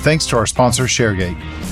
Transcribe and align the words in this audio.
thanks 0.00 0.26
to 0.26 0.36
our 0.36 0.46
sponsor, 0.46 0.84
ShareGate. 0.84 1.70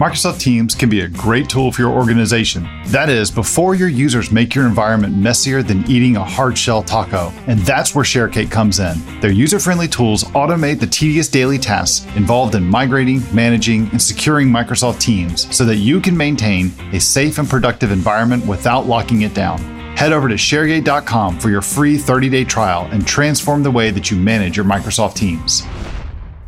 Microsoft 0.00 0.40
Teams 0.40 0.74
can 0.74 0.88
be 0.88 1.02
a 1.02 1.08
great 1.08 1.50
tool 1.50 1.70
for 1.70 1.82
your 1.82 1.92
organization. 1.92 2.66
That 2.86 3.10
is, 3.10 3.30
before 3.30 3.74
your 3.74 3.90
users 3.90 4.32
make 4.32 4.54
your 4.54 4.66
environment 4.66 5.14
messier 5.14 5.62
than 5.62 5.86
eating 5.90 6.16
a 6.16 6.24
hard 6.24 6.56
shell 6.56 6.82
taco. 6.82 7.30
And 7.46 7.60
that's 7.60 7.94
where 7.94 8.02
ShareGate 8.02 8.50
comes 8.50 8.80
in. 8.80 8.96
Their 9.20 9.30
user 9.30 9.58
friendly 9.58 9.88
tools 9.88 10.24
automate 10.24 10.80
the 10.80 10.86
tedious 10.86 11.28
daily 11.28 11.58
tasks 11.58 12.06
involved 12.16 12.54
in 12.54 12.64
migrating, 12.64 13.22
managing, 13.34 13.90
and 13.90 14.00
securing 14.00 14.48
Microsoft 14.48 15.00
Teams 15.00 15.54
so 15.54 15.66
that 15.66 15.76
you 15.76 16.00
can 16.00 16.16
maintain 16.16 16.72
a 16.94 16.98
safe 16.98 17.36
and 17.36 17.46
productive 17.46 17.92
environment 17.92 18.46
without 18.46 18.86
locking 18.86 19.20
it 19.20 19.34
down. 19.34 19.58
Head 19.98 20.14
over 20.14 20.30
to 20.30 20.36
sharegate.com 20.36 21.38
for 21.38 21.50
your 21.50 21.60
free 21.60 21.98
30 21.98 22.30
day 22.30 22.44
trial 22.44 22.88
and 22.90 23.06
transform 23.06 23.62
the 23.62 23.70
way 23.70 23.90
that 23.90 24.10
you 24.10 24.16
manage 24.16 24.56
your 24.56 24.64
Microsoft 24.64 25.14
Teams. 25.16 25.62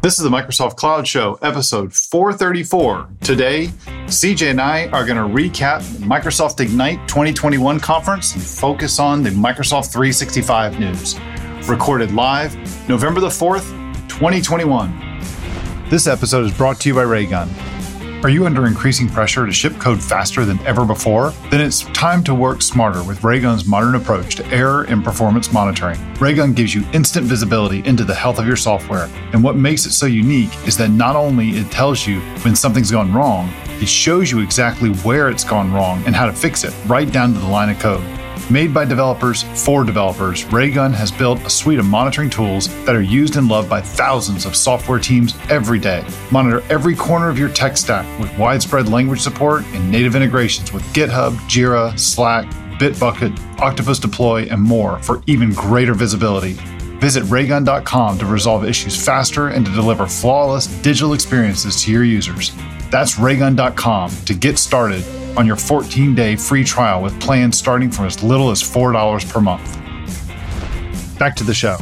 This 0.02 0.18
is 0.18 0.24
the 0.24 0.30
Microsoft 0.30 0.74
Cloud 0.74 1.06
Show, 1.06 1.38
episode 1.42 1.94
434. 1.94 3.08
Today, 3.20 3.68
CJ 4.06 4.50
and 4.50 4.60
I 4.60 4.88
are 4.88 5.06
going 5.06 5.16
to 5.16 5.32
recap 5.32 5.80
Microsoft 5.98 6.58
Ignite 6.58 7.06
2021 7.06 7.78
conference 7.78 8.34
and 8.34 8.42
focus 8.42 8.98
on 8.98 9.22
the 9.22 9.30
Microsoft 9.30 9.92
365 9.92 10.80
news. 10.80 11.20
Recorded 11.68 12.12
live 12.14 12.56
November 12.88 13.20
the 13.20 13.28
4th, 13.28 13.62
2021. 14.08 15.20
This 15.88 16.08
episode 16.08 16.46
is 16.46 16.52
brought 16.52 16.80
to 16.80 16.88
you 16.88 16.96
by 16.96 17.02
Raygun. 17.02 17.48
Are 18.22 18.28
you 18.28 18.46
under 18.46 18.68
increasing 18.68 19.08
pressure 19.08 19.46
to 19.46 19.52
ship 19.52 19.80
code 19.80 20.00
faster 20.00 20.44
than 20.44 20.64
ever 20.64 20.84
before? 20.84 21.30
Then 21.50 21.60
it's 21.60 21.80
time 21.86 22.22
to 22.22 22.34
work 22.36 22.62
smarter 22.62 23.02
with 23.02 23.22
Raygun's 23.22 23.66
modern 23.66 23.96
approach 23.96 24.36
to 24.36 24.46
error 24.46 24.84
and 24.84 25.02
performance 25.02 25.52
monitoring. 25.52 25.98
Raygun 26.20 26.52
gives 26.52 26.72
you 26.72 26.84
instant 26.92 27.26
visibility 27.26 27.84
into 27.84 28.04
the 28.04 28.14
health 28.14 28.38
of 28.38 28.46
your 28.46 28.54
software, 28.54 29.10
and 29.32 29.42
what 29.42 29.56
makes 29.56 29.86
it 29.86 29.90
so 29.90 30.06
unique 30.06 30.54
is 30.68 30.76
that 30.76 30.90
not 30.90 31.16
only 31.16 31.50
it 31.50 31.68
tells 31.72 32.06
you 32.06 32.20
when 32.44 32.54
something's 32.54 32.92
gone 32.92 33.12
wrong, 33.12 33.52
it 33.80 33.88
shows 33.88 34.30
you 34.30 34.38
exactly 34.38 34.90
where 34.90 35.28
it's 35.28 35.42
gone 35.42 35.72
wrong 35.72 36.00
and 36.06 36.14
how 36.14 36.26
to 36.26 36.32
fix 36.32 36.62
it 36.62 36.72
right 36.86 37.10
down 37.10 37.34
to 37.34 37.40
the 37.40 37.48
line 37.48 37.70
of 37.70 37.80
code. 37.80 38.21
Made 38.50 38.74
by 38.74 38.84
developers 38.84 39.44
for 39.64 39.84
developers, 39.84 40.44
Raygun 40.46 40.92
has 40.92 41.12
built 41.12 41.40
a 41.46 41.50
suite 41.50 41.78
of 41.78 41.86
monitoring 41.86 42.28
tools 42.28 42.68
that 42.84 42.96
are 42.96 43.02
used 43.02 43.36
and 43.36 43.48
loved 43.48 43.70
by 43.70 43.80
thousands 43.80 44.44
of 44.44 44.56
software 44.56 44.98
teams 44.98 45.34
every 45.48 45.78
day. 45.78 46.04
Monitor 46.30 46.62
every 46.68 46.94
corner 46.94 47.28
of 47.30 47.38
your 47.38 47.48
tech 47.48 47.76
stack 47.76 48.06
with 48.18 48.36
widespread 48.36 48.88
language 48.88 49.20
support 49.20 49.64
and 49.66 49.90
native 49.90 50.16
integrations 50.16 50.72
with 50.72 50.82
GitHub, 50.92 51.32
Jira, 51.48 51.98
Slack, 51.98 52.46
Bitbucket, 52.78 53.38
Octopus 53.60 54.00
Deploy, 54.00 54.42
and 54.50 54.60
more 54.60 54.98
for 54.98 55.22
even 55.26 55.52
greater 55.52 55.94
visibility. 55.94 56.54
Visit 56.98 57.22
raygun.com 57.24 58.18
to 58.18 58.26
resolve 58.26 58.64
issues 58.64 59.02
faster 59.02 59.48
and 59.48 59.64
to 59.64 59.72
deliver 59.72 60.06
flawless 60.06 60.66
digital 60.82 61.14
experiences 61.14 61.80
to 61.82 61.92
your 61.92 62.04
users. 62.04 62.52
That's 62.90 63.18
raygun.com 63.18 64.10
to 64.10 64.34
get 64.34 64.58
started 64.58 65.04
on 65.36 65.46
your 65.46 65.56
14 65.56 66.14
day 66.14 66.36
free 66.36 66.64
trial 66.64 67.02
with 67.02 67.18
plans 67.20 67.56
starting 67.58 67.90
from 67.90 68.06
as 68.06 68.22
little 68.22 68.50
as 68.50 68.62
$4 68.62 69.30
per 69.30 69.40
month. 69.40 69.78
Back 71.18 71.36
to 71.36 71.44
the 71.44 71.54
show. 71.54 71.76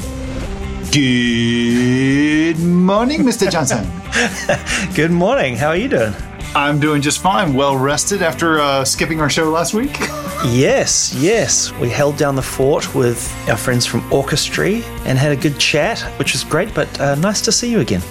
Good 0.92 2.58
morning, 2.58 3.20
Mr. 3.20 3.50
Johnson. 3.54 3.86
Good 4.94 5.10
morning. 5.10 5.56
How 5.56 5.68
are 5.68 5.76
you 5.76 5.88
doing? 5.88 6.14
I'm 6.54 6.80
doing 6.80 7.00
just 7.00 7.20
fine. 7.20 7.54
Well 7.54 7.76
rested 7.76 8.22
after 8.22 8.58
uh, 8.58 8.84
skipping 8.84 9.20
our 9.20 9.30
show 9.30 9.48
last 9.50 9.72
week. 9.72 9.96
yes, 10.46 11.14
yes. 11.14 11.72
We 11.74 11.88
held 11.88 12.16
down 12.16 12.34
the 12.34 12.42
fort 12.42 12.92
with 12.92 13.32
our 13.48 13.56
friends 13.56 13.86
from 13.86 14.12
Orchestry 14.12 14.82
and 15.04 15.16
had 15.16 15.30
a 15.30 15.36
good 15.36 15.58
chat, 15.60 16.00
which 16.18 16.32
was 16.32 16.42
great, 16.42 16.74
but 16.74 17.00
uh, 17.00 17.14
nice 17.14 17.40
to 17.42 17.52
see 17.52 17.70
you 17.70 17.78
again. 17.78 18.02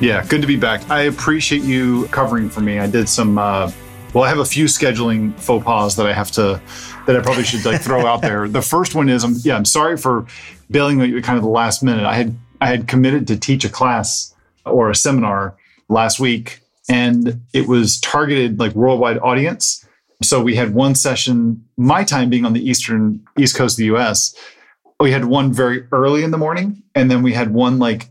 Yeah, 0.00 0.24
good 0.24 0.40
to 0.40 0.46
be 0.46 0.56
back. 0.56 0.88
I 0.88 1.02
appreciate 1.02 1.62
you 1.62 2.06
covering 2.06 2.48
for 2.48 2.60
me. 2.60 2.78
I 2.78 2.86
did 2.86 3.08
some 3.08 3.38
uh, 3.38 3.72
well, 4.14 4.24
I 4.24 4.28
have 4.28 4.38
a 4.38 4.44
few 4.44 4.64
scheduling 4.64 5.38
faux 5.38 5.64
pas 5.64 5.96
that 5.96 6.06
I 6.06 6.12
have 6.12 6.30
to 6.32 6.60
that 7.06 7.16
I 7.16 7.20
probably 7.20 7.44
should 7.44 7.64
like 7.64 7.80
throw 7.80 8.06
out 8.06 8.22
there. 8.22 8.48
The 8.48 8.62
first 8.62 8.94
one 8.94 9.08
is, 9.08 9.24
I'm 9.24 9.34
yeah, 9.42 9.56
I'm 9.56 9.64
sorry 9.64 9.96
for 9.96 10.26
bailing 10.70 10.98
kind 11.22 11.36
of 11.36 11.42
the 11.42 11.50
last 11.50 11.82
minute. 11.82 12.04
I 12.04 12.14
had 12.14 12.36
I 12.60 12.66
had 12.66 12.88
committed 12.88 13.26
to 13.28 13.38
teach 13.38 13.64
a 13.64 13.68
class 13.68 14.34
or 14.64 14.90
a 14.90 14.94
seminar 14.94 15.56
last 15.88 16.20
week, 16.20 16.60
and 16.88 17.40
it 17.52 17.68
was 17.68 18.00
targeted 18.00 18.58
like 18.58 18.74
worldwide 18.74 19.18
audience. 19.18 19.86
So 20.22 20.42
we 20.42 20.54
had 20.54 20.74
one 20.74 20.94
session, 20.94 21.64
my 21.76 22.04
time 22.04 22.28
being 22.28 22.44
on 22.44 22.52
the 22.52 22.68
eastern 22.68 23.24
east 23.38 23.56
coast 23.56 23.74
of 23.74 23.78
the 23.78 23.86
U.S. 23.86 24.34
We 24.98 25.12
had 25.12 25.24
one 25.24 25.52
very 25.52 25.86
early 25.92 26.24
in 26.24 26.30
the 26.30 26.38
morning, 26.38 26.82
and 26.94 27.10
then 27.10 27.22
we 27.22 27.32
had 27.32 27.54
one 27.54 27.78
like 27.78 28.10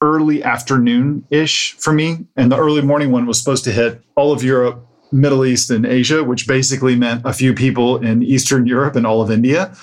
early 0.00 0.42
afternoon 0.42 1.24
ish 1.30 1.74
for 1.74 1.92
me. 1.92 2.26
And 2.36 2.50
the 2.50 2.56
early 2.56 2.80
morning 2.80 3.12
one 3.12 3.26
was 3.26 3.38
supposed 3.38 3.64
to 3.64 3.72
hit 3.72 4.00
all 4.16 4.32
of 4.32 4.42
Europe 4.42 4.86
Middle 5.12 5.44
East 5.44 5.70
and 5.70 5.84
Asia, 5.84 6.24
which 6.24 6.46
basically 6.46 6.96
meant 6.96 7.22
a 7.24 7.32
few 7.32 7.54
people 7.54 7.98
in 7.98 8.22
Eastern 8.22 8.66
Europe 8.66 8.96
and 8.96 9.06
all 9.06 9.20
of 9.20 9.30
India. 9.30 9.74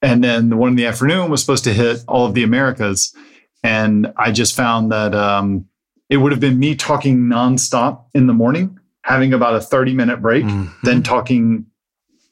And 0.00 0.24
then 0.24 0.48
the 0.48 0.56
one 0.56 0.70
in 0.70 0.76
the 0.76 0.86
afternoon 0.86 1.30
was 1.30 1.40
supposed 1.40 1.64
to 1.64 1.72
hit 1.72 2.02
all 2.08 2.26
of 2.26 2.34
the 2.34 2.42
Americas. 2.42 3.14
And 3.62 4.12
I 4.16 4.32
just 4.32 4.56
found 4.56 4.90
that 4.90 5.14
um, 5.14 5.66
it 6.08 6.16
would 6.16 6.32
have 6.32 6.40
been 6.40 6.58
me 6.58 6.74
talking 6.74 7.18
nonstop 7.18 8.04
in 8.14 8.26
the 8.26 8.32
morning, 8.32 8.78
having 9.02 9.32
about 9.32 9.54
a 9.54 9.60
30 9.60 9.94
minute 9.94 10.20
break, 10.20 10.44
mm-hmm. 10.44 10.72
then 10.82 11.02
talking, 11.02 11.66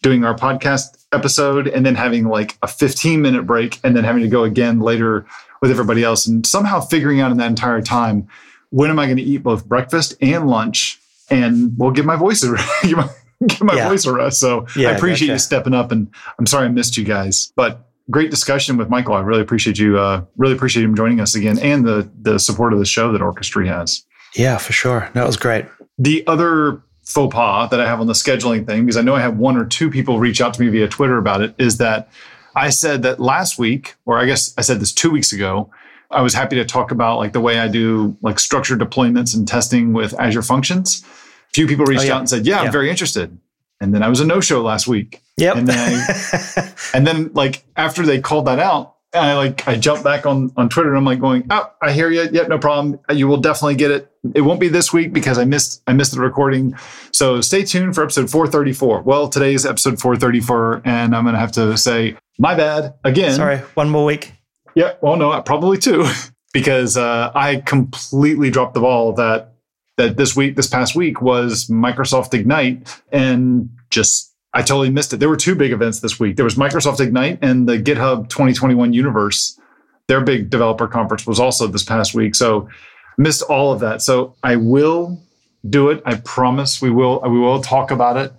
doing 0.02 0.24
our 0.24 0.34
podcast 0.34 1.06
episode, 1.12 1.68
and 1.68 1.86
then 1.86 1.94
having 1.94 2.24
like 2.24 2.58
a 2.62 2.66
15 2.66 3.22
minute 3.22 3.46
break, 3.46 3.78
and 3.84 3.96
then 3.96 4.02
having 4.02 4.22
to 4.22 4.28
go 4.28 4.42
again 4.42 4.80
later 4.80 5.26
with 5.62 5.70
everybody 5.70 6.02
else. 6.02 6.26
And 6.26 6.44
somehow 6.44 6.80
figuring 6.80 7.20
out 7.20 7.30
in 7.30 7.36
that 7.36 7.48
entire 7.48 7.82
time, 7.82 8.26
when 8.70 8.90
am 8.90 8.98
I 8.98 9.06
going 9.06 9.18
to 9.18 9.22
eat 9.22 9.42
both 9.42 9.66
breakfast 9.66 10.14
and 10.20 10.48
lunch 10.48 10.99
and 11.30 11.76
we'll 11.76 11.90
give 11.90 12.06
my 12.06 12.16
voice 12.16 12.42
a 12.44 12.56
give 12.82 12.96
my, 12.96 13.08
give 13.46 13.62
my 13.62 13.74
yeah. 13.74 13.88
voice 13.88 14.04
a 14.06 14.12
rest. 14.12 14.40
So 14.40 14.66
yeah, 14.76 14.88
I 14.88 14.92
appreciate 14.92 15.28
gotcha. 15.28 15.34
you 15.34 15.38
stepping 15.38 15.74
up, 15.74 15.92
and 15.92 16.12
I'm 16.38 16.46
sorry 16.46 16.66
I 16.66 16.68
missed 16.68 16.96
you 16.96 17.04
guys, 17.04 17.52
but 17.56 17.86
great 18.10 18.30
discussion 18.30 18.76
with 18.76 18.88
Michael. 18.88 19.14
I 19.14 19.20
really 19.20 19.42
appreciate 19.42 19.78
you. 19.78 19.98
Uh, 19.98 20.24
really 20.36 20.54
appreciate 20.54 20.84
him 20.84 20.94
joining 20.94 21.20
us 21.20 21.34
again, 21.34 21.58
and 21.58 21.86
the 21.86 22.10
the 22.20 22.38
support 22.38 22.72
of 22.72 22.78
the 22.78 22.84
show 22.84 23.12
that 23.12 23.22
Orchestry 23.22 23.68
has. 23.68 24.04
Yeah, 24.34 24.58
for 24.58 24.72
sure. 24.72 25.10
That 25.14 25.26
was 25.26 25.36
great. 25.36 25.66
The 25.98 26.24
other 26.26 26.82
faux 27.04 27.34
pas 27.34 27.70
that 27.70 27.80
I 27.80 27.86
have 27.86 28.00
on 28.00 28.06
the 28.06 28.12
scheduling 28.12 28.66
thing, 28.66 28.84
because 28.84 28.96
I 28.96 29.02
know 29.02 29.14
I 29.14 29.20
have 29.20 29.36
one 29.36 29.56
or 29.56 29.64
two 29.64 29.90
people 29.90 30.20
reach 30.20 30.40
out 30.40 30.54
to 30.54 30.60
me 30.60 30.68
via 30.68 30.88
Twitter 30.88 31.18
about 31.18 31.40
it, 31.40 31.54
is 31.58 31.78
that 31.78 32.10
I 32.54 32.70
said 32.70 33.02
that 33.02 33.20
last 33.20 33.58
week, 33.58 33.96
or 34.06 34.18
I 34.18 34.26
guess 34.26 34.54
I 34.56 34.62
said 34.62 34.80
this 34.80 34.92
two 34.92 35.10
weeks 35.10 35.32
ago, 35.32 35.70
I 36.10 36.22
was 36.22 36.34
happy 36.34 36.56
to 36.56 36.64
talk 36.64 36.90
about 36.90 37.18
like 37.18 37.32
the 37.32 37.40
way 37.40 37.58
I 37.58 37.68
do 37.68 38.16
like 38.22 38.38
structured 38.38 38.80
deployments 38.80 39.34
and 39.34 39.46
testing 39.46 39.92
with 39.92 40.18
Azure 40.18 40.42
Functions 40.42 41.04
few 41.52 41.66
people 41.66 41.84
reached 41.84 42.02
oh, 42.02 42.06
yeah. 42.06 42.14
out 42.14 42.20
and 42.20 42.28
said, 42.28 42.46
"Yeah, 42.46 42.56
yeah, 42.56 42.66
I'm 42.66 42.72
very 42.72 42.90
interested." 42.90 43.38
And 43.80 43.94
then 43.94 44.02
I 44.02 44.08
was 44.08 44.20
a 44.20 44.26
no 44.26 44.40
show 44.40 44.62
last 44.62 44.86
week. 44.86 45.22
Yep. 45.38 45.56
And 45.56 45.68
then, 45.68 45.78
I, 45.78 46.72
and 46.94 47.06
then 47.06 47.32
like 47.32 47.64
after 47.76 48.04
they 48.04 48.20
called 48.20 48.46
that 48.46 48.58
out, 48.58 48.96
I 49.12 49.34
like 49.34 49.66
I 49.66 49.76
jumped 49.76 50.04
back 50.04 50.26
on 50.26 50.52
on 50.56 50.68
Twitter 50.68 50.90
and 50.90 50.98
I'm 50.98 51.04
like 51.04 51.20
going, 51.20 51.46
"Oh, 51.50 51.70
I 51.82 51.92
hear 51.92 52.10
you. 52.10 52.28
Yep, 52.30 52.48
no 52.48 52.58
problem. 52.58 53.00
You 53.10 53.26
will 53.26 53.38
definitely 53.38 53.74
get 53.74 53.90
it. 53.90 54.10
It 54.34 54.42
won't 54.42 54.60
be 54.60 54.68
this 54.68 54.92
week 54.92 55.12
because 55.12 55.38
I 55.38 55.44
missed 55.44 55.82
I 55.86 55.94
missed 55.94 56.12
the 56.12 56.20
recording. 56.20 56.76
So 57.12 57.40
stay 57.40 57.64
tuned 57.64 57.94
for 57.94 58.04
episode 58.04 58.30
434. 58.30 59.02
Well, 59.02 59.28
today's 59.28 59.66
episode 59.66 60.00
434, 60.00 60.82
and 60.84 61.16
I'm 61.16 61.24
gonna 61.24 61.38
have 61.38 61.52
to 61.52 61.76
say 61.76 62.16
my 62.38 62.54
bad 62.54 62.94
again. 63.02 63.32
Sorry, 63.32 63.58
one 63.74 63.90
more 63.90 64.04
week. 64.04 64.32
Yeah. 64.74 64.94
Well, 65.00 65.16
no, 65.16 65.40
probably 65.42 65.78
two 65.78 66.06
because 66.52 66.96
uh, 66.96 67.32
I 67.34 67.56
completely 67.56 68.50
dropped 68.50 68.74
the 68.74 68.80
ball 68.80 69.14
that 69.14 69.54
that 70.00 70.16
this 70.16 70.34
week, 70.34 70.56
this 70.56 70.66
past 70.66 70.96
week 70.96 71.20
was 71.20 71.66
Microsoft 71.66 72.32
Ignite 72.32 73.02
and 73.12 73.68
just 73.90 74.34
I 74.54 74.62
totally 74.62 74.90
missed 74.90 75.12
it. 75.12 75.18
There 75.18 75.28
were 75.28 75.36
two 75.36 75.54
big 75.54 75.72
events 75.72 76.00
this 76.00 76.18
week. 76.18 76.36
There 76.36 76.44
was 76.44 76.54
Microsoft 76.54 77.00
Ignite 77.00 77.38
and 77.42 77.68
the 77.68 77.78
GitHub 77.78 78.28
2021 78.30 78.94
Universe. 78.94 79.60
Their 80.08 80.22
big 80.22 80.48
developer 80.48 80.88
conference 80.88 81.26
was 81.26 81.38
also 81.38 81.66
this 81.66 81.84
past 81.84 82.14
week. 82.14 82.34
So 82.34 82.68
missed 83.18 83.42
all 83.42 83.72
of 83.72 83.80
that. 83.80 84.00
So 84.00 84.34
I 84.42 84.56
will 84.56 85.22
do 85.68 85.90
it. 85.90 86.02
I 86.06 86.14
promise 86.14 86.80
we 86.80 86.90
will 86.90 87.20
we 87.20 87.38
will 87.38 87.60
talk 87.60 87.90
about 87.90 88.16
it. 88.16 88.32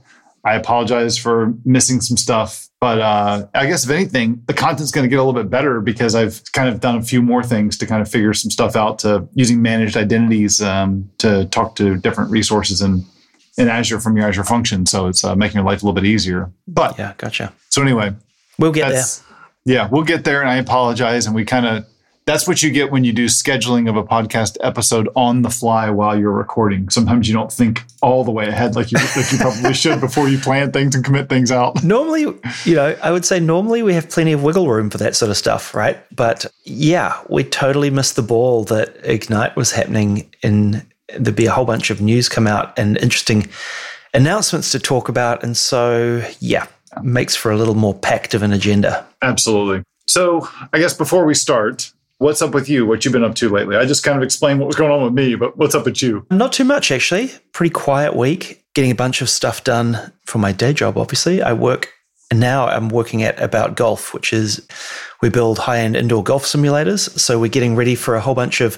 I 0.44 0.56
apologize 0.56 1.16
for 1.16 1.54
missing 1.64 2.02
some 2.02 2.18
stuff, 2.18 2.70
but 2.82 3.00
uh, 3.00 3.48
I 3.54 3.68
guess 3.68 3.86
if 3.86 3.92
anything, 3.92 4.42
the 4.48 4.56
content's 4.56 4.92
going 4.92 5.04
to 5.04 5.08
get 5.08 5.18
a 5.18 5.24
little 5.24 5.40
bit 5.40 5.52
better 5.52 5.82
because 5.82 6.16
I've 6.16 6.42
kind 6.52 6.68
of 6.68 6.80
done 6.80 6.98
a 6.98 7.04
few 7.04 7.22
more 7.22 7.44
things 7.44 7.78
to 7.78 7.86
kind 7.86 8.02
of 8.02 8.10
figure 8.10 8.34
some 8.34 8.50
stuff 8.50 8.76
out 8.76 8.98
to 9.00 9.28
using 9.36 9.62
managed 9.62 9.96
identities 9.96 10.64
um, 10.64 11.08
to 11.20 11.46
talk 11.46 11.76
to 11.76 11.98
different 11.98 12.32
resources 12.32 12.82
in 12.82 13.06
in 13.58 13.68
Azure 13.68 14.00
from 14.00 14.18
your 14.18 14.28
Azure 14.28 14.44
function. 14.44 14.88
So 14.88 15.06
it's 15.06 15.24
uh, 15.24 15.36
making 15.36 15.58
your 15.58 15.66
life 15.66 15.84
a 15.84 15.86
little 15.86 15.94
bit 15.94 16.06
easier. 16.06 16.52
But 16.68 16.98
yeah, 16.98 17.14
gotcha. 17.18 17.54
So 17.70 17.84
anyway, 17.84 18.16
we'll 18.58 18.72
get 18.72 18.90
there. 18.90 19.04
Yeah, 19.64 19.88
we'll 19.92 20.04
get 20.04 20.24
there, 20.24 20.42
and 20.42 20.50
I 20.50 20.56
apologize. 20.56 21.28
And 21.28 21.36
we 21.36 21.46
kind 21.46 21.68
of 21.68 21.86
that's 22.32 22.48
what 22.48 22.64
you 22.64 22.72
get 22.72 22.92
when 22.92 23.04
you 23.04 23.12
do 23.12 23.26
scheduling 23.26 23.90
of 23.90 23.98
a 23.98 24.04
podcast 24.04 24.56
episode 24.62 25.10
on 25.18 25.42
the 25.42 25.50
fly 25.50 25.90
while 25.90 26.18
you're 26.18 26.32
recording. 26.32 26.90
Sometimes 26.90 27.28
you 27.28 27.34
don't 27.34 27.52
think 27.52 27.84
all 28.02 28.24
the 28.24 28.32
way 28.32 28.48
ahead 28.48 28.74
like 28.74 28.90
you 28.90 28.98
like 29.18 29.30
you 29.34 29.38
probably 29.38 29.74
should 29.74 30.00
before 30.00 30.30
you 30.30 30.38
plan 30.38 30.72
things 30.72 30.96
and 30.96 31.04
commit 31.04 31.28
things 31.28 31.52
out. 31.52 31.84
Normally, 31.84 32.22
you 32.64 32.74
know, 32.74 32.98
I 33.04 33.12
would 33.12 33.26
say 33.26 33.42
normally 33.42 33.84
we 33.84 33.94
have 33.96 34.10
plenty 34.10 34.32
of 34.32 34.44
wiggle 34.44 34.70
room 34.70 34.90
for 34.90 34.98
that 35.00 35.14
sort 35.14 35.30
of 35.30 35.36
stuff, 35.36 35.76
right? 35.76 35.98
But 36.16 36.46
yeah, 36.64 37.22
we 37.30 37.44
totally 37.44 37.90
missed 37.90 38.16
the 38.16 38.22
ball 38.22 38.64
that 38.66 38.96
Ignite 39.04 39.58
was 39.58 39.74
happening 39.74 40.34
in 40.42 40.86
there'd 41.20 41.36
be 41.36 41.48
a 41.48 41.52
whole 41.52 41.66
bunch 41.66 41.90
of 41.90 42.00
news 42.00 42.30
come 42.30 42.48
out 42.48 42.80
and 42.80 42.98
interesting 43.00 43.50
announcements 44.14 44.72
to 44.72 44.80
talk 44.80 45.10
about. 45.10 45.44
And 45.44 45.58
so, 45.58 46.26
yeah, 46.40 46.68
makes 47.04 47.36
for 47.36 47.52
a 47.52 47.58
little 47.58 47.76
more 47.76 47.94
packed 47.94 48.34
of 48.34 48.42
an 48.42 48.54
agenda. 48.54 49.06
Absolutely. 49.22 49.84
So, 50.08 50.48
I 50.72 50.80
guess 50.80 50.94
before 50.94 51.26
we 51.26 51.34
start, 51.34 51.92
what's 52.22 52.42
up 52.42 52.54
with 52.54 52.70
you? 52.70 52.86
What 52.86 53.04
you've 53.04 53.14
been 53.14 53.24
up 53.24 53.36
to 53.36 53.50
lately? 53.50 53.76
I 53.76 53.86
just 53.86 54.04
kind 54.04 54.16
of 54.16 54.24
explained 54.24 54.60
what 54.60 54.68
was 54.68 54.76
going 54.76 54.92
on 54.92 55.04
with 55.04 55.14
me, 55.14 55.36
but 55.36 55.58
what's 55.58 55.74
up 55.74 55.86
with 55.86 56.02
you? 56.04 56.26
Not 56.30 56.54
too 56.54 56.64
much, 56.64 56.92
actually. 56.92 57.32
Pretty 57.52 57.74
quiet 57.74 58.16
week. 58.16 58.64
Getting 58.76 58.92
a 58.92 58.96
bunch 58.96 59.22
of 59.22 59.30
stuff 59.30 59.64
done 59.64 60.14
for 60.26 60.38
my 60.38 60.52
day 60.52 60.72
job, 60.72 60.98
obviously. 60.98 61.42
I 61.42 61.54
work, 61.54 61.92
and 62.30 62.40
now 62.40 62.68
I'm 62.68 62.90
working 62.90 63.24
at 63.24 63.42
About 63.42 63.76
Golf, 63.76 64.14
which 64.14 64.34
is 64.34 64.66
we 65.22 65.30
build 65.30 65.58
high 65.58 65.80
end 65.80 65.96
indoor 65.96 66.24
golf 66.24 66.46
simulators. 66.46 67.10
So, 67.20 67.40
we're 67.40 67.50
getting 67.50 67.76
ready 67.76 67.96
for 67.96 68.16
a 68.16 68.22
whole 68.22 68.36
bunch 68.36 68.62
of 68.62 68.78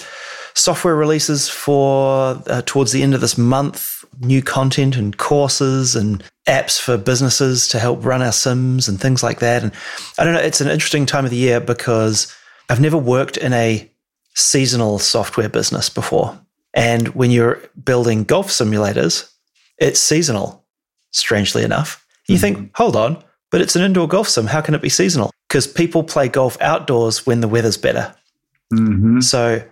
software 0.55 0.95
releases 0.95 1.49
for 1.49 2.41
uh, 2.47 2.61
towards 2.65 2.93
the 2.93 3.03
end 3.03 3.13
of 3.13 3.21
this 3.21 3.37
month, 3.37 4.05
new 4.21 4.41
content 4.41 4.95
and 4.95 5.17
courses 5.17 5.95
and 5.95 6.23
apps 6.47 6.79
for 6.79 6.97
businesses 6.97 7.67
to 7.67 7.79
help 7.79 8.05
run 8.05 8.21
our 8.21 8.31
sims 8.31 8.87
and 8.87 9.01
things 9.01 9.21
like 9.21 9.39
that. 9.39 9.63
And 9.63 9.73
I 10.17 10.23
don't 10.23 10.33
know, 10.33 10.39
it's 10.39 10.61
an 10.61 10.69
interesting 10.69 11.05
time 11.05 11.25
of 11.25 11.31
the 11.31 11.37
year 11.37 11.59
because 11.59 12.33
I've 12.73 12.81
never 12.81 12.97
worked 12.97 13.37
in 13.37 13.53
a 13.53 13.87
seasonal 14.33 14.97
software 14.97 15.47
business 15.47 15.89
before. 15.89 16.35
And 16.73 17.09
when 17.09 17.29
you're 17.29 17.61
building 17.85 18.23
golf 18.23 18.47
simulators, 18.47 19.31
it's 19.77 19.99
seasonal, 19.99 20.65
strangely 21.11 21.63
enough. 21.63 22.03
You 22.27 22.33
mm-hmm. 22.33 22.41
think, 22.41 22.75
hold 22.75 22.95
on, 22.95 23.23
but 23.51 23.61
it's 23.61 23.75
an 23.75 23.83
indoor 23.83 24.07
golf 24.07 24.27
sim. 24.27 24.47
How 24.47 24.59
can 24.59 24.73
it 24.73 24.81
be 24.81 24.89
seasonal? 24.89 25.29
Because 25.47 25.67
people 25.67 26.03
play 26.03 26.27
golf 26.27 26.59
outdoors 26.61 27.27
when 27.27 27.41
the 27.41 27.47
weather's 27.47 27.77
better. 27.77 28.11
Mm-hmm. 28.73 29.19
So 29.19 29.63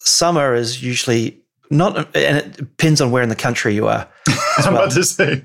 summer 0.00 0.52
is 0.52 0.82
usually 0.82 1.40
not, 1.70 1.96
and 2.16 2.38
it 2.38 2.56
depends 2.56 3.00
on 3.00 3.12
where 3.12 3.22
in 3.22 3.28
the 3.28 3.36
country 3.36 3.76
you 3.76 3.86
are. 3.86 4.08
I'm 4.58 4.74
well. 4.74 4.82
about 4.82 4.94
to 4.94 5.04
say. 5.04 5.40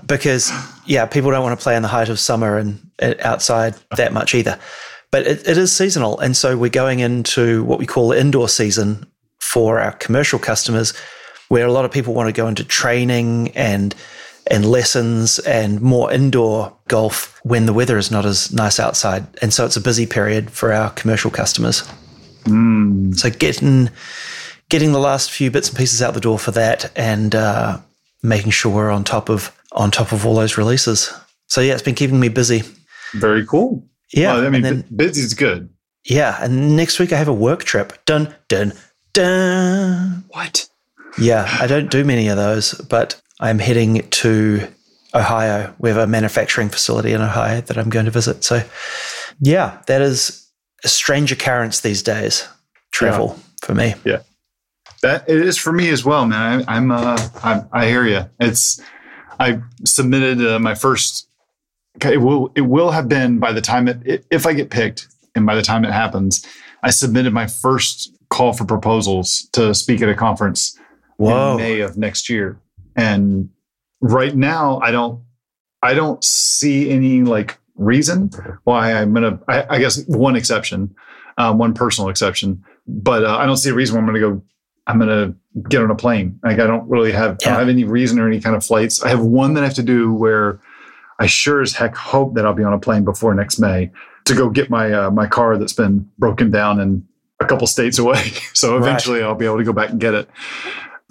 because, 0.06 0.52
yeah, 0.86 1.06
people 1.06 1.32
don't 1.32 1.42
want 1.42 1.58
to 1.58 1.62
play 1.62 1.74
in 1.74 1.82
the 1.82 1.88
height 1.88 2.08
of 2.08 2.20
summer 2.20 2.56
and 2.56 2.88
outside 3.20 3.74
that 3.96 4.12
much 4.12 4.32
either. 4.32 4.60
But 5.10 5.26
it, 5.26 5.48
it 5.48 5.58
is 5.58 5.74
seasonal. 5.74 6.18
And 6.20 6.36
so 6.36 6.56
we're 6.56 6.70
going 6.70 7.00
into 7.00 7.64
what 7.64 7.78
we 7.78 7.86
call 7.86 8.12
indoor 8.12 8.48
season 8.48 9.06
for 9.40 9.80
our 9.80 9.92
commercial 9.92 10.38
customers, 10.38 10.96
where 11.48 11.66
a 11.66 11.72
lot 11.72 11.84
of 11.84 11.90
people 11.90 12.14
want 12.14 12.28
to 12.28 12.40
go 12.40 12.46
into 12.46 12.64
training 12.64 13.50
and 13.50 13.94
and 14.46 14.64
lessons 14.64 15.38
and 15.40 15.80
more 15.80 16.12
indoor 16.12 16.76
golf 16.88 17.38
when 17.44 17.66
the 17.66 17.72
weather 17.72 17.98
is 17.98 18.10
not 18.10 18.26
as 18.26 18.52
nice 18.52 18.80
outside. 18.80 19.24
And 19.40 19.52
so 19.52 19.64
it's 19.64 19.76
a 19.76 19.80
busy 19.80 20.06
period 20.06 20.50
for 20.50 20.72
our 20.72 20.90
commercial 20.90 21.30
customers. 21.30 21.82
Mm. 22.44 23.14
So 23.16 23.30
getting 23.30 23.90
getting 24.68 24.92
the 24.92 24.98
last 24.98 25.30
few 25.30 25.50
bits 25.50 25.68
and 25.68 25.76
pieces 25.76 26.00
out 26.00 26.14
the 26.14 26.20
door 26.20 26.38
for 26.38 26.52
that, 26.52 26.90
and 26.96 27.34
uh, 27.34 27.78
making 28.22 28.52
sure 28.52 28.72
we're 28.72 28.90
on 28.90 29.04
top 29.04 29.28
of 29.28 29.56
on 29.72 29.90
top 29.90 30.12
of 30.12 30.26
all 30.26 30.34
those 30.34 30.56
releases. 30.56 31.12
So 31.46 31.60
yeah, 31.60 31.74
it's 31.74 31.82
been 31.82 31.94
keeping 31.94 32.20
me 32.20 32.28
busy. 32.28 32.62
Very 33.14 33.44
cool. 33.44 33.84
Yeah, 34.12 34.34
well, 34.34 34.46
I 34.46 34.50
mean, 34.50 34.62
then, 34.62 34.84
busy 34.94 35.22
is 35.22 35.34
good. 35.34 35.70
Yeah, 36.04 36.36
and 36.42 36.76
next 36.76 36.98
week 36.98 37.12
I 37.12 37.16
have 37.16 37.28
a 37.28 37.32
work 37.32 37.64
trip. 37.64 37.92
Dun 38.06 38.34
dun 38.48 38.72
dun. 39.12 40.24
What? 40.28 40.68
Yeah, 41.18 41.48
I 41.60 41.66
don't 41.66 41.90
do 41.90 42.04
many 42.04 42.28
of 42.28 42.36
those, 42.36 42.72
but 42.72 43.20
I'm 43.40 43.58
heading 43.58 44.08
to 44.08 44.68
Ohio. 45.14 45.74
We 45.78 45.88
have 45.88 45.98
a 45.98 46.06
manufacturing 46.06 46.68
facility 46.68 47.12
in 47.12 47.20
Ohio 47.20 47.60
that 47.60 47.76
I'm 47.76 47.90
going 47.90 48.04
to 48.04 48.10
visit. 48.10 48.44
So, 48.44 48.62
yeah, 49.40 49.82
that 49.86 50.02
is 50.02 50.48
a 50.84 50.88
strange 50.88 51.32
occurrence 51.32 51.80
these 51.80 52.02
days. 52.02 52.46
Travel 52.92 53.34
yeah. 53.36 53.42
for 53.66 53.74
me. 53.74 53.94
Yeah, 54.04 54.20
that 55.02 55.28
it 55.28 55.38
is 55.38 55.56
for 55.56 55.72
me 55.72 55.88
as 55.90 56.04
well, 56.04 56.26
man. 56.26 56.64
I, 56.68 56.76
am 56.76 56.90
uh, 56.90 57.28
I, 57.42 57.62
I, 57.72 57.86
hear 57.86 58.06
you. 58.06 58.28
It's 58.38 58.80
I 59.38 59.60
submitted 59.84 60.44
uh, 60.44 60.58
my 60.58 60.74
first. 60.74 61.28
It 62.02 62.18
will 62.18 62.52
it 62.54 62.62
will 62.62 62.90
have 62.90 63.08
been 63.08 63.38
by 63.38 63.52
the 63.52 63.60
time 63.60 63.88
it 63.88 64.24
if 64.30 64.46
I 64.46 64.52
get 64.52 64.70
picked 64.70 65.08
and 65.34 65.44
by 65.44 65.54
the 65.54 65.62
time 65.62 65.84
it 65.84 65.92
happens, 65.92 66.46
I 66.82 66.90
submitted 66.90 67.32
my 67.32 67.46
first 67.46 68.16
call 68.28 68.52
for 68.52 68.64
proposals 68.64 69.48
to 69.52 69.74
speak 69.74 70.00
at 70.02 70.08
a 70.08 70.14
conference 70.14 70.78
Whoa. 71.16 71.52
in 71.52 71.56
May 71.58 71.80
of 71.80 71.98
next 71.98 72.28
year. 72.28 72.60
And 72.96 73.50
right 74.00 74.34
now, 74.34 74.80
I 74.82 74.90
don't 74.90 75.22
I 75.82 75.94
don't 75.94 76.22
see 76.24 76.90
any 76.90 77.22
like 77.22 77.58
reason 77.76 78.30
why 78.64 78.92
I'm 78.92 79.12
gonna. 79.12 79.40
I, 79.48 79.76
I 79.76 79.78
guess 79.78 80.04
one 80.06 80.36
exception, 80.36 80.94
um, 81.38 81.58
one 81.58 81.74
personal 81.74 82.10
exception, 82.10 82.64
but 82.86 83.24
uh, 83.24 83.36
I 83.36 83.46
don't 83.46 83.56
see 83.56 83.70
a 83.70 83.74
reason 83.74 83.96
why 83.96 84.00
I'm 84.00 84.06
gonna 84.06 84.20
go. 84.20 84.42
I'm 84.86 84.98
gonna 84.98 85.34
get 85.68 85.82
on 85.82 85.90
a 85.90 85.94
plane. 85.94 86.38
Like 86.42 86.58
I 86.58 86.66
don't 86.66 86.88
really 86.88 87.12
have. 87.12 87.38
Yeah. 87.40 87.48
I 87.48 87.50
don't 87.50 87.60
have 87.60 87.68
any 87.68 87.84
reason 87.84 88.18
or 88.18 88.26
any 88.26 88.40
kind 88.40 88.56
of 88.56 88.64
flights. 88.64 89.02
I 89.02 89.08
have 89.08 89.20
one 89.20 89.54
that 89.54 89.62
I 89.62 89.66
have 89.66 89.76
to 89.76 89.82
do 89.82 90.12
where 90.12 90.60
I 91.20 91.26
sure 91.26 91.60
as 91.60 91.74
heck 91.74 91.94
hope 91.94 92.34
that 92.34 92.46
I'll 92.46 92.54
be 92.54 92.64
on 92.64 92.72
a 92.72 92.78
plane 92.78 93.04
before 93.04 93.34
next 93.34 93.58
May 93.58 93.90
to 94.24 94.34
go 94.34 94.48
get 94.48 94.70
my 94.70 94.90
uh, 94.90 95.10
my 95.10 95.26
car 95.26 95.58
that's 95.58 95.74
been 95.74 96.10
broken 96.18 96.50
down 96.50 96.80
in 96.80 97.06
a 97.40 97.44
couple 97.44 97.66
states 97.66 97.98
away. 97.98 98.30
so 98.54 98.76
eventually 98.78 99.20
right. 99.20 99.26
I'll 99.26 99.34
be 99.34 99.44
able 99.44 99.58
to 99.58 99.64
go 99.64 99.74
back 99.74 99.90
and 99.90 100.00
get 100.00 100.14
it. 100.14 100.30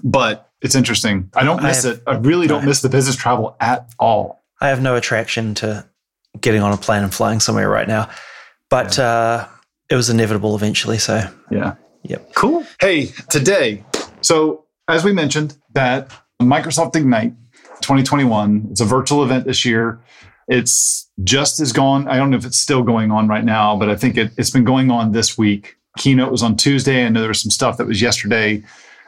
But 0.03 0.49
it's 0.61 0.75
interesting. 0.75 1.29
I 1.35 1.43
don't 1.43 1.61
miss 1.61 1.85
I 1.85 1.89
have, 1.89 1.97
it. 1.97 2.03
I 2.07 2.15
really 2.17 2.47
don't 2.47 2.65
miss 2.65 2.81
the 2.81 2.89
business 2.89 3.15
travel 3.15 3.55
at 3.59 3.89
all. 3.99 4.43
I 4.59 4.69
have 4.69 4.81
no 4.81 4.95
attraction 4.95 5.53
to 5.55 5.87
getting 6.41 6.61
on 6.61 6.73
a 6.73 6.77
plane 6.77 7.03
and 7.03 7.13
flying 7.13 7.39
somewhere 7.39 7.69
right 7.69 7.87
now. 7.87 8.09
But 8.69 8.97
yeah. 8.97 9.03
uh, 9.05 9.47
it 9.89 9.95
was 9.95 10.09
inevitable 10.09 10.55
eventually. 10.55 10.97
So 10.97 11.21
yeah, 11.51 11.75
yep, 12.03 12.33
cool. 12.33 12.65
Hey, 12.81 13.07
today, 13.29 13.83
so 14.21 14.65
as 14.87 15.03
we 15.03 15.13
mentioned, 15.13 15.55
that 15.73 16.11
Microsoft 16.41 16.95
Ignite 16.95 17.33
2021. 17.81 18.67
It's 18.71 18.81
a 18.81 18.85
virtual 18.85 19.23
event 19.23 19.45
this 19.45 19.65
year. 19.65 19.99
It's 20.47 21.09
just 21.23 21.59
as 21.59 21.71
gone. 21.71 22.07
I 22.07 22.17
don't 22.17 22.31
know 22.31 22.37
if 22.37 22.45
it's 22.45 22.59
still 22.59 22.83
going 22.83 23.11
on 23.11 23.27
right 23.27 23.43
now, 23.43 23.77
but 23.77 23.89
I 23.89 23.95
think 23.95 24.17
it, 24.17 24.31
it's 24.37 24.49
been 24.49 24.63
going 24.63 24.89
on 24.89 25.11
this 25.11 25.37
week. 25.37 25.77
Keynote 25.97 26.31
was 26.31 26.43
on 26.43 26.55
Tuesday. 26.55 27.05
I 27.05 27.09
know 27.09 27.19
there 27.19 27.29
was 27.29 27.41
some 27.41 27.51
stuff 27.51 27.77
that 27.77 27.87
was 27.87 28.01
yesterday 28.01 28.63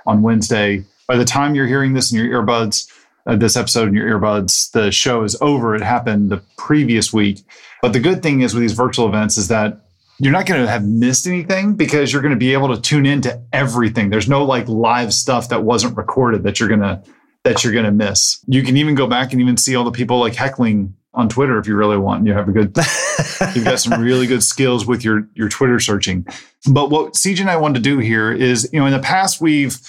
on 0.06 0.22
Wednesday. 0.22 0.84
By 1.08 1.18
the 1.18 1.26
time 1.26 1.56
you're 1.56 1.68
hearing 1.68 1.94
this 1.94 2.12
in 2.12 2.20
your 2.20 2.44
earbuds, 2.44 2.92
uh, 3.26 3.36
this 3.36 3.56
episode 3.56 3.88
in 3.88 3.94
your 3.94 4.20
earbuds. 4.20 4.72
The 4.72 4.92
show 4.92 5.24
is 5.24 5.38
over. 5.42 5.76
It 5.76 5.82
happened 5.82 6.30
the 6.30 6.42
previous 6.58 7.14
week. 7.14 7.40
But 7.82 7.94
the 7.94 8.00
good 8.00 8.24
thing 8.24 8.42
is 8.42 8.54
with 8.54 8.62
these 8.62 8.74
virtual 8.74 9.08
events 9.08 9.38
is 9.38 9.48
that 9.50 9.82
you're 10.20 10.32
not 10.32 10.46
going 10.46 10.62
to 10.62 10.70
have 10.70 10.86
missed 10.86 11.26
anything 11.26 11.74
because 11.74 12.14
you're 12.14 12.22
going 12.22 12.34
to 12.34 12.38
be 12.38 12.54
able 12.54 12.76
to 12.76 12.80
tune 12.80 13.06
into 13.06 13.42
everything. 13.54 14.10
There's 14.10 14.30
no 14.30 14.44
like 14.44 14.68
live 14.68 15.14
stuff 15.14 15.50
that 15.50 15.64
wasn't 15.64 15.98
recorded 15.98 16.44
that 16.44 16.60
you're 16.60 16.70
going 16.70 16.82
to 16.82 17.02
that 17.44 17.64
you're 17.64 17.74
going 17.74 17.86
to 17.86 17.92
miss. 17.92 18.44
You 18.48 18.64
can 18.64 18.78
even 18.78 18.96
go 18.96 19.08
back 19.08 19.32
and 19.32 19.42
even 19.42 19.58
see 19.58 19.76
all 19.76 19.84
the 19.84 19.92
people 19.92 20.20
like 20.20 20.36
heckling 20.36 20.96
on 21.14 21.28
Twitter 21.28 21.58
if 21.60 21.68
you 21.68 21.76
really 21.76 21.98
want. 21.98 22.26
You 22.26 22.34
have 22.34 22.48
a 22.48 22.52
good, 22.52 22.76
you've 23.56 23.66
got 23.66 23.80
some 23.80 24.02
really 24.02 24.28
good 24.28 24.44
skills 24.44 24.86
with 24.86 25.04
your 25.04 25.28
your 25.34 25.50
Twitter 25.50 25.80
searching. 25.80 26.26
But 26.72 26.90
what 26.90 27.14
CJ 27.14 27.42
and 27.42 27.50
I 27.50 27.58
wanted 27.58 27.84
to 27.84 27.90
do 27.90 27.98
here 27.98 28.32
is, 28.32 28.70
you 28.72 28.80
know, 28.80 28.86
in 28.86 28.94
the 28.94 29.00
past 29.00 29.42
we've 29.42 29.80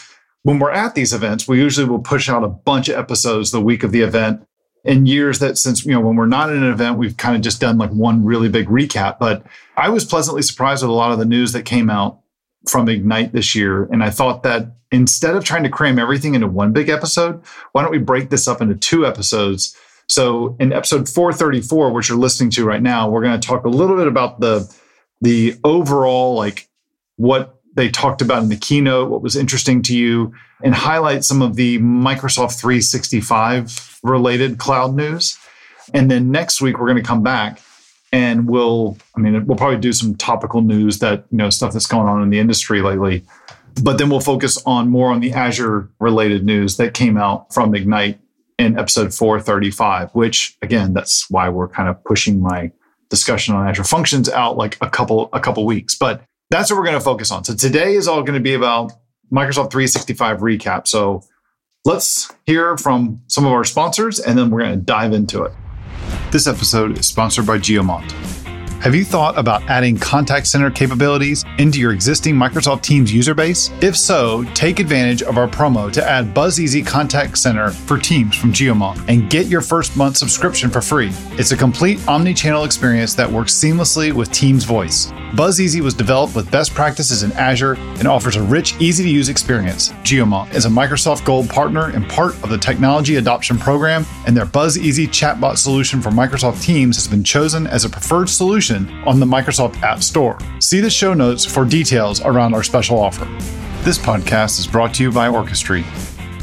when 0.42 0.58
we're 0.58 0.72
at 0.72 0.94
these 0.94 1.12
events, 1.12 1.46
we 1.46 1.58
usually 1.58 1.88
will 1.88 2.00
push 2.00 2.28
out 2.28 2.42
a 2.42 2.48
bunch 2.48 2.88
of 2.88 2.96
episodes 2.96 3.50
the 3.50 3.60
week 3.60 3.82
of 3.82 3.92
the 3.92 4.00
event. 4.00 4.46
In 4.84 5.06
years 5.06 5.38
that 5.38 5.58
since, 5.58 5.86
you 5.86 5.92
know, 5.92 6.00
when 6.00 6.16
we're 6.16 6.26
not 6.26 6.50
in 6.50 6.60
an 6.60 6.72
event, 6.72 6.98
we've 6.98 7.16
kind 7.16 7.36
of 7.36 7.42
just 7.42 7.60
done 7.60 7.78
like 7.78 7.90
one 7.90 8.24
really 8.24 8.48
big 8.48 8.66
recap. 8.66 9.20
But 9.20 9.46
I 9.76 9.90
was 9.90 10.04
pleasantly 10.04 10.42
surprised 10.42 10.82
with 10.82 10.90
a 10.90 10.94
lot 10.94 11.12
of 11.12 11.20
the 11.20 11.24
news 11.24 11.52
that 11.52 11.64
came 11.64 11.88
out 11.88 12.21
from 12.68 12.88
Ignite 12.88 13.32
this 13.32 13.54
year. 13.54 13.84
And 13.84 14.02
I 14.02 14.10
thought 14.10 14.42
that 14.42 14.76
instead 14.90 15.34
of 15.34 15.44
trying 15.44 15.64
to 15.64 15.68
cram 15.68 15.98
everything 15.98 16.34
into 16.34 16.46
one 16.46 16.72
big 16.72 16.88
episode, 16.88 17.42
why 17.72 17.82
don't 17.82 17.90
we 17.90 17.98
break 17.98 18.30
this 18.30 18.46
up 18.46 18.60
into 18.60 18.74
two 18.74 19.06
episodes? 19.06 19.76
So 20.08 20.56
in 20.60 20.72
episode 20.72 21.08
434, 21.08 21.92
which 21.92 22.08
you're 22.08 22.18
listening 22.18 22.50
to 22.50 22.64
right 22.64 22.82
now, 22.82 23.08
we're 23.08 23.22
going 23.22 23.40
to 23.40 23.46
talk 23.46 23.64
a 23.64 23.70
little 23.70 23.96
bit 23.96 24.06
about 24.06 24.40
the 24.40 24.72
the 25.20 25.54
overall 25.62 26.34
like 26.34 26.68
what 27.16 27.60
they 27.74 27.88
talked 27.88 28.20
about 28.20 28.42
in 28.42 28.48
the 28.48 28.56
keynote, 28.56 29.08
what 29.08 29.22
was 29.22 29.36
interesting 29.36 29.80
to 29.82 29.96
you, 29.96 30.34
and 30.62 30.74
highlight 30.74 31.24
some 31.24 31.40
of 31.40 31.56
the 31.56 31.78
Microsoft 31.78 32.60
365 32.60 34.00
related 34.02 34.58
cloud 34.58 34.94
news. 34.94 35.38
And 35.94 36.10
then 36.10 36.30
next 36.30 36.60
week, 36.60 36.78
we're 36.78 36.86
going 36.86 37.02
to 37.02 37.02
come 37.02 37.22
back 37.22 37.60
and 38.12 38.48
we'll, 38.48 38.98
I 39.16 39.20
mean, 39.20 39.46
we'll 39.46 39.56
probably 39.56 39.78
do 39.78 39.92
some 39.92 40.14
topical 40.14 40.60
news 40.60 40.98
that, 40.98 41.24
you 41.30 41.38
know, 41.38 41.50
stuff 41.50 41.72
that's 41.72 41.86
going 41.86 42.08
on 42.08 42.22
in 42.22 42.30
the 42.30 42.38
industry 42.38 42.82
lately. 42.82 43.24
But 43.82 43.96
then 43.96 44.10
we'll 44.10 44.20
focus 44.20 44.62
on 44.66 44.90
more 44.90 45.10
on 45.10 45.20
the 45.20 45.32
Azure 45.32 45.88
related 45.98 46.44
news 46.44 46.76
that 46.76 46.92
came 46.92 47.16
out 47.16 47.52
from 47.54 47.74
Ignite 47.74 48.20
in 48.58 48.78
episode 48.78 49.14
435, 49.14 50.10
which 50.14 50.56
again, 50.60 50.92
that's 50.92 51.30
why 51.30 51.48
we're 51.48 51.68
kind 51.68 51.88
of 51.88 52.02
pushing 52.04 52.42
my 52.42 52.70
discussion 53.08 53.54
on 53.54 53.66
Azure 53.66 53.84
functions 53.84 54.28
out 54.28 54.56
like 54.56 54.76
a 54.82 54.90
couple 54.90 55.30
a 55.32 55.40
couple 55.40 55.64
weeks. 55.64 55.94
But 55.94 56.22
that's 56.50 56.70
what 56.70 56.76
we're 56.76 56.84
going 56.84 56.98
to 56.98 57.00
focus 57.00 57.30
on. 57.30 57.44
So 57.44 57.54
today 57.54 57.94
is 57.94 58.06
all 58.06 58.22
going 58.22 58.38
to 58.38 58.40
be 58.40 58.52
about 58.52 58.92
Microsoft 59.32 59.70
365 59.70 60.40
recap. 60.40 60.86
So 60.86 61.22
let's 61.86 62.30
hear 62.44 62.76
from 62.76 63.22
some 63.26 63.46
of 63.46 63.52
our 63.52 63.64
sponsors 63.64 64.20
and 64.20 64.38
then 64.38 64.50
we're 64.50 64.60
going 64.60 64.78
to 64.78 64.84
dive 64.84 65.14
into 65.14 65.44
it. 65.44 65.52
This 66.30 66.46
episode 66.46 66.98
is 66.98 67.06
sponsored 67.06 67.46
by 67.46 67.58
Geomant. 67.58 68.41
Have 68.82 68.96
you 68.96 69.04
thought 69.04 69.38
about 69.38 69.62
adding 69.70 69.96
contact 69.96 70.48
center 70.48 70.68
capabilities 70.68 71.44
into 71.58 71.78
your 71.78 71.92
existing 71.92 72.34
Microsoft 72.34 72.82
Teams 72.82 73.14
user 73.14 73.32
base? 73.32 73.70
If 73.80 73.96
so, 73.96 74.42
take 74.54 74.80
advantage 74.80 75.22
of 75.22 75.38
our 75.38 75.46
promo 75.46 75.92
to 75.92 76.04
add 76.04 76.34
BuzzEasy 76.34 76.84
Contact 76.84 77.38
Center 77.38 77.70
for 77.70 77.96
Teams 77.96 78.34
from 78.34 78.52
Geomant 78.52 79.08
and 79.08 79.30
get 79.30 79.46
your 79.46 79.60
first 79.60 79.96
month 79.96 80.16
subscription 80.16 80.68
for 80.68 80.80
free. 80.80 81.12
It's 81.38 81.52
a 81.52 81.56
complete 81.56 82.00
omni-channel 82.08 82.64
experience 82.64 83.14
that 83.14 83.30
works 83.30 83.54
seamlessly 83.54 84.12
with 84.12 84.32
Teams 84.32 84.64
Voice. 84.64 85.12
BuzzEasy 85.36 85.80
was 85.80 85.94
developed 85.94 86.34
with 86.34 86.50
best 86.50 86.74
practices 86.74 87.22
in 87.22 87.30
Azure 87.34 87.74
and 87.74 88.08
offers 88.08 88.34
a 88.34 88.42
rich, 88.42 88.74
easy 88.80 89.04
to 89.04 89.08
use 89.08 89.28
experience. 89.28 89.90
Geomant 90.02 90.52
is 90.54 90.66
a 90.66 90.68
Microsoft 90.68 91.24
Gold 91.24 91.48
partner 91.48 91.90
and 91.90 92.06
part 92.08 92.34
of 92.42 92.50
the 92.50 92.58
Technology 92.58 93.14
Adoption 93.14 93.58
Program, 93.58 94.04
and 94.26 94.36
their 94.36 94.44
BuzzEasy 94.44 95.06
chatbot 95.06 95.56
solution 95.56 96.02
for 96.02 96.10
Microsoft 96.10 96.60
Teams 96.60 96.96
has 96.96 97.06
been 97.06 97.22
chosen 97.22 97.68
as 97.68 97.84
a 97.84 97.88
preferred 97.88 98.28
solution 98.28 98.71
on 99.06 99.20
the 99.20 99.26
Microsoft 99.26 99.82
App 99.82 100.02
Store. 100.02 100.38
See 100.60 100.80
the 100.80 100.90
show 100.90 101.14
notes 101.14 101.44
for 101.44 101.64
details 101.64 102.20
around 102.22 102.54
our 102.54 102.62
special 102.62 102.98
offer. 102.98 103.24
This 103.82 103.98
podcast 103.98 104.58
is 104.58 104.66
brought 104.66 104.94
to 104.94 105.02
you 105.02 105.12
by 105.12 105.28
Orchestry. 105.28 105.84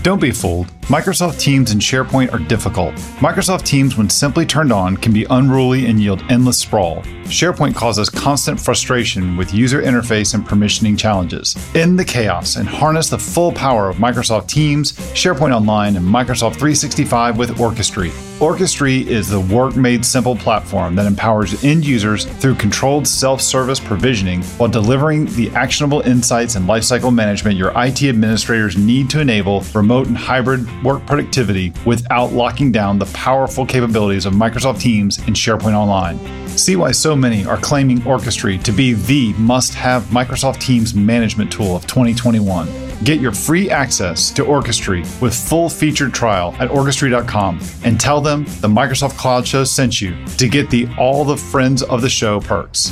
Don't 0.04 0.22
be 0.22 0.32
fooled. 0.32 0.72
Microsoft 0.90 1.40
Teams 1.40 1.70
and 1.70 1.80
SharePoint 1.80 2.34
are 2.34 2.40
difficult. 2.40 2.96
Microsoft 3.20 3.62
Teams, 3.62 3.96
when 3.96 4.10
simply 4.10 4.44
turned 4.44 4.74
on, 4.74 4.98
can 4.98 5.14
be 5.14 5.24
unruly 5.30 5.86
and 5.86 6.00
yield 6.00 6.24
endless 6.32 6.58
sprawl. 6.58 7.04
SharePoint 7.26 7.76
causes 7.76 8.10
constant 8.10 8.60
frustration 8.60 9.38
with 9.38 9.54
user 9.54 9.84
interface 9.84 10.34
and 10.34 10.44
permissioning 10.44 10.98
challenges. 10.98 11.56
End 11.76 12.00
the 12.00 12.04
chaos 12.04 12.56
and 12.56 12.68
harness 12.68 13.08
the 13.08 13.20
full 13.20 13.52
power 13.52 13.88
of 13.88 13.98
Microsoft 13.98 14.48
Teams, 14.48 14.94
SharePoint 15.14 15.56
Online, 15.56 15.96
and 15.96 16.04
Microsoft 16.04 16.54
365 16.54 17.38
with 17.38 17.60
Orchestry. 17.60 18.12
Orchestry 18.40 19.08
is 19.08 19.28
the 19.28 19.40
work 19.40 19.76
made 19.76 20.06
simple 20.06 20.36
platform 20.36 20.96
that 20.96 21.06
empowers 21.06 21.62
end 21.64 21.86
users 21.86 22.24
through 22.24 22.56
controlled 22.56 23.06
self 23.06 23.42
service 23.42 23.82
provisioning 23.82 24.42
while 24.58 24.70
delivering 24.70 25.26
the 25.36 25.50
actionable 25.52 26.00
insights 26.02 26.56
and 26.56 26.68
lifecycle 26.68 27.14
management 27.14 27.58
your 27.58 27.74
IT 27.76 28.02
administrators 28.02 28.78
need 28.78 29.10
to 29.10 29.20
enable 29.20 29.64
remote 29.76 30.08
and 30.08 30.18
hybrid 30.18 30.66
work 30.84 31.06
productivity 31.06 31.74
without 31.86 32.32
locking 32.32 32.72
down 32.72 33.00
the 33.00 33.06
powerful 33.08 33.66
capabilities 33.66 34.26
of 34.26 34.34
Microsoft 34.34 34.80
Teams 34.80 35.18
and 35.20 35.36
SharePoint 35.36 35.74
Online. 35.74 36.20
See 36.50 36.76
why 36.76 36.92
so 36.92 37.16
many 37.16 37.46
are 37.46 37.58
claiming 37.58 38.06
Orchestry 38.06 38.58
to 38.60 38.72
be 38.72 38.94
the 38.94 39.34
must 39.34 39.74
have 39.74 40.04
Microsoft 40.06 40.60
Teams 40.60 40.94
management 40.94 41.52
tool 41.52 41.76
of 41.76 41.88
2021. 41.88 42.68
Get 43.04 43.22
your 43.22 43.32
free 43.32 43.70
access 43.70 44.30
to 44.32 44.46
Orchestry 44.46 45.02
with 45.22 45.34
full 45.34 45.70
featured 45.70 46.14
trial 46.14 46.54
at 46.60 46.70
orchestry.com 46.70 47.60
and 47.84 48.00
tell 48.00 48.20
them 48.20 48.44
the 48.60 48.68
Microsoft 48.68 49.18
Cloud 49.18 49.48
Show 49.48 49.64
sent 49.64 50.02
you 50.02 50.16
to 50.38 50.50
get 50.50 50.70
the 50.70 50.88
all 50.98 51.24
the 51.24 51.38
friends 51.38 51.82
of 51.82 52.02
the 52.02 52.10
show 52.10 52.40
perks. 52.42 52.92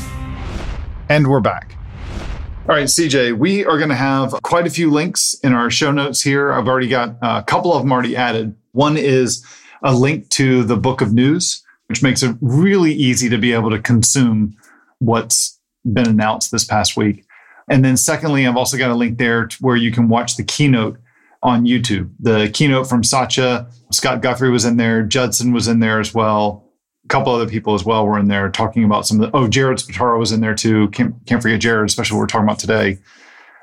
And 1.10 1.27
we're 1.27 1.41
back. 1.41 1.76
All 2.69 2.75
right, 2.75 2.88
CJ, 2.88 3.38
we 3.38 3.63
are 3.63 3.77
going 3.77 3.91
to 3.91 3.95
have 3.95 4.33
quite 4.43 4.67
a 4.67 4.69
few 4.69 4.91
links 4.91 5.33
in 5.36 5.53
our 5.53 5.71
show 5.71 5.89
notes 5.89 6.21
here. 6.21 6.51
I've 6.51 6.67
already 6.67 6.89
got 6.89 7.15
a 7.21 7.41
couple 7.41 7.74
of 7.74 7.81
them 7.81 7.93
already 7.93 8.17
added. 8.17 8.57
One 8.74 8.97
is 8.97 9.45
a 9.83 9.95
link 9.95 10.27
to 10.31 10.65
the 10.65 10.75
book 10.75 11.00
of 11.00 11.13
news, 11.13 11.63
which 11.86 12.03
makes 12.03 12.24
it 12.24 12.36
really 12.41 12.91
easy 12.91 13.29
to 13.29 13.38
be 13.38 13.53
able 13.53 13.69
to 13.69 13.79
consume 13.79 14.57
what's 15.00 15.57
been 15.93 16.09
announced 16.09 16.51
this 16.51 16.65
past 16.65 16.97
week. 16.97 17.25
And 17.69 17.86
then 17.86 17.95
secondly, 17.95 18.45
I've 18.45 18.57
also 18.57 18.77
got 18.77 18.91
a 18.91 18.95
link 18.95 19.17
there 19.17 19.47
where 19.62 19.77
you 19.77 19.89
can 19.89 20.09
watch 20.09 20.36
the 20.36 20.43
keynote 20.43 21.00
on 21.41 21.63
YouTube. 21.63 22.12
The 22.19 22.50
keynote 22.53 22.89
from 22.89 23.01
Satya, 23.01 23.69
Scott 23.93 24.21
Guthrie 24.21 24.51
was 24.51 24.65
in 24.65 24.75
there, 24.75 25.03
Judson 25.03 25.53
was 25.53 25.69
in 25.69 25.79
there 25.79 26.01
as 26.01 26.13
well. 26.13 26.66
Couple 27.08 27.34
other 27.34 27.48
people 27.48 27.74
as 27.74 27.86
well 27.86 28.06
were 28.06 28.20
in 28.20 28.28
there 28.28 28.50
talking 28.50 28.84
about 28.84 29.08
some 29.08 29.22
of 29.22 29.32
the, 29.32 29.38
oh, 29.38 29.48
Jared 29.48 29.78
Spataro 29.78 30.20
was 30.20 30.32
in 30.32 30.42
there 30.42 30.56
too. 30.56 30.90
Can't, 30.90 31.16
can't 31.26 31.42
forget 31.42 31.62
Jared, 31.62 31.90
especially 31.90 32.16
what 32.16 32.22
we're 32.22 32.28
talking 32.28 32.46
about 32.46 32.60
today 32.60 32.98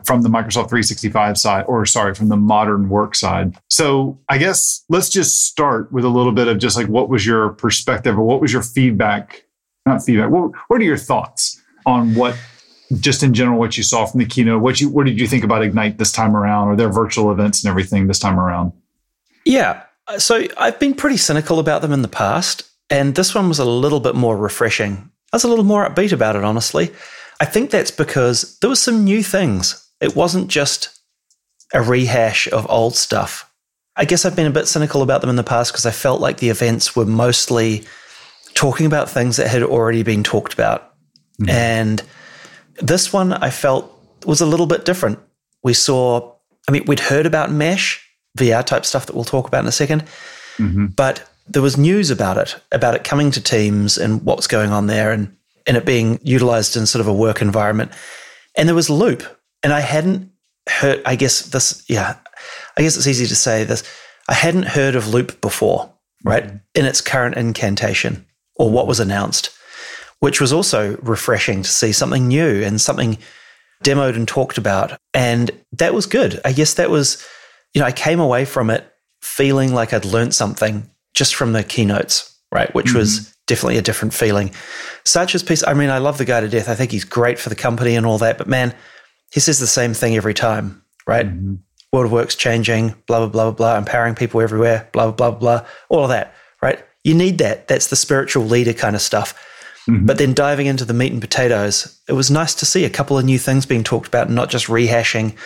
from 0.04 0.22
the 0.22 0.28
Microsoft 0.28 0.68
365 0.68 1.38
side, 1.38 1.64
or 1.66 1.86
sorry, 1.86 2.14
from 2.14 2.28
the 2.28 2.36
modern 2.36 2.88
work 2.88 3.14
side. 3.14 3.56
So 3.70 4.20
I 4.28 4.38
guess 4.38 4.84
let's 4.88 5.08
just 5.08 5.46
start 5.46 5.90
with 5.92 6.04
a 6.04 6.08
little 6.08 6.32
bit 6.32 6.48
of 6.48 6.58
just 6.58 6.76
like 6.76 6.88
what 6.88 7.08
was 7.08 7.26
your 7.26 7.50
perspective 7.50 8.18
or 8.18 8.22
what 8.22 8.40
was 8.40 8.52
your 8.52 8.62
feedback? 8.62 9.44
Not 9.86 10.02
feedback. 10.02 10.30
What, 10.30 10.52
what 10.68 10.80
are 10.80 10.84
your 10.84 10.96
thoughts 10.96 11.60
on 11.86 12.14
what 12.14 12.36
just 13.00 13.22
in 13.22 13.34
general 13.34 13.58
what 13.58 13.76
you 13.76 13.82
saw 13.82 14.06
from 14.06 14.20
the 14.20 14.26
keynote 14.26 14.62
what 14.62 14.80
you 14.80 14.88
what 14.88 15.06
did 15.06 15.18
you 15.18 15.26
think 15.26 15.42
about 15.42 15.62
ignite 15.62 15.98
this 15.98 16.12
time 16.12 16.36
around 16.36 16.68
or 16.68 16.76
their 16.76 16.90
virtual 16.90 17.32
events 17.32 17.64
and 17.64 17.70
everything 17.70 18.06
this 18.06 18.18
time 18.18 18.38
around 18.38 18.72
yeah 19.44 19.82
so 20.18 20.46
i've 20.58 20.78
been 20.78 20.94
pretty 20.94 21.16
cynical 21.16 21.58
about 21.58 21.82
them 21.82 21.92
in 21.92 22.02
the 22.02 22.08
past 22.08 22.62
and 22.90 23.14
this 23.14 23.34
one 23.34 23.48
was 23.48 23.58
a 23.58 23.64
little 23.64 24.00
bit 24.00 24.14
more 24.14 24.36
refreshing 24.36 25.10
i 25.32 25.36
was 25.36 25.44
a 25.44 25.48
little 25.48 25.64
more 25.64 25.88
upbeat 25.88 26.12
about 26.12 26.36
it 26.36 26.44
honestly 26.44 26.92
i 27.40 27.44
think 27.44 27.70
that's 27.70 27.90
because 27.90 28.58
there 28.58 28.70
was 28.70 28.80
some 28.80 29.04
new 29.04 29.22
things 29.22 29.88
it 30.00 30.16
wasn't 30.16 30.48
just 30.48 30.98
a 31.72 31.82
rehash 31.82 32.46
of 32.48 32.68
old 32.70 32.94
stuff 32.94 33.50
i 33.96 34.04
guess 34.04 34.24
i've 34.24 34.36
been 34.36 34.46
a 34.46 34.50
bit 34.50 34.68
cynical 34.68 35.02
about 35.02 35.20
them 35.20 35.30
in 35.30 35.36
the 35.36 35.42
past 35.42 35.72
because 35.72 35.86
i 35.86 35.90
felt 35.90 36.20
like 36.20 36.38
the 36.38 36.50
events 36.50 36.94
were 36.94 37.06
mostly 37.06 37.84
talking 38.54 38.86
about 38.86 39.10
things 39.10 39.36
that 39.36 39.48
had 39.48 39.62
already 39.62 40.02
been 40.02 40.22
talked 40.22 40.54
about 40.54 40.94
mm-hmm. 41.40 41.50
and 41.50 42.02
this 42.80 43.12
one 43.12 43.32
I 43.32 43.50
felt 43.50 43.90
was 44.26 44.40
a 44.40 44.46
little 44.46 44.66
bit 44.66 44.84
different. 44.84 45.18
We 45.62 45.74
saw, 45.74 46.34
I 46.68 46.72
mean, 46.72 46.84
we'd 46.86 47.00
heard 47.00 47.26
about 47.26 47.50
mesh, 47.50 48.06
VR 48.38 48.64
type 48.64 48.84
stuff 48.84 49.06
that 49.06 49.14
we'll 49.14 49.24
talk 49.24 49.46
about 49.46 49.60
in 49.60 49.68
a 49.68 49.70
2nd 49.70 50.06
mm-hmm. 50.56 50.86
but 50.86 51.28
there 51.46 51.62
was 51.62 51.76
news 51.76 52.10
about 52.10 52.38
it, 52.38 52.56
about 52.72 52.94
it 52.94 53.04
coming 53.04 53.30
to 53.32 53.40
teams 53.40 53.98
and 53.98 54.22
what's 54.22 54.46
going 54.46 54.70
on 54.70 54.86
there 54.86 55.12
and, 55.12 55.36
and 55.66 55.76
it 55.76 55.84
being 55.84 56.18
utilized 56.22 56.76
in 56.76 56.86
sort 56.86 57.00
of 57.00 57.08
a 57.08 57.14
work 57.14 57.42
environment. 57.42 57.92
And 58.56 58.68
there 58.68 58.74
was 58.74 58.90
Loop. 58.90 59.22
And 59.62 59.72
I 59.72 59.80
hadn't 59.80 60.30
heard, 60.68 61.02
I 61.04 61.16
guess 61.16 61.40
this, 61.42 61.84
yeah, 61.88 62.16
I 62.76 62.82
guess 62.82 62.96
it's 62.96 63.06
easy 63.06 63.26
to 63.26 63.36
say 63.36 63.64
this. 63.64 63.82
I 64.28 64.34
hadn't 64.34 64.68
heard 64.68 64.94
of 64.94 65.08
Loop 65.08 65.40
before, 65.40 65.92
right? 66.24 66.44
Mm-hmm. 66.44 66.56
In 66.74 66.84
its 66.86 67.00
current 67.00 67.36
incantation 67.36 68.26
or 68.56 68.70
what 68.70 68.86
was 68.86 69.00
announced 69.00 69.50
which 70.24 70.40
was 70.40 70.54
also 70.54 70.96
refreshing 71.02 71.62
to 71.62 71.68
see 71.68 71.92
something 71.92 72.26
new 72.26 72.62
and 72.62 72.80
something 72.80 73.18
demoed 73.84 74.16
and 74.16 74.26
talked 74.26 74.56
about. 74.56 74.98
And 75.12 75.50
that 75.72 75.92
was 75.92 76.06
good. 76.06 76.40
I 76.46 76.52
guess 76.52 76.72
that 76.74 76.88
was, 76.88 77.22
you 77.74 77.80
know, 77.82 77.86
I 77.86 77.92
came 77.92 78.20
away 78.20 78.46
from 78.46 78.70
it 78.70 78.90
feeling 79.20 79.74
like 79.74 79.92
I'd 79.92 80.06
learned 80.06 80.34
something 80.34 80.88
just 81.14 81.34
from 81.34 81.52
the 81.52 81.62
keynotes, 81.62 82.36
right? 82.52 82.72
Which 82.74 82.86
mm-hmm. 82.86 82.98
was 82.98 83.34
definitely 83.46 83.78
a 83.78 83.82
different 83.82 84.14
feeling. 84.14 84.50
Satya's 85.04 85.42
piece, 85.42 85.66
I 85.66 85.74
mean, 85.74 85.90
I 85.90 85.98
love 85.98 86.18
the 86.18 86.24
guy 86.24 86.40
to 86.40 86.48
death. 86.48 86.68
I 86.68 86.74
think 86.74 86.90
he's 86.90 87.04
great 87.04 87.38
for 87.38 87.48
the 87.48 87.54
company 87.54 87.94
and 87.94 88.06
all 88.06 88.18
that, 88.18 88.38
but 88.38 88.46
man, 88.46 88.74
he 89.32 89.40
says 89.40 89.58
the 89.58 89.66
same 89.66 89.94
thing 89.94 90.16
every 90.16 90.34
time, 90.34 90.82
right? 91.06 91.26
Mm-hmm. 91.26 91.54
World 91.92 92.06
of 92.06 92.12
work's 92.12 92.34
changing, 92.34 92.94
blah, 93.06 93.20
blah, 93.20 93.28
blah, 93.28 93.44
blah, 93.44 93.52
blah, 93.52 93.78
empowering 93.78 94.14
people 94.14 94.40
everywhere, 94.40 94.88
blah, 94.92 95.10
blah, 95.10 95.30
blah, 95.30 95.38
blah, 95.38 95.66
all 95.88 96.04
of 96.04 96.08
that, 96.08 96.34
right? 96.60 96.82
You 97.04 97.14
need 97.14 97.38
that. 97.38 97.68
That's 97.68 97.88
the 97.88 97.96
spiritual 97.96 98.44
leader 98.44 98.72
kind 98.72 98.96
of 98.96 99.02
stuff. 99.02 99.34
Mm-hmm. 99.88 100.06
But 100.06 100.18
then 100.18 100.32
diving 100.32 100.66
into 100.66 100.84
the 100.84 100.94
meat 100.94 101.12
and 101.12 101.20
potatoes, 101.20 102.00
it 102.08 102.14
was 102.14 102.30
nice 102.30 102.54
to 102.56 102.66
see 102.66 102.84
a 102.84 102.90
couple 102.90 103.18
of 103.18 103.24
new 103.24 103.38
things 103.38 103.66
being 103.66 103.84
talked 103.84 104.08
about 104.08 104.28
and 104.28 104.34
not 104.34 104.48
just 104.48 104.66
rehashing 104.66 105.36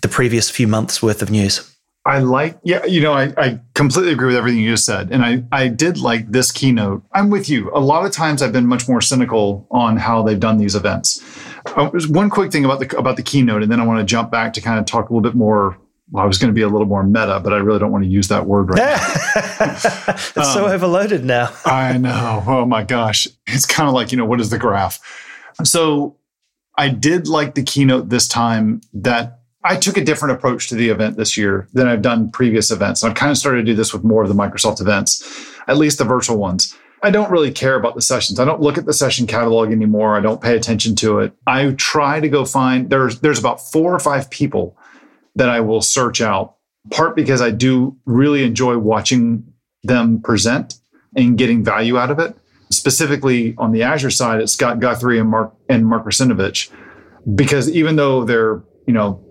the 0.00 0.08
previous 0.08 0.48
few 0.48 0.66
months 0.66 1.02
worth 1.02 1.22
of 1.22 1.30
news. 1.30 1.74
I 2.04 2.20
like, 2.20 2.58
yeah, 2.64 2.86
you 2.86 3.02
know, 3.02 3.12
I, 3.12 3.32
I 3.36 3.60
completely 3.74 4.12
agree 4.12 4.28
with 4.28 4.36
everything 4.36 4.60
you 4.60 4.70
just 4.70 4.86
said. 4.86 5.10
And 5.10 5.22
I, 5.22 5.44
I 5.52 5.68
did 5.68 5.98
like 5.98 6.30
this 6.30 6.50
keynote. 6.50 7.02
I'm 7.12 7.28
with 7.28 7.50
you. 7.50 7.70
A 7.74 7.80
lot 7.80 8.06
of 8.06 8.12
times 8.12 8.40
I've 8.40 8.52
been 8.52 8.66
much 8.66 8.88
more 8.88 9.02
cynical 9.02 9.66
on 9.70 9.98
how 9.98 10.22
they've 10.22 10.40
done 10.40 10.56
these 10.56 10.74
events. 10.74 11.22
Uh, 11.66 11.90
one 12.08 12.30
quick 12.30 12.50
thing 12.50 12.64
about 12.64 12.80
the 12.80 12.96
about 12.96 13.16
the 13.16 13.22
keynote, 13.22 13.62
and 13.62 13.70
then 13.70 13.78
I 13.78 13.84
want 13.84 14.00
to 14.00 14.06
jump 14.06 14.30
back 14.30 14.54
to 14.54 14.60
kind 14.62 14.78
of 14.78 14.86
talk 14.86 15.10
a 15.10 15.12
little 15.12 15.28
bit 15.28 15.36
more 15.36 15.78
well, 16.10 16.24
I 16.24 16.26
was 16.26 16.38
going 16.38 16.48
to 16.48 16.54
be 16.54 16.62
a 16.62 16.68
little 16.68 16.86
more 16.86 17.02
meta, 17.02 17.40
but 17.40 17.52
I 17.52 17.58
really 17.58 17.78
don't 17.78 17.92
want 17.92 18.04
to 18.04 18.10
use 18.10 18.28
that 18.28 18.46
word 18.46 18.70
right 18.70 18.78
now. 18.78 18.96
it's 20.14 20.36
um, 20.36 20.44
so 20.44 20.66
overloaded 20.66 21.24
now. 21.24 21.50
I 21.66 21.98
know. 21.98 22.42
Oh 22.46 22.64
my 22.64 22.82
gosh. 22.82 23.28
It's 23.46 23.66
kind 23.66 23.88
of 23.88 23.94
like, 23.94 24.10
you 24.10 24.16
know, 24.16 24.24
what 24.24 24.40
is 24.40 24.48
the 24.48 24.58
graph? 24.58 25.00
So 25.64 26.16
I 26.78 26.88
did 26.88 27.28
like 27.28 27.54
the 27.54 27.62
keynote 27.62 28.08
this 28.08 28.26
time 28.26 28.80
that 28.94 29.37
I 29.68 29.76
took 29.76 29.98
a 29.98 30.04
different 30.04 30.34
approach 30.34 30.70
to 30.70 30.74
the 30.74 30.88
event 30.88 31.18
this 31.18 31.36
year 31.36 31.68
than 31.74 31.86
I've 31.86 32.00
done 32.00 32.30
previous 32.30 32.70
events. 32.70 33.04
I've 33.04 33.14
kind 33.14 33.30
of 33.30 33.36
started 33.36 33.58
to 33.58 33.64
do 33.64 33.74
this 33.74 33.92
with 33.92 34.02
more 34.02 34.22
of 34.22 34.30
the 34.30 34.34
Microsoft 34.34 34.80
events, 34.80 35.22
at 35.68 35.76
least 35.76 35.98
the 35.98 36.04
virtual 36.04 36.38
ones. 36.38 36.74
I 37.02 37.10
don't 37.10 37.30
really 37.30 37.52
care 37.52 37.74
about 37.74 37.94
the 37.94 38.00
sessions. 38.00 38.40
I 38.40 38.46
don't 38.46 38.62
look 38.62 38.78
at 38.78 38.86
the 38.86 38.94
session 38.94 39.26
catalog 39.26 39.70
anymore. 39.70 40.16
I 40.16 40.20
don't 40.20 40.40
pay 40.40 40.56
attention 40.56 40.96
to 40.96 41.20
it. 41.20 41.34
I 41.46 41.72
try 41.72 42.18
to 42.18 42.30
go 42.30 42.46
find 42.46 42.88
there's 42.88 43.20
there's 43.20 43.38
about 43.38 43.60
four 43.60 43.94
or 43.94 43.98
five 43.98 44.30
people 44.30 44.74
that 45.36 45.50
I 45.50 45.60
will 45.60 45.82
search 45.82 46.22
out, 46.22 46.56
part 46.90 47.14
because 47.14 47.42
I 47.42 47.50
do 47.50 47.94
really 48.06 48.44
enjoy 48.44 48.78
watching 48.78 49.52
them 49.82 50.22
present 50.22 50.76
and 51.14 51.36
getting 51.36 51.62
value 51.62 51.98
out 51.98 52.10
of 52.10 52.18
it. 52.18 52.34
Specifically 52.72 53.54
on 53.58 53.72
the 53.72 53.82
Azure 53.82 54.10
side, 54.10 54.40
it's 54.40 54.52
Scott 54.52 54.80
Guthrie 54.80 55.20
and 55.20 55.28
Mark 55.28 55.54
and 55.68 55.86
Mark 55.86 56.06
Russinovich, 56.06 56.70
because 57.34 57.70
even 57.70 57.96
though 57.96 58.24
they're, 58.24 58.62
you 58.86 58.94
know, 58.94 59.22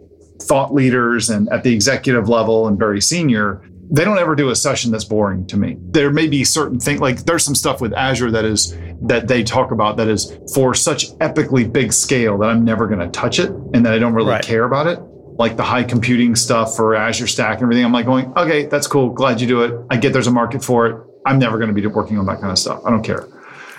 thought 0.42 0.74
leaders 0.74 1.30
and 1.30 1.50
at 1.50 1.64
the 1.64 1.74
executive 1.74 2.30
level 2.30 2.68
and 2.68 2.78
very 2.78 3.02
senior, 3.02 3.62
they 3.90 4.04
don't 4.04 4.18
ever 4.18 4.36
do 4.36 4.50
a 4.50 4.56
session 4.56 4.92
that's 4.92 5.06
boring 5.06 5.48
to 5.48 5.58
me. 5.58 5.78
There 5.80 6.12
may 6.12 6.28
be 6.28 6.44
certain 6.44 6.80
things 6.80 7.00
like 7.00 7.24
there's 7.24 7.44
some 7.44 7.56
stuff 7.56 7.80
with 7.80 7.94
Azure 7.94 8.32
that 8.32 8.46
is 8.46 8.78
that 9.04 9.28
they 9.28 9.44
talk 9.44 9.72
about 9.72 9.98
that 9.98 10.08
is 10.08 10.38
for 10.54 10.74
such 10.74 11.12
epically 11.20 11.72
big 11.72 11.94
scale 11.94 12.38
that 12.40 12.50
I'm 12.50 12.66
never 12.66 12.88
going 12.88 13.00
to 13.00 13.08
touch 13.10 13.40
it 13.40 13.50
and 13.74 13.86
that 13.86 13.94
I 13.94 14.00
don't 14.00 14.14
really 14.14 14.32
right. 14.32 14.44
care 14.44 14.66
about 14.66 14.88
it. 14.88 15.00
Like 15.00 15.56
the 15.56 15.64
high 15.64 15.84
computing 15.84 16.36
stuff 16.36 16.76
for 16.76 16.96
Azure 16.96 17.28
Stack 17.28 17.56
and 17.56 17.64
everything. 17.64 17.86
I'm 17.86 17.94
like 17.94 18.06
going, 18.06 18.34
okay, 18.36 18.66
that's 18.66 18.88
cool. 18.88 19.10
Glad 19.10 19.40
you 19.40 19.48
do 19.48 19.64
it. 19.64 19.86
I 19.90 19.98
get 19.98 20.12
there's 20.12 20.28
a 20.28 20.32
market 20.32 20.64
for 20.64 20.88
it. 20.88 21.04
I'm 21.26 21.40
never 21.40 21.58
going 21.58 21.74
to 21.74 21.80
be 21.80 21.86
working 21.86 22.18
on 22.18 22.26
that 22.26 22.40
kind 22.40 22.52
of 22.52 22.58
stuff. 22.58 22.82
I 22.86 22.90
don't 22.90 23.04
care. 23.04 23.28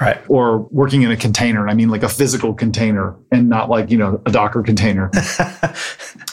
Right. 0.00 0.18
Or 0.28 0.60
working 0.70 1.02
in 1.02 1.10
a 1.10 1.16
container. 1.16 1.60
And 1.62 1.70
I 1.70 1.74
mean 1.74 1.88
like 1.88 2.04
a 2.04 2.08
physical 2.08 2.54
container 2.54 3.16
and 3.32 3.48
not 3.48 3.68
like, 3.68 3.90
you 3.90 3.98
know, 3.98 4.22
a 4.24 4.30
Docker 4.30 4.62
container. 4.62 5.10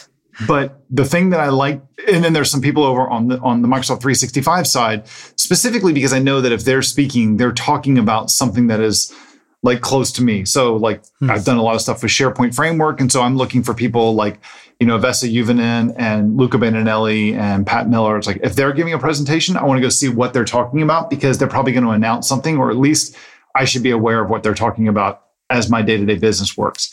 But 0.46 0.82
the 0.90 1.04
thing 1.04 1.30
that 1.30 1.40
I 1.40 1.48
like, 1.48 1.80
and 2.08 2.22
then 2.22 2.32
there's 2.32 2.50
some 2.50 2.60
people 2.60 2.84
over 2.84 3.08
on 3.08 3.28
the 3.28 3.38
on 3.40 3.62
the 3.62 3.68
Microsoft 3.68 4.02
365 4.02 4.66
side, 4.66 5.08
specifically 5.08 5.92
because 5.92 6.12
I 6.12 6.18
know 6.18 6.40
that 6.40 6.52
if 6.52 6.64
they're 6.64 6.82
speaking, 6.82 7.38
they're 7.38 7.52
talking 7.52 7.96
about 7.96 8.30
something 8.30 8.66
that 8.66 8.80
is 8.80 9.14
like 9.62 9.80
close 9.80 10.12
to 10.12 10.22
me. 10.22 10.44
So 10.44 10.76
like 10.76 11.02
hmm. 11.20 11.30
I've 11.30 11.44
done 11.44 11.56
a 11.56 11.62
lot 11.62 11.74
of 11.74 11.80
stuff 11.80 12.02
with 12.02 12.12
SharePoint 12.12 12.54
framework, 12.54 13.00
and 13.00 13.10
so 13.10 13.22
I'm 13.22 13.36
looking 13.36 13.62
for 13.62 13.72
people 13.72 14.14
like 14.14 14.38
you 14.78 14.86
know 14.86 14.98
Vesa 14.98 15.32
Juvonen 15.32 15.94
and 15.96 16.36
Luca 16.36 16.58
Bandinelli 16.58 17.34
and 17.34 17.66
Pat 17.66 17.88
Miller. 17.88 18.18
It's 18.18 18.26
like 18.26 18.40
if 18.42 18.54
they're 18.54 18.72
giving 18.72 18.92
a 18.92 18.98
presentation, 18.98 19.56
I 19.56 19.64
want 19.64 19.78
to 19.78 19.82
go 19.82 19.88
see 19.88 20.08
what 20.08 20.34
they're 20.34 20.44
talking 20.44 20.82
about 20.82 21.08
because 21.08 21.38
they're 21.38 21.48
probably 21.48 21.72
going 21.72 21.84
to 21.84 21.90
announce 21.90 22.28
something, 22.28 22.58
or 22.58 22.70
at 22.70 22.76
least 22.76 23.16
I 23.54 23.64
should 23.64 23.82
be 23.82 23.90
aware 23.90 24.22
of 24.22 24.28
what 24.28 24.42
they're 24.42 24.54
talking 24.54 24.86
about 24.86 25.22
as 25.48 25.70
my 25.70 25.80
day 25.80 25.96
to 25.96 26.04
day 26.04 26.18
business 26.18 26.58
works. 26.58 26.92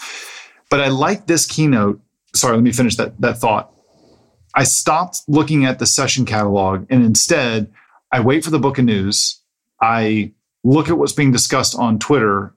But 0.69 0.79
I 0.79 0.87
like 0.87 1.27
this 1.27 1.45
keynote 1.45 1.99
sorry, 2.33 2.55
let 2.55 2.63
me 2.63 2.71
finish 2.71 2.95
that, 2.97 3.19
that 3.21 3.37
thought. 3.37 3.71
I 4.55 4.63
stopped 4.63 5.21
looking 5.27 5.65
at 5.65 5.79
the 5.79 5.85
session 5.85 6.25
catalog 6.25 6.85
and 6.89 7.03
instead 7.03 7.71
I 8.11 8.19
wait 8.19 8.43
for 8.43 8.51
the 8.51 8.59
book 8.59 8.77
of 8.77 8.85
news. 8.85 9.41
I 9.81 10.33
look 10.63 10.89
at 10.89 10.97
what's 10.97 11.13
being 11.13 11.31
discussed 11.31 11.75
on 11.77 11.99
Twitter 11.99 12.53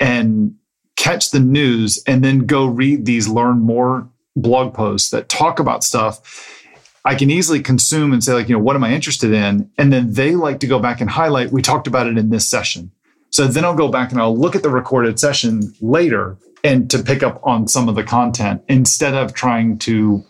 and 0.00 0.54
catch 0.96 1.30
the 1.30 1.40
news 1.40 2.02
and 2.06 2.22
then 2.22 2.46
go 2.46 2.66
read 2.66 3.04
these 3.04 3.28
learn 3.28 3.60
more 3.60 4.08
blog 4.36 4.74
posts 4.74 5.10
that 5.10 5.28
talk 5.28 5.58
about 5.58 5.84
stuff 5.84 6.60
I 7.04 7.14
can 7.14 7.30
easily 7.30 7.60
consume 7.60 8.12
and 8.12 8.24
say, 8.24 8.32
like, 8.32 8.48
you 8.48 8.54
know, 8.54 8.62
what 8.62 8.76
am 8.76 8.84
I 8.84 8.92
interested 8.92 9.32
in? 9.32 9.70
And 9.76 9.92
then 9.92 10.14
they 10.14 10.36
like 10.36 10.60
to 10.60 10.66
go 10.66 10.78
back 10.78 11.02
and 11.02 11.10
highlight, 11.10 11.52
we 11.52 11.60
talked 11.60 11.86
about 11.86 12.06
it 12.06 12.16
in 12.16 12.30
this 12.30 12.48
session. 12.48 12.90
So 13.30 13.46
then 13.46 13.64
I'll 13.64 13.74
go 13.74 13.88
back 13.88 14.10
and 14.10 14.20
I'll 14.20 14.36
look 14.36 14.56
at 14.56 14.62
the 14.62 14.70
recorded 14.70 15.18
session 15.20 15.74
later 15.80 16.38
and 16.64 16.90
to 16.90 17.02
pick 17.02 17.22
up 17.22 17.40
on 17.44 17.68
some 17.68 17.88
of 17.88 17.94
the 17.94 18.02
content 18.02 18.62
instead 18.68 19.14
of 19.14 19.34
trying 19.34 19.78
to 19.78 20.24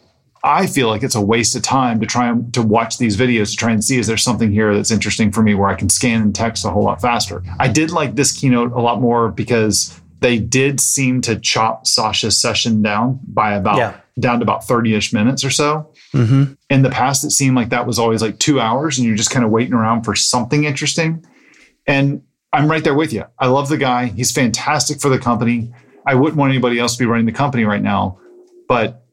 I 0.47 0.67
feel 0.67 0.89
like 0.89 1.03
it's 1.03 1.15
a 1.15 1.23
waste 1.23 1.57
of 1.57 1.63
time 1.63 2.01
to 2.01 2.07
try 2.07 2.29
and 2.29 2.53
to 2.53 2.61
watch 2.61 2.99
these 2.99 3.17
videos 3.17 3.53
to 3.53 3.57
try 3.57 3.71
and 3.71 3.83
see 3.83 3.99
is 3.99 4.07
there 4.07 4.19
something 4.19 4.53
here 4.53 4.75
that's 4.75 4.91
interesting 4.91 5.33
for 5.33 5.43
me 5.43 5.55
where 5.55 5.71
I 5.71 5.75
can 5.75 5.89
scan 5.89 6.21
and 6.21 6.35
text 6.35 6.67
a 6.67 6.71
whole 6.71 6.85
lot 6.85 7.01
faster. 7.01 7.43
I 7.59 7.69
did 7.69 7.91
like 7.91 8.15
this 8.15 8.31
keynote 8.39 8.73
a 8.73 8.81
lot 8.81 9.01
more 9.01 9.31
because 9.31 9.99
they 10.21 10.39
did 10.39 10.81
seem 10.81 11.23
to 11.23 11.39
chop 11.41 11.87
Satya's 11.87 12.39
session 12.39 12.83
down 12.83 13.21
by 13.27 13.55
about 13.55 13.79
yeah. 13.79 14.01
down 14.21 14.41
to 14.41 14.43
about 14.43 14.63
30-ish 14.63 15.15
minutes 15.15 15.45
or 15.45 15.51
so. 15.51 15.91
Mm-hmm. 16.13 16.53
In 16.69 16.83
the 16.83 16.91
past, 16.91 17.25
it 17.25 17.31
seemed 17.31 17.57
like 17.57 17.71
that 17.71 17.87
was 17.87 17.99
always 17.99 18.21
like 18.21 18.39
two 18.39 18.61
hours 18.61 18.99
and 18.99 19.07
you're 19.07 19.17
just 19.17 19.31
kind 19.31 19.47
of 19.47 19.51
waiting 19.51 19.73
around 19.73 20.03
for 20.03 20.15
something 20.15 20.65
interesting. 20.65 21.25
And 21.87 22.23
I'm 22.53 22.71
right 22.71 22.85
there 22.85 22.95
with 22.95 23.15
you. 23.15 23.25
I 23.39 23.47
love 23.47 23.71
the 23.71 23.79
guy. 23.79 24.07
He's 24.07 24.31
fantastic 24.31 25.01
for 25.01 25.09
the 25.09 25.19
company. 25.19 25.73
I 26.07 26.15
wouldn't 26.15 26.37
want 26.37 26.51
anybody 26.51 26.79
else 26.79 26.97
to 26.97 26.99
be 26.99 27.07
running 27.07 27.27
the 27.27 27.33
company 27.33 27.65
right 27.65 27.83
now. 27.83 28.19
But 28.69 29.05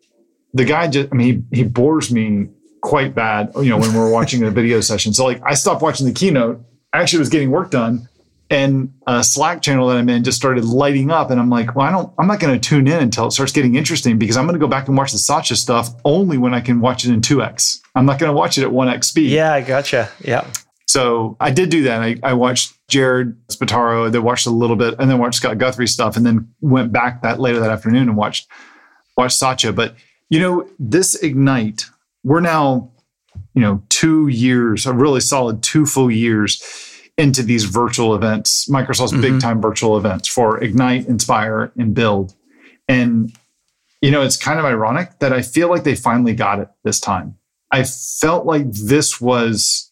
the 0.53 0.65
guy 0.65 0.87
just, 0.87 1.09
I 1.11 1.15
mean, 1.15 1.47
he, 1.51 1.57
he 1.59 1.63
bores 1.63 2.11
me 2.11 2.49
quite 2.81 3.15
bad, 3.15 3.51
you 3.55 3.69
know, 3.69 3.77
when 3.77 3.93
we're 3.93 4.11
watching 4.19 4.43
a 4.43 4.51
video 4.51 4.81
session. 4.81 5.13
So 5.13 5.25
like 5.25 5.41
I 5.43 5.53
stopped 5.53 5.81
watching 5.81 6.05
the 6.07 6.13
keynote, 6.13 6.63
I 6.93 7.01
actually 7.01 7.19
was 7.19 7.29
getting 7.29 7.51
work 7.51 7.71
done 7.71 8.09
and 8.51 8.93
a 9.07 9.23
Slack 9.23 9.61
channel 9.61 9.87
that 9.87 9.97
I'm 9.97 10.09
in 10.09 10.25
just 10.25 10.37
started 10.37 10.65
lighting 10.65 11.09
up. 11.09 11.31
And 11.31 11.39
I'm 11.39 11.49
like, 11.49 11.73
well, 11.73 11.87
I 11.87 11.91
don't, 11.91 12.13
I'm 12.19 12.27
not 12.27 12.41
going 12.41 12.59
to 12.59 12.69
tune 12.69 12.85
in 12.85 13.01
until 13.01 13.27
it 13.27 13.31
starts 13.31 13.53
getting 13.53 13.75
interesting 13.75 14.19
because 14.19 14.35
I'm 14.35 14.45
going 14.45 14.59
to 14.59 14.59
go 14.59 14.67
back 14.67 14.89
and 14.89 14.97
watch 14.97 15.13
the 15.13 15.17
Satya 15.17 15.55
stuff 15.55 15.89
only 16.03 16.37
when 16.37 16.53
I 16.53 16.59
can 16.59 16.81
watch 16.81 17.05
it 17.05 17.11
in 17.11 17.21
2x. 17.21 17.81
I'm 17.95 18.05
not 18.05 18.19
going 18.19 18.29
to 18.29 18.35
watch 18.35 18.57
it 18.57 18.63
at 18.63 18.69
1x 18.69 19.05
speed. 19.05 19.31
Yeah, 19.31 19.53
I 19.53 19.61
gotcha. 19.61 20.09
Yeah. 20.19 20.45
So 20.91 21.37
I 21.39 21.51
did 21.51 21.69
do 21.69 21.83
that. 21.83 22.01
I, 22.01 22.17
I 22.21 22.33
watched 22.33 22.77
Jared 22.89 23.37
Spataro, 23.47 24.11
then 24.11 24.23
watched 24.23 24.45
a 24.45 24.49
little 24.49 24.75
bit, 24.75 24.95
and 24.99 25.09
then 25.09 25.19
watched 25.19 25.37
Scott 25.37 25.57
Guthrie 25.57 25.87
stuff, 25.87 26.17
and 26.17 26.25
then 26.25 26.53
went 26.59 26.91
back 26.91 27.21
that 27.21 27.39
later 27.39 27.61
that 27.61 27.71
afternoon 27.71 28.09
and 28.09 28.17
watched 28.17 28.49
watched 29.15 29.37
Satya. 29.37 29.71
But 29.71 29.95
you 30.29 30.41
know, 30.41 30.67
this 30.79 31.15
Ignite, 31.15 31.85
we're 32.25 32.41
now, 32.41 32.91
you 33.53 33.61
know, 33.61 33.81
two 33.87 34.27
years, 34.27 34.85
a 34.85 34.91
really 34.91 35.21
solid 35.21 35.63
two 35.63 35.85
full 35.85 36.11
years 36.11 36.61
into 37.17 37.41
these 37.41 37.63
virtual 37.63 38.13
events, 38.13 38.67
Microsoft's 38.67 39.13
mm-hmm. 39.13 39.21
big 39.21 39.39
time 39.39 39.61
virtual 39.61 39.97
events 39.97 40.27
for 40.27 40.61
Ignite, 40.61 41.07
Inspire, 41.07 41.71
and 41.77 41.93
Build. 41.95 42.35
And 42.89 43.31
you 44.01 44.11
know, 44.11 44.23
it's 44.23 44.35
kind 44.35 44.59
of 44.59 44.65
ironic 44.65 45.19
that 45.19 45.31
I 45.31 45.41
feel 45.41 45.69
like 45.69 45.85
they 45.85 45.95
finally 45.95 46.33
got 46.33 46.59
it 46.59 46.67
this 46.83 46.99
time. 46.99 47.37
I 47.71 47.85
felt 47.85 48.45
like 48.45 48.69
this 48.73 49.21
was 49.21 49.90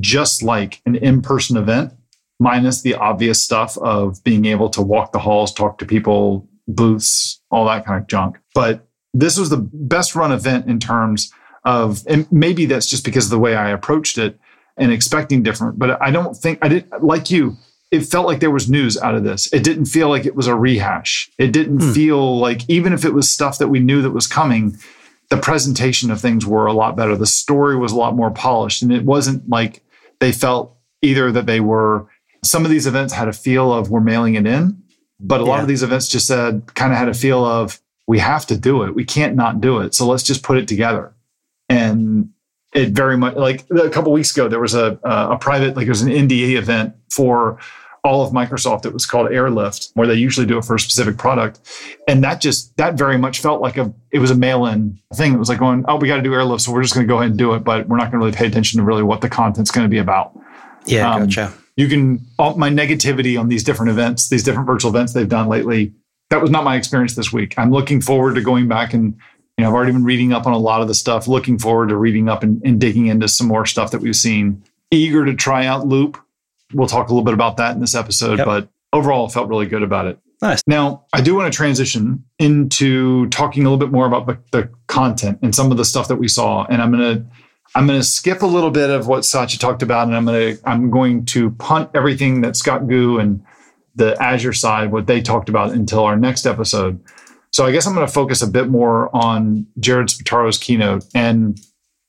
just 0.00 0.42
like 0.42 0.80
an 0.86 0.96
in 0.96 1.22
person 1.22 1.56
event, 1.56 1.92
minus 2.38 2.82
the 2.82 2.94
obvious 2.94 3.42
stuff 3.42 3.78
of 3.78 4.22
being 4.24 4.44
able 4.44 4.68
to 4.70 4.82
walk 4.82 5.12
the 5.12 5.18
halls, 5.18 5.52
talk 5.52 5.78
to 5.78 5.86
people, 5.86 6.48
booths, 6.68 7.40
all 7.50 7.66
that 7.66 7.86
kind 7.86 8.00
of 8.00 8.08
junk. 8.08 8.38
But 8.54 8.86
this 9.14 9.38
was 9.38 9.50
the 9.50 9.56
best 9.72 10.14
run 10.14 10.32
event 10.32 10.66
in 10.66 10.78
terms 10.78 11.32
of, 11.64 12.02
and 12.06 12.30
maybe 12.30 12.66
that's 12.66 12.86
just 12.86 13.04
because 13.04 13.26
of 13.26 13.30
the 13.30 13.38
way 13.38 13.56
I 13.56 13.70
approached 13.70 14.18
it 14.18 14.38
and 14.76 14.92
expecting 14.92 15.42
different. 15.42 15.78
But 15.78 16.00
I 16.02 16.10
don't 16.10 16.36
think 16.36 16.58
I 16.62 16.68
didn't 16.68 17.02
like 17.02 17.30
you. 17.30 17.56
It 17.90 18.00
felt 18.00 18.26
like 18.26 18.40
there 18.40 18.50
was 18.50 18.68
news 18.68 18.98
out 18.98 19.14
of 19.14 19.24
this. 19.24 19.50
It 19.52 19.62
didn't 19.62 19.86
feel 19.86 20.08
like 20.08 20.26
it 20.26 20.34
was 20.34 20.48
a 20.48 20.56
rehash. 20.56 21.30
It 21.38 21.52
didn't 21.52 21.80
hmm. 21.80 21.92
feel 21.92 22.38
like 22.38 22.68
even 22.68 22.92
if 22.92 23.04
it 23.04 23.14
was 23.14 23.30
stuff 23.30 23.58
that 23.58 23.68
we 23.68 23.78
knew 23.78 24.02
that 24.02 24.10
was 24.10 24.26
coming, 24.26 24.76
the 25.28 25.36
presentation 25.36 26.10
of 26.10 26.20
things 26.20 26.46
were 26.46 26.66
a 26.66 26.72
lot 26.72 26.96
better. 26.96 27.16
The 27.16 27.26
story 27.26 27.76
was 27.76 27.92
a 27.92 27.96
lot 27.96 28.14
more 28.14 28.30
polished. 28.30 28.82
And 28.82 28.92
it 28.92 29.04
wasn't 29.04 29.48
like 29.48 29.82
they 30.20 30.32
felt 30.32 30.76
either 31.02 31.32
that 31.32 31.46
they 31.46 31.60
were, 31.60 32.06
some 32.44 32.64
of 32.64 32.70
these 32.70 32.86
events 32.86 33.12
had 33.12 33.28
a 33.28 33.32
feel 33.32 33.72
of 33.72 33.90
we're 33.90 34.00
mailing 34.00 34.34
it 34.34 34.46
in, 34.46 34.82
but 35.18 35.40
a 35.40 35.44
yeah. 35.44 35.50
lot 35.50 35.60
of 35.60 35.68
these 35.68 35.82
events 35.82 36.08
just 36.08 36.26
said, 36.26 36.74
kind 36.74 36.92
of 36.92 36.98
had 36.98 37.08
a 37.08 37.14
feel 37.14 37.44
of 37.44 37.80
we 38.06 38.18
have 38.18 38.46
to 38.46 38.56
do 38.56 38.84
it. 38.84 38.94
We 38.94 39.04
can't 39.04 39.34
not 39.34 39.60
do 39.60 39.80
it. 39.80 39.94
So 39.94 40.06
let's 40.06 40.22
just 40.22 40.42
put 40.42 40.58
it 40.58 40.68
together. 40.68 41.14
And 41.68 42.30
it 42.72 42.90
very 42.90 43.16
much 43.16 43.34
like 43.34 43.66
a 43.70 43.90
couple 43.90 44.12
weeks 44.12 44.30
ago, 44.32 44.48
there 44.48 44.60
was 44.60 44.74
a, 44.74 44.98
a 45.02 45.36
private, 45.38 45.76
like 45.76 45.86
it 45.86 45.90
was 45.90 46.02
an 46.02 46.10
NDA 46.10 46.56
event 46.56 46.94
for 47.10 47.58
all 48.06 48.24
of 48.24 48.32
Microsoft. 48.32 48.86
It 48.86 48.92
was 48.92 49.04
called 49.04 49.30
Airlift, 49.30 49.90
where 49.94 50.06
they 50.06 50.14
usually 50.14 50.46
do 50.46 50.56
it 50.56 50.64
for 50.64 50.76
a 50.76 50.80
specific 50.80 51.18
product. 51.18 51.60
And 52.08 52.24
that 52.24 52.40
just, 52.40 52.76
that 52.76 52.94
very 52.94 53.18
much 53.18 53.40
felt 53.40 53.60
like 53.60 53.76
a, 53.76 53.92
it 54.12 54.20
was 54.20 54.30
a 54.30 54.34
mail 54.34 54.64
in 54.66 54.98
thing. 55.14 55.34
It 55.34 55.38
was 55.38 55.48
like 55.48 55.58
going, 55.58 55.84
oh, 55.88 55.96
we 55.96 56.08
got 56.08 56.16
to 56.16 56.22
do 56.22 56.32
Airlift. 56.32 56.62
So 56.62 56.72
we're 56.72 56.82
just 56.82 56.94
going 56.94 57.06
to 57.06 57.12
go 57.12 57.18
ahead 57.18 57.30
and 57.30 57.38
do 57.38 57.52
it. 57.54 57.64
But 57.64 57.88
we're 57.88 57.96
not 57.96 58.10
going 58.10 58.20
to 58.20 58.26
really 58.26 58.32
pay 58.32 58.46
attention 58.46 58.78
to 58.78 58.84
really 58.84 59.02
what 59.02 59.20
the 59.20 59.28
content's 59.28 59.70
going 59.70 59.84
to 59.84 59.90
be 59.90 59.98
about. 59.98 60.38
Yeah, 60.86 61.12
um, 61.12 61.26
gotcha. 61.26 61.52
You 61.76 61.88
can, 61.88 62.24
all 62.38 62.56
my 62.56 62.70
negativity 62.70 63.38
on 63.38 63.48
these 63.48 63.62
different 63.62 63.90
events, 63.90 64.30
these 64.30 64.42
different 64.42 64.66
virtual 64.66 64.90
events 64.90 65.12
they've 65.12 65.28
done 65.28 65.48
lately, 65.48 65.92
that 66.30 66.40
was 66.40 66.50
not 66.50 66.64
my 66.64 66.76
experience 66.76 67.14
this 67.14 67.32
week. 67.32 67.54
I'm 67.58 67.70
looking 67.70 68.00
forward 68.00 68.34
to 68.36 68.40
going 68.40 68.66
back 68.66 68.94
and, 68.94 69.14
you 69.58 69.62
know, 69.62 69.68
I've 69.68 69.74
already 69.74 69.92
been 69.92 70.04
reading 70.04 70.32
up 70.32 70.46
on 70.46 70.52
a 70.52 70.58
lot 70.58 70.80
of 70.80 70.88
the 70.88 70.94
stuff, 70.94 71.28
looking 71.28 71.58
forward 71.58 71.90
to 71.90 71.96
reading 71.96 72.28
up 72.28 72.42
and, 72.42 72.60
and 72.64 72.80
digging 72.80 73.06
into 73.06 73.28
some 73.28 73.46
more 73.46 73.66
stuff 73.66 73.90
that 73.90 74.00
we've 74.00 74.16
seen. 74.16 74.62
Eager 74.90 75.24
to 75.24 75.34
try 75.34 75.66
out 75.66 75.86
Loop 75.86 76.18
We'll 76.72 76.88
talk 76.88 77.08
a 77.08 77.12
little 77.12 77.24
bit 77.24 77.34
about 77.34 77.56
that 77.58 77.74
in 77.74 77.80
this 77.80 77.94
episode, 77.94 78.38
yep. 78.38 78.46
but 78.46 78.68
overall, 78.92 79.26
I 79.26 79.30
felt 79.30 79.48
really 79.48 79.66
good 79.66 79.82
about 79.82 80.06
it. 80.06 80.18
Nice. 80.42 80.62
Now, 80.66 81.06
I 81.12 81.20
do 81.20 81.34
want 81.34 81.50
to 81.50 81.56
transition 81.56 82.24
into 82.38 83.28
talking 83.28 83.64
a 83.64 83.70
little 83.70 83.78
bit 83.78 83.92
more 83.92 84.06
about 84.06 84.26
the, 84.26 84.38
the 84.52 84.70
content 84.86 85.38
and 85.42 85.54
some 85.54 85.70
of 85.70 85.78
the 85.78 85.84
stuff 85.84 86.08
that 86.08 86.16
we 86.16 86.28
saw. 86.28 86.66
And 86.68 86.82
I'm 86.82 86.90
going 86.90 87.18
to 87.18 87.26
I'm 87.74 87.86
going 87.86 87.98
to 87.98 88.06
skip 88.06 88.42
a 88.42 88.46
little 88.46 88.70
bit 88.70 88.90
of 88.90 89.06
what 89.06 89.24
Satya 89.24 89.58
talked 89.58 89.82
about, 89.82 90.06
and 90.06 90.16
I'm 90.16 90.24
going 90.24 90.56
to 90.56 90.68
I'm 90.68 90.90
going 90.90 91.24
to 91.26 91.50
punt 91.52 91.90
everything 91.94 92.42
that 92.42 92.56
Scott 92.56 92.86
Gu 92.86 93.18
and 93.18 93.44
the 93.94 94.20
Azure 94.22 94.52
side, 94.52 94.92
what 94.92 95.06
they 95.06 95.20
talked 95.20 95.48
about, 95.48 95.72
until 95.72 96.04
our 96.04 96.16
next 96.16 96.46
episode. 96.46 97.02
So 97.52 97.64
I 97.64 97.72
guess 97.72 97.86
I'm 97.86 97.94
going 97.94 98.06
to 98.06 98.12
focus 98.12 98.42
a 98.42 98.46
bit 98.46 98.68
more 98.68 99.14
on 99.16 99.66
Jared 99.80 100.08
Spataro's 100.08 100.58
keynote. 100.58 101.04
And 101.14 101.58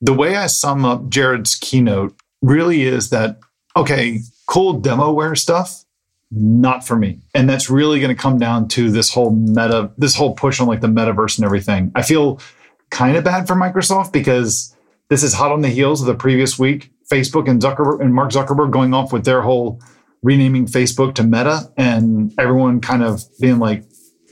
the 0.00 0.12
way 0.12 0.36
I 0.36 0.46
sum 0.46 0.84
up 0.84 1.08
Jared's 1.08 1.54
keynote 1.54 2.14
really 2.42 2.82
is 2.82 3.10
that 3.10 3.38
okay, 3.76 4.20
cool 4.48 4.80
demoware 4.80 5.38
stuff, 5.38 5.84
not 6.32 6.84
for 6.84 6.96
me. 6.96 7.20
And 7.34 7.48
that's 7.48 7.70
really 7.70 8.00
going 8.00 8.14
to 8.14 8.20
come 8.20 8.38
down 8.38 8.66
to 8.68 8.90
this 8.90 9.12
whole 9.12 9.30
meta, 9.30 9.92
this 9.96 10.16
whole 10.16 10.34
push 10.34 10.58
on 10.60 10.66
like 10.66 10.80
the 10.80 10.88
metaverse 10.88 11.38
and 11.38 11.44
everything. 11.44 11.92
I 11.94 12.02
feel 12.02 12.40
kind 12.90 13.16
of 13.16 13.22
bad 13.22 13.46
for 13.46 13.54
Microsoft 13.54 14.12
because 14.12 14.74
this 15.10 15.22
is 15.22 15.34
hot 15.34 15.52
on 15.52 15.60
the 15.60 15.68
heels 15.68 16.00
of 16.00 16.06
the 16.06 16.14
previous 16.14 16.58
week. 16.58 16.90
Facebook 17.12 17.48
and 17.48 17.60
Zuckerberg 17.60 18.00
and 18.00 18.12
Mark 18.14 18.32
Zuckerberg 18.32 18.70
going 18.70 18.92
off 18.92 19.12
with 19.12 19.24
their 19.24 19.42
whole 19.42 19.80
renaming 20.22 20.66
Facebook 20.66 21.14
to 21.14 21.22
Meta, 21.22 21.72
and 21.76 22.34
everyone 22.38 22.80
kind 22.80 23.02
of 23.02 23.22
being 23.40 23.58
like, 23.58 23.84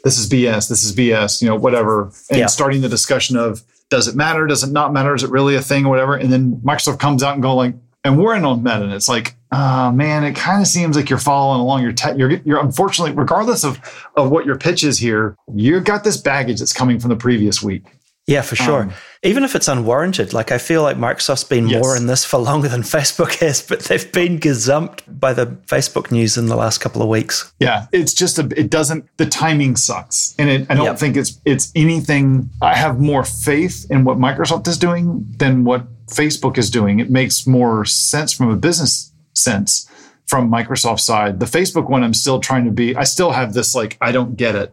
"This 0.04 0.18
is 0.18 0.28
BS. 0.28 0.68
This 0.68 0.82
is 0.82 0.94
BS." 0.94 1.40
You 1.40 1.48
know, 1.48 1.56
whatever, 1.56 2.12
and 2.28 2.40
yeah. 2.40 2.46
starting 2.46 2.82
the 2.82 2.88
discussion 2.88 3.38
of 3.38 3.62
does 3.88 4.08
it 4.08 4.14
matter? 4.14 4.46
Does 4.46 4.62
it 4.62 4.72
not 4.72 4.92
matter? 4.92 5.14
Is 5.14 5.22
it 5.22 5.30
really 5.30 5.54
a 5.54 5.62
thing 5.62 5.86
or 5.86 5.90
whatever? 5.90 6.14
And 6.16 6.30
then 6.30 6.56
Microsoft 6.56 6.98
comes 6.98 7.22
out 7.22 7.34
and 7.34 7.42
go 7.42 7.54
like, 7.54 7.74
and 8.06 8.18
we're 8.18 8.36
in 8.36 8.44
on 8.44 8.62
Meta, 8.62 8.84
and 8.84 8.92
it's 8.92 9.08
like, 9.08 9.34
oh 9.52 9.90
man, 9.90 10.24
it 10.24 10.36
kind 10.36 10.62
of 10.62 10.68
seems 10.68 10.96
like 10.96 11.10
you're 11.10 11.18
following 11.18 11.60
along. 11.60 11.82
You're, 11.82 11.92
te- 11.92 12.16
you're, 12.16 12.30
you're 12.30 12.60
unfortunately, 12.60 13.14
regardless 13.14 13.64
of 13.64 13.80
of 14.16 14.30
what 14.30 14.46
your 14.46 14.56
pitch 14.56 14.84
is 14.84 14.98
here, 14.98 15.36
you've 15.52 15.84
got 15.84 16.04
this 16.04 16.16
baggage 16.16 16.60
that's 16.60 16.72
coming 16.72 17.00
from 17.00 17.10
the 17.10 17.16
previous 17.16 17.62
week. 17.62 17.84
Yeah, 18.28 18.42
for 18.42 18.56
sure. 18.56 18.82
Um, 18.82 18.92
Even 19.22 19.44
if 19.44 19.54
it's 19.54 19.68
unwarranted, 19.68 20.32
like 20.32 20.50
I 20.50 20.58
feel 20.58 20.82
like 20.82 20.96
Microsoft's 20.96 21.44
been 21.44 21.68
yes. 21.68 21.80
more 21.80 21.96
in 21.96 22.06
this 22.08 22.24
for 22.24 22.38
longer 22.50 22.68
than 22.68 22.82
Facebook 22.82 23.36
has, 23.36 23.62
but 23.62 23.80
they've 23.80 24.10
been 24.12 24.38
gazumped 24.38 25.02
by 25.06 25.32
the 25.32 25.46
Facebook 25.66 26.10
news 26.10 26.36
in 26.36 26.46
the 26.46 26.56
last 26.56 26.78
couple 26.78 27.02
of 27.02 27.08
weeks. 27.08 27.52
Yeah, 27.60 27.86
it's 27.92 28.12
just 28.14 28.38
a. 28.38 28.48
It 28.56 28.70
doesn't. 28.70 29.04
The 29.16 29.26
timing 29.26 29.76
sucks, 29.76 30.34
and 30.38 30.48
it, 30.48 30.66
I 30.70 30.74
don't 30.74 30.86
yep. 30.86 30.98
think 30.98 31.16
it's 31.16 31.40
it's 31.44 31.72
anything. 31.74 32.50
I 32.62 32.74
have 32.74 32.98
more 32.98 33.24
faith 33.24 33.86
in 33.90 34.04
what 34.04 34.18
Microsoft 34.18 34.66
is 34.66 34.78
doing 34.78 35.24
than 35.38 35.64
what 35.64 35.86
Facebook 36.08 36.58
is 36.58 36.70
doing. 36.70 37.00
It 37.00 37.10
makes 37.10 37.46
more 37.46 37.84
sense 37.84 38.32
from 38.32 38.50
a 38.50 38.56
business 38.56 39.12
sense 39.34 39.90
from 40.26 40.50
Microsoft 40.50 41.00
side. 41.00 41.40
The 41.40 41.46
Facebook 41.46 41.88
one, 41.88 42.02
I'm 42.02 42.14
still 42.14 42.40
trying 42.40 42.64
to 42.64 42.70
be. 42.70 42.96
I 42.96 43.04
still 43.04 43.32
have 43.32 43.54
this 43.54 43.74
like 43.74 43.96
I 44.00 44.12
don't 44.12 44.36
get 44.36 44.54
it 44.54 44.72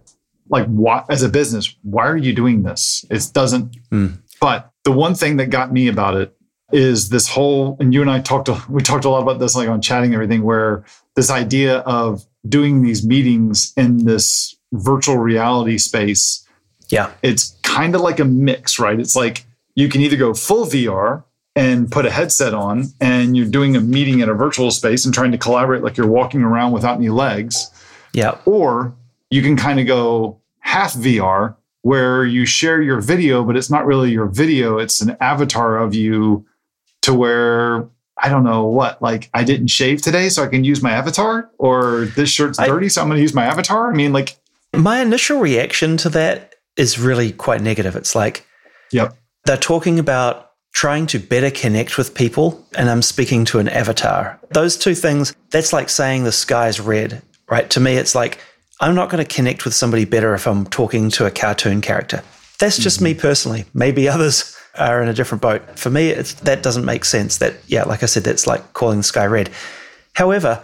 like 0.50 0.68
what 0.68 1.06
as 1.10 1.24
a 1.24 1.30
business 1.30 1.76
why 1.84 2.06
are 2.06 2.18
you 2.18 2.34
doing 2.34 2.64
this 2.64 3.06
it 3.10 3.28
doesn't 3.34 3.76
mm. 3.90 4.18
but 4.40 4.72
the 4.84 4.92
one 4.92 5.16
thing 5.16 5.38
that 5.38 5.48
got 5.48 5.72
me 5.72 5.88
about 5.88 6.16
it 6.16 6.36
is 6.72 7.10
this 7.10 7.28
whole 7.28 7.78
and 7.80 7.94
you 7.94 8.02
and 8.02 8.10
i 8.10 8.20
talked 8.20 8.50
we 8.70 8.82
talked 8.82 9.06
a 9.06 9.10
lot 9.10 9.22
about 9.22 9.40
this 9.40 9.56
like 9.56 9.70
on 9.70 9.82
chatting 9.82 10.08
and 10.08 10.16
everything 10.16 10.44
where 10.44 10.84
this 11.16 11.30
idea 11.30 11.80
of 11.80 12.26
doing 12.48 12.82
these 12.82 13.06
meetings 13.06 13.74
in 13.78 14.06
this 14.06 14.56
virtual 14.74 15.18
reality 15.18 15.78
space 15.78 16.46
yeah 16.90 17.12
it's 17.22 17.58
kind 17.64 17.96
of 17.96 18.02
like 18.02 18.20
a 18.20 18.26
mix 18.26 18.80
right 18.80 19.00
it's 19.00 19.16
like 19.16 19.46
you 19.76 19.90
can 19.90 20.02
either 20.02 20.18
go 20.18 20.34
full 20.34 20.66
vr 20.66 21.24
and 21.56 21.92
put 21.92 22.06
a 22.06 22.12
headset 22.12 22.54
on 22.54 22.86
and 23.00 23.38
you're 23.38 23.46
doing 23.46 23.76
a 23.76 23.82
meeting 23.82 24.20
in 24.20 24.30
a 24.30 24.34
virtual 24.34 24.72
space 24.72 25.06
and 25.06 25.14
trying 25.14 25.32
to 25.32 25.38
collaborate 25.38 25.84
like 25.84 25.98
you're 25.98 26.08
walking 26.08 26.42
around 26.42 26.72
without 26.72 26.98
any 26.98 27.10
legs. 27.10 27.70
Yeah 28.14 28.38
or 28.46 28.96
you 29.34 29.42
can 29.42 29.58
kind 29.58 29.80
of 29.80 29.88
go 29.88 30.40
half 30.60 30.94
VR 30.94 31.56
where 31.82 32.24
you 32.24 32.46
share 32.46 32.82
your 32.82 33.02
video, 33.02 33.44
but 33.44 33.58
it's 33.58 33.70
not 33.70 33.86
really 33.86 34.12
your 34.12 34.28
video, 34.28 34.78
it's 34.78 35.02
an 35.02 35.18
avatar 35.20 35.78
of 35.78 35.96
you 35.96 36.46
to 37.02 37.14
where 37.14 37.90
I 38.18 38.30
don't 38.30 38.44
know 38.44 38.66
what, 38.66 39.02
like 39.02 39.30
I 39.34 39.44
didn't 39.44 39.68
shave 39.68 40.02
today, 40.02 40.30
so 40.30 40.44
I 40.44 40.48
can 40.48 40.64
use 40.64 40.84
my 40.84 40.92
avatar, 40.92 41.50
or 41.58 42.06
this 42.16 42.30
shirt's 42.30 42.60
I, 42.60 42.68
dirty, 42.68 42.90
so 42.90 43.02
I'm 43.02 43.08
going 43.08 43.18
to 43.18 43.22
use 43.22 43.34
my 43.34 43.46
avatar. 43.46 43.92
I 43.92 43.96
mean, 43.96 44.14
like, 44.14 44.38
my 44.74 45.02
initial 45.02 45.40
reaction 45.40 45.98
to 45.98 46.10
that 46.10 46.54
is 46.78 47.00
really 47.00 47.32
quite 47.32 47.62
negative. 47.62 47.96
It's 47.96 48.16
like, 48.16 48.46
yep, 48.92 49.18
they're 49.46 49.58
talking 49.58 50.00
about 50.00 50.52
trying 50.74 51.06
to 51.08 51.20
better 51.20 51.52
connect 51.52 51.98
with 51.98 52.16
people, 52.16 52.66
and 52.76 52.90
I'm 52.90 53.02
speaking 53.02 53.46
to 53.46 53.60
an 53.60 53.68
avatar. 53.70 54.40
Those 54.52 54.76
two 54.76 54.96
things, 54.96 55.36
that's 55.52 55.72
like 55.72 55.90
saying 55.90 56.24
the 56.24 56.32
sky's 56.32 56.80
red, 56.80 57.22
right? 57.50 57.70
To 57.72 57.80
me, 57.80 57.96
it's 57.96 58.16
like 58.16 58.40
I'm 58.80 58.96
not 58.96 59.10
going 59.10 59.24
to 59.24 59.36
connect 59.36 59.66
with 59.66 59.74
somebody 59.74 60.06
better 60.06 60.34
if 60.34 60.48
I'm 60.48 60.66
talking 60.66 61.10
to 61.12 61.26
a 61.26 61.32
cartoon 61.32 61.82
character. 61.82 62.24
That's 62.60 62.78
just 62.78 62.98
mm-hmm. 62.98 63.06
me 63.06 63.14
personally. 63.14 63.66
Maybe 63.74 64.10
others 64.10 64.58
are 64.76 65.02
in 65.02 65.08
a 65.08 65.14
different 65.14 65.42
boat. 65.42 65.78
For 65.78 65.90
me, 65.90 66.14
that 66.14 66.64
doesn't 66.64 66.86
make 66.86 67.06
sense. 67.06 67.38
That, 67.38 67.56
yeah, 67.68 67.84
like 67.84 68.04
I 68.04 68.08
said, 68.08 68.24
that's 68.24 68.48
like 68.48 68.74
calling 68.74 68.98
the 68.98 69.04
sky 69.04 69.26
red. 69.26 69.52
However, 70.14 70.64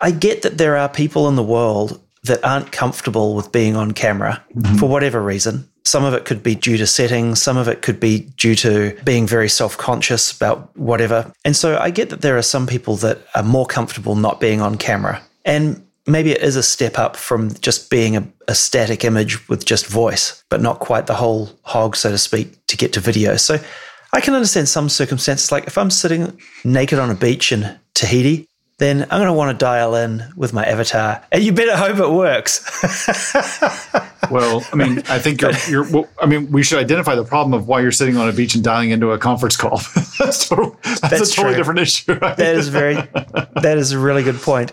I 0.00 0.10
get 0.10 0.42
that 0.42 0.58
there 0.58 0.76
are 0.76 0.88
people 0.88 1.28
in 1.28 1.36
the 1.36 1.42
world 1.42 2.00
that 2.24 2.44
aren't 2.44 2.72
comfortable 2.72 3.34
with 3.34 3.52
being 3.52 3.76
on 3.76 3.92
camera 3.92 4.44
mm-hmm. 4.54 4.76
for 4.76 4.88
whatever 4.88 5.22
reason. 5.22 5.68
Some 5.84 6.04
of 6.04 6.14
it 6.14 6.24
could 6.24 6.42
be 6.42 6.54
due 6.54 6.76
to 6.78 6.86
settings, 6.86 7.42
some 7.42 7.56
of 7.56 7.68
it 7.68 7.82
could 7.82 8.00
be 8.00 8.20
due 8.36 8.54
to 8.56 8.98
being 9.04 9.26
very 9.26 9.48
self 9.48 9.76
conscious 9.76 10.32
about 10.32 10.74
whatever. 10.76 11.30
And 11.44 11.54
so 11.54 11.78
I 11.78 11.90
get 11.90 12.10
that 12.10 12.22
there 12.22 12.38
are 12.38 12.42
some 12.42 12.66
people 12.66 12.96
that 12.96 13.18
are 13.34 13.42
more 13.42 13.66
comfortable 13.66 14.16
not 14.16 14.40
being 14.40 14.60
on 14.60 14.76
camera. 14.76 15.22
And 15.44 15.86
maybe 16.06 16.32
it 16.32 16.42
is 16.42 16.56
a 16.56 16.62
step 16.62 16.98
up 16.98 17.16
from 17.16 17.52
just 17.54 17.90
being 17.90 18.16
a, 18.16 18.26
a, 18.48 18.54
static 18.54 19.04
image 19.04 19.46
with 19.48 19.64
just 19.64 19.86
voice, 19.86 20.42
but 20.48 20.60
not 20.60 20.78
quite 20.78 21.06
the 21.06 21.14
whole 21.14 21.50
hog, 21.62 21.96
so 21.96 22.10
to 22.10 22.18
speak, 22.18 22.66
to 22.66 22.76
get 22.76 22.92
to 22.94 23.00
video. 23.00 23.36
So 23.36 23.58
I 24.12 24.20
can 24.20 24.34
understand 24.34 24.68
some 24.68 24.88
circumstances. 24.88 25.52
Like 25.52 25.66
if 25.66 25.76
I'm 25.76 25.90
sitting 25.90 26.40
naked 26.64 26.98
on 26.98 27.10
a 27.10 27.14
beach 27.14 27.52
in 27.52 27.78
Tahiti, 27.94 28.48
then 28.78 29.02
I'm 29.02 29.08
going 29.20 29.26
to 29.26 29.32
want 29.32 29.56
to 29.56 29.64
dial 29.64 29.94
in 29.94 30.24
with 30.36 30.52
my 30.52 30.64
avatar, 30.64 31.22
and 31.30 31.42
you 31.44 31.52
better 31.52 31.76
hope 31.76 31.98
it 31.98 32.10
works. 32.10 32.60
well, 34.30 34.64
I 34.72 34.76
mean, 34.76 34.98
I 35.08 35.18
think 35.18 35.42
you're, 35.42 35.52
you're 35.68 35.90
well, 35.90 36.08
I 36.20 36.26
mean, 36.26 36.50
we 36.50 36.62
should 36.62 36.78
identify 36.78 37.14
the 37.14 37.24
problem 37.24 37.54
of 37.54 37.68
why 37.68 37.80
you're 37.80 37.92
sitting 37.92 38.16
on 38.16 38.28
a 38.28 38.32
beach 38.32 38.54
and 38.54 38.64
dialing 38.64 38.90
into 38.90 39.12
a 39.12 39.18
conference 39.18 39.56
call. 39.56 39.78
that's, 40.18 40.48
total, 40.48 40.76
that's, 40.82 41.00
that's, 41.00 41.32
a 41.32 41.36
totally 41.36 41.54
true. 41.54 41.56
different 41.56 41.80
issue. 41.80 42.12
Right? 42.14 42.36
That 42.36 42.56
is 42.56 42.68
very, 42.68 42.94
that 42.94 43.78
is 43.78 43.92
a 43.92 43.98
really 43.98 44.24
good 44.24 44.40
point. 44.40 44.72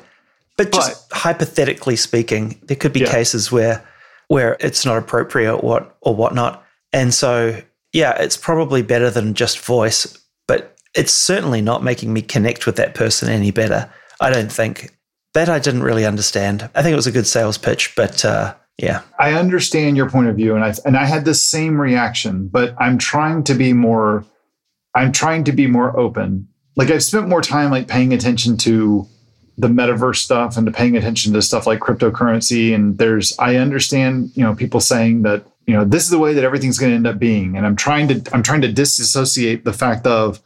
But 0.57 0.71
just 0.71 1.09
but, 1.09 1.17
hypothetically 1.17 1.95
speaking, 1.95 2.59
there 2.63 2.77
could 2.77 2.93
be 2.93 3.01
yeah. 3.01 3.11
cases 3.11 3.51
where 3.51 3.87
where 4.27 4.55
it's 4.59 4.85
not 4.85 4.97
appropriate 4.97 5.55
or 5.55 5.59
what 5.59 5.97
or 6.01 6.15
whatnot. 6.15 6.63
And 6.93 7.13
so 7.13 7.61
yeah, 7.93 8.21
it's 8.21 8.37
probably 8.37 8.81
better 8.81 9.09
than 9.09 9.33
just 9.33 9.59
voice, 9.59 10.17
it's 10.95 11.13
certainly 11.13 11.61
not 11.61 11.83
making 11.83 12.13
me 12.13 12.21
connect 12.21 12.65
with 12.65 12.75
that 12.77 12.95
person 12.95 13.29
any 13.29 13.51
better. 13.51 13.89
I 14.19 14.29
don't 14.29 14.51
think. 14.51 14.95
That 15.33 15.47
I 15.47 15.59
didn't 15.59 15.83
really 15.83 16.05
understand. 16.05 16.69
I 16.75 16.83
think 16.83 16.91
it 16.91 16.97
was 16.97 17.07
a 17.07 17.11
good 17.11 17.25
sales 17.25 17.57
pitch, 17.57 17.95
but 17.95 18.25
uh, 18.25 18.53
yeah. 18.77 19.01
I 19.17 19.33
understand 19.33 19.95
your 19.95 20.09
point 20.09 20.27
of 20.27 20.35
view, 20.35 20.55
and 20.55 20.63
I 20.63 20.73
and 20.83 20.97
I 20.97 21.05
had 21.05 21.23
the 21.23 21.33
same 21.33 21.79
reaction, 21.79 22.49
but 22.49 22.75
I'm 22.79 22.97
trying 22.97 23.43
to 23.45 23.53
be 23.53 23.71
more. 23.71 24.25
I'm 24.93 25.13
trying 25.13 25.45
to 25.45 25.53
be 25.53 25.67
more 25.67 25.97
open. 25.97 26.49
Like 26.75 26.89
I've 26.89 27.03
spent 27.03 27.29
more 27.29 27.41
time 27.41 27.71
like 27.71 27.87
paying 27.87 28.13
attention 28.13 28.57
to 28.57 29.07
the 29.57 29.67
metaverse 29.67 30.17
stuff 30.17 30.57
and 30.57 30.65
to 30.65 30.71
paying 30.71 30.97
attention 30.97 31.33
to 31.33 31.41
stuff 31.41 31.67
like 31.67 31.79
cryptocurrency. 31.79 32.73
And 32.73 32.97
there's, 32.97 33.37
I 33.37 33.57
understand, 33.57 34.31
you 34.33 34.43
know, 34.43 34.55
people 34.55 34.79
saying 34.79 35.21
that, 35.23 35.45
you 35.67 35.73
know, 35.73 35.85
this 35.85 36.03
is 36.03 36.09
the 36.09 36.19
way 36.19 36.33
that 36.33 36.43
everything's 36.43 36.79
going 36.79 36.91
to 36.91 36.95
end 36.95 37.07
up 37.07 37.19
being. 37.19 37.55
And 37.55 37.65
I'm 37.65 37.75
trying 37.75 38.07
to, 38.07 38.33
I'm 38.33 38.43
trying 38.43 38.61
to 38.61 38.71
disassociate 38.71 39.63
the 39.63 39.73
fact 39.73 40.07
of, 40.07 40.41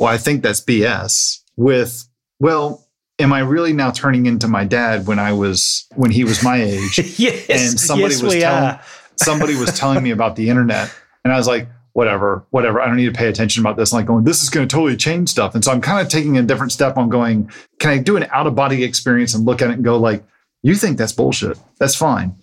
well, 0.00 0.08
I 0.08 0.16
think 0.16 0.42
that's 0.42 0.62
BS 0.62 1.42
with, 1.56 2.08
well, 2.40 2.86
am 3.18 3.34
I 3.34 3.40
really 3.40 3.74
now 3.74 3.90
turning 3.90 4.24
into 4.24 4.48
my 4.48 4.64
dad 4.64 5.06
when 5.06 5.18
I 5.18 5.34
was, 5.34 5.86
when 5.94 6.10
he 6.10 6.24
was 6.24 6.42
my 6.42 6.60
age? 6.60 6.98
yes. 7.18 7.48
And 7.50 7.78
somebody 7.78 8.14
yes, 8.14 8.22
was 8.22 8.34
telling, 8.34 8.78
somebody 9.16 9.54
was 9.56 9.78
telling 9.78 10.02
me 10.02 10.10
about 10.10 10.36
the 10.36 10.48
internet. 10.48 10.92
And 11.22 11.34
I 11.34 11.36
was 11.36 11.46
like, 11.46 11.68
whatever, 11.92 12.46
whatever. 12.48 12.80
I 12.80 12.86
don't 12.86 12.96
need 12.96 13.12
to 13.12 13.18
pay 13.18 13.28
attention 13.28 13.60
about 13.60 13.76
this. 13.76 13.92
And 13.92 13.98
like 13.98 14.06
going, 14.06 14.24
this 14.24 14.42
is 14.42 14.48
going 14.48 14.66
to 14.66 14.74
totally 14.74 14.96
change 14.96 15.28
stuff. 15.28 15.54
And 15.54 15.62
so 15.62 15.70
I'm 15.70 15.82
kind 15.82 16.00
of 16.00 16.10
taking 16.10 16.38
a 16.38 16.42
different 16.42 16.72
step 16.72 16.96
on 16.96 17.10
going, 17.10 17.50
can 17.78 17.90
I 17.90 17.98
do 17.98 18.16
an 18.16 18.26
out 18.30 18.46
of 18.46 18.54
body 18.54 18.82
experience 18.82 19.34
and 19.34 19.44
look 19.44 19.60
at 19.60 19.68
it 19.68 19.74
and 19.74 19.84
go 19.84 19.98
like, 19.98 20.24
you 20.62 20.74
think 20.76 20.96
that's 20.96 21.12
bullshit. 21.12 21.58
That's 21.78 21.94
fine. 21.94 22.34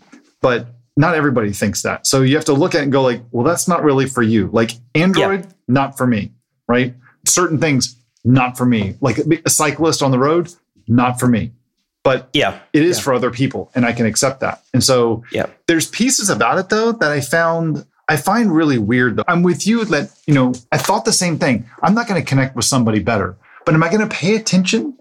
But 0.42 0.68
not 0.96 1.16
everybody 1.16 1.54
thinks 1.54 1.82
that. 1.82 2.06
So 2.06 2.22
you 2.22 2.36
have 2.36 2.46
to 2.46 2.54
look 2.54 2.76
at 2.76 2.82
it 2.82 2.84
and 2.84 2.92
go 2.92 3.02
like, 3.02 3.24
well, 3.32 3.44
that's 3.44 3.68
not 3.68 3.84
really 3.84 4.06
for 4.06 4.22
you. 4.22 4.48
Like 4.54 4.74
Android, 4.94 5.46
yeah. 5.46 5.52
not 5.68 5.98
for 5.98 6.06
me, 6.06 6.34
right? 6.68 6.94
Certain 7.28 7.60
things, 7.60 7.96
not 8.24 8.58
for 8.58 8.66
me. 8.66 8.96
Like 9.02 9.18
a 9.46 9.50
cyclist 9.50 10.02
on 10.02 10.12
the 10.12 10.20
road, 10.20 10.54
not 10.88 11.20
for 11.20 11.28
me. 11.28 11.52
But 12.04 12.30
yeah, 12.34 12.60
it 12.72 12.84
is 12.84 12.98
yeah. 12.98 13.04
for 13.04 13.14
other 13.14 13.32
people 13.32 13.70
and 13.76 13.86
I 13.86 13.92
can 13.92 14.06
accept 14.06 14.40
that. 14.40 14.64
And 14.74 14.82
so 14.82 15.24
yeah. 15.32 15.48
there's 15.68 15.90
pieces 15.90 16.30
about 16.30 16.58
it 16.58 16.70
though 16.70 16.94
that 16.94 17.12
I 17.12 17.20
found 17.20 17.86
I 18.08 18.16
find 18.16 18.56
really 18.56 18.78
weird 18.78 19.18
though. 19.18 19.24
I'm 19.28 19.44
with 19.44 19.68
you 19.68 19.84
that, 19.86 20.12
you 20.26 20.34
know, 20.34 20.54
I 20.72 20.78
thought 20.78 21.04
the 21.04 21.12
same 21.12 21.38
thing. 21.38 21.70
I'm 21.84 21.94
not 21.94 22.08
going 22.08 22.22
to 22.22 22.26
connect 22.26 22.56
with 22.56 22.66
somebody 22.66 23.00
better, 23.00 23.36
but 23.66 23.76
am 23.76 23.84
I 23.84 23.90
going 23.90 24.08
to 24.08 24.16
pay 24.16 24.36
attention? 24.36 24.98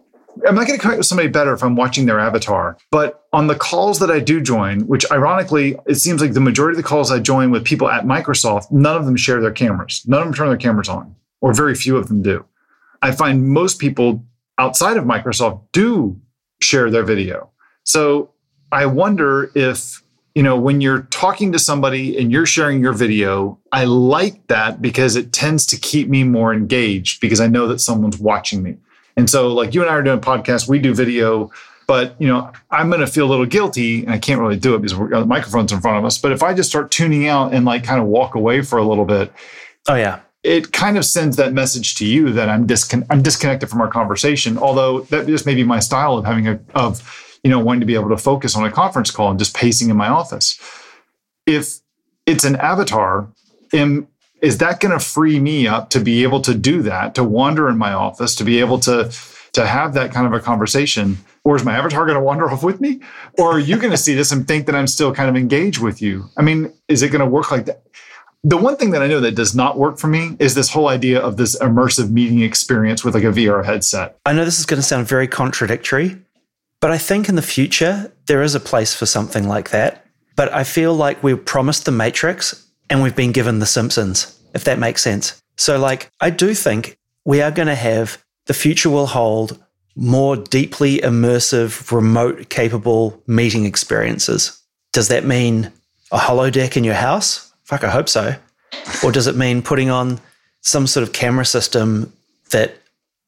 I'm 0.47 0.55
not 0.55 0.67
going 0.67 0.79
to 0.79 0.83
connect 0.83 0.99
with 0.99 1.07
somebody 1.07 1.29
better 1.29 1.55
if 1.55 1.63
I'm 1.63 1.77
watching 1.77 2.07
their 2.07 2.19
avatar. 2.19 2.77
But 2.91 3.25
on 3.33 3.47
the 3.47 3.55
calls 3.55 4.01
that 4.01 4.11
I 4.11 4.19
do 4.19 4.41
join, 4.41 4.81
which 4.81 5.11
ironically, 5.11 5.77
it 5.87 5.95
seems 5.95 6.21
like 6.21 6.33
the 6.33 6.41
majority 6.41 6.77
of 6.77 6.83
the 6.83 6.89
calls 6.89 7.11
I 7.11 7.21
join 7.21 7.51
with 7.51 7.65
people 7.65 7.89
at 7.89 8.05
Microsoft, 8.05 8.71
none 8.71 8.97
of 8.97 9.07
them 9.07 9.17
share 9.17 9.41
their 9.41 9.53
cameras. 9.53 10.03
None 10.07 10.21
of 10.21 10.27
them 10.27 10.35
turn 10.35 10.49
their 10.49 10.59
cameras 10.59 10.89
on, 10.89 11.15
or 11.41 11.55
very 11.55 11.75
few 11.75 11.97
of 11.97 12.09
them 12.09 12.23
do. 12.23 12.45
I 13.03 13.13
find 13.13 13.49
most 13.49 13.79
people 13.79 14.25
outside 14.59 14.97
of 14.97 15.05
Microsoft 15.05 15.63
do 15.73 16.21
share 16.61 16.91
their 16.91 17.05
video. 17.05 17.51
So 17.85 18.31
I 18.73 18.87
wonder 18.87 19.51
if 19.55 20.03
you 20.37 20.43
know, 20.43 20.55
when 20.55 20.83
you're 20.83 21.05
talking 21.05 21.51
to 21.53 21.59
somebody 21.59 22.19
and 22.19 22.31
you're 22.31 22.45
sharing 22.45 22.83
your 22.83 22.93
video, 22.93 23.59
I 23.73 23.85
like 23.85 24.47
that 24.49 24.83
because 24.83 25.17
it 25.17 25.33
tends 25.33 25.65
to 25.65 25.79
keep 25.79 26.11
me 26.11 26.25
more 26.25 26.53
engaged 26.53 27.23
because 27.23 27.41
I 27.41 27.47
know 27.47 27.67
that 27.69 27.79
someone's 27.79 28.19
watching 28.19 28.63
me. 28.63 28.77
And 29.17 29.31
so, 29.31 29.49
like 29.49 29.73
you 29.73 29.81
and 29.81 29.89
I 29.89 29.95
are 29.95 30.03
doing 30.03 30.21
podcast, 30.21 30.69
we 30.69 30.79
do 30.79 30.93
video, 30.93 31.51
but 31.87 32.21
you 32.21 32.29
know, 32.29 32.53
I'm 32.71 32.91
going 32.91 33.01
to 33.01 33.07
feel 33.07 33.25
a 33.27 33.31
little 33.31 33.47
guilty, 33.47 34.03
and 34.05 34.13
I 34.13 34.19
can't 34.19 34.39
really 34.39 34.59
do 34.59 34.75
it 34.75 34.83
because 34.83 34.93
uh, 34.93 35.21
the 35.21 35.25
microphone's 35.25 35.73
in 35.73 35.81
front 35.81 35.97
of 35.97 36.05
us. 36.05 36.19
But 36.19 36.33
if 36.33 36.43
I 36.43 36.53
just 36.53 36.69
start 36.69 36.91
tuning 36.91 37.27
out 37.27 37.55
and 37.55 37.65
like 37.65 37.83
kind 37.83 37.99
of 37.99 38.07
walk 38.07 38.35
away 38.35 38.61
for 38.61 38.79
a 38.79 38.85
little 38.85 39.07
bit, 39.07 39.33
oh 39.89 39.95
yeah, 39.95 40.21
it 40.47 40.73
kind 40.73 40.97
of 40.97 41.05
sends 41.05 41.37
that 41.37 41.53
message 41.53 41.97
to 41.97 42.07
you 42.07 42.33
that 42.33 42.49
I'm 42.49 42.67
discon- 42.67 43.07
I'm 43.11 43.23
disconnected 43.23 43.69
from 43.69 43.81
our 43.81 43.89
conversation. 43.89 44.57
Although 44.57 45.01
that 45.11 45.27
just 45.27 45.47
may 45.47 45.55
be 45.55 45.65
my 45.65 45.81
style 45.81 46.17
of 46.17 46.25
having 46.25 46.47
a 46.49 46.61
of 46.75 47.03
you 47.47 47.51
know, 47.51 47.61
wanting 47.61 47.79
to 47.79 47.87
be 47.87 47.95
able 47.95 48.09
to 48.09 48.17
focus 48.17 48.57
on 48.57 48.65
a 48.65 48.73
conference 48.73 49.13
call 49.13 49.31
and 49.31 49.39
just 49.39 49.55
pacing 49.55 49.89
in 49.89 49.97
my 49.97 50.09
office. 50.09 50.59
If 51.47 51.79
it's 52.27 52.43
an 52.43 52.57
avatar, 52.57 53.29
am 53.73 54.09
is 54.43 54.59
that 54.59 54.81
going 54.81 54.91
to 54.91 54.99
free 54.99 55.39
me 55.39 55.69
up 55.69 55.91
to 55.91 56.01
be 56.01 56.25
able 56.25 56.41
to 56.41 56.55
do 56.55 56.83
that, 56.83 57.15
to 57.15 57.23
wander 57.23 57.69
in 57.69 57.79
my 57.79 57.93
office, 57.93 58.35
to 58.37 58.45
be 58.45 58.59
able 58.59 58.81
to 58.81 59.13
to 59.53 59.65
have 59.65 59.95
that 59.95 60.13
kind 60.13 60.27
of 60.27 60.33
a 60.33 60.41
conversation? 60.41 61.19
Or 61.45 61.55
is 61.55 61.65
my 61.65 61.77
avatar 61.77 62.05
going 62.05 62.19
to 62.19 62.25
wander 62.25 62.51
off 62.51 62.65
with 62.65 62.81
me? 62.81 63.01
Or 63.39 63.53
are 63.53 63.61
you 63.61 63.77
going 63.77 63.93
to 63.93 63.97
see 63.97 64.17
this 64.17 64.33
and 64.33 64.49
think 64.49 64.67
that 64.67 64.75
I'm 64.75 64.89
still 64.89 65.15
kind 65.15 65.31
of 65.31 65.37
engaged 65.37 65.81
with 65.81 66.03
you? 66.03 66.29
I 66.37 66.43
mean, 66.43 66.73
is 66.89 67.05
it 67.05 67.13
going 67.13 67.21
to 67.21 67.27
work 67.27 67.53
like 67.53 67.67
that? 67.67 67.83
The 68.47 68.57
one 68.57 68.77
thing 68.77 68.93
that 68.93 69.03
I 69.03 69.09
know 69.09 69.19
that 69.19 69.35
does 69.35 69.57
not 69.57 69.77
work 69.77 69.99
for 69.99 70.07
me 70.07 70.37
is 70.39 70.55
this 70.55 70.71
whole 70.71 70.87
idea 70.87 71.19
of 71.19 71.37
this 71.37 71.59
immersive 71.59 72.13
meeting 72.13 72.43
experience 72.43 73.05
with 73.05 73.17
like 73.17 73.25
a 73.25 73.33
VR 73.33 73.65
headset. 73.65 74.21
I 74.25 74.35
know 74.35 74.45
this 74.45 74.61
is 74.61 74.67
going 74.67 74.81
to 74.81 74.87
sound 74.87 75.09
very 75.09 75.27
contradictory, 75.27 76.17
but 76.81 76.93
I 76.93 76.99
think 76.99 77.29
in 77.29 77.35
the 77.35 77.43
future, 77.43 78.13
there 78.27 78.43
is 78.43 78.55
a 78.55 78.61
place 78.61 78.95
for 78.95 79.05
something 79.05 79.49
like 79.49 79.71
that. 79.71 80.07
But 80.37 80.55
I 80.55 80.63
feel 80.63 80.95
like 80.95 81.25
we 81.25 81.35
promised 81.35 81.87
the 81.87 81.91
Matrix 81.91 82.69
and 82.89 83.03
we've 83.03 83.17
been 83.17 83.33
given 83.33 83.59
the 83.59 83.67
Simpsons, 83.67 84.39
if 84.55 84.63
that 84.63 84.79
makes 84.79 85.03
sense. 85.03 85.43
So, 85.57 85.77
like, 85.77 86.09
I 86.21 86.31
do 86.31 86.55
think 86.55 86.99
we 87.25 87.43
are 87.43 87.51
going 87.51 87.67
to 87.67 87.75
have 87.75 88.25
the 88.45 88.55
future 88.55 88.91
will 88.91 89.07
hold 89.07 89.61
more 89.97 90.37
deeply 90.37 90.99
immersive, 90.99 91.91
remote 91.91 92.49
capable 92.49 93.21
meeting 93.27 93.65
experiences. 93.65 94.63
Does 94.93 95.09
that 95.09 95.25
mean 95.25 95.73
a 96.13 96.19
holodeck 96.19 96.77
in 96.77 96.85
your 96.85 96.95
house? 96.95 97.46
Fuck, 97.67 97.83
I 97.83 97.91
hope 97.91 98.09
so. 98.09 98.37
Or 99.03 99.11
does 99.11 99.27
it 99.27 99.37
mean 99.37 99.61
putting 99.61 99.91
on 99.91 100.21
some 100.63 100.87
sort 100.87 101.03
of 101.07 101.13
camera 101.13 101.45
system 101.45 102.13
that 102.51 102.77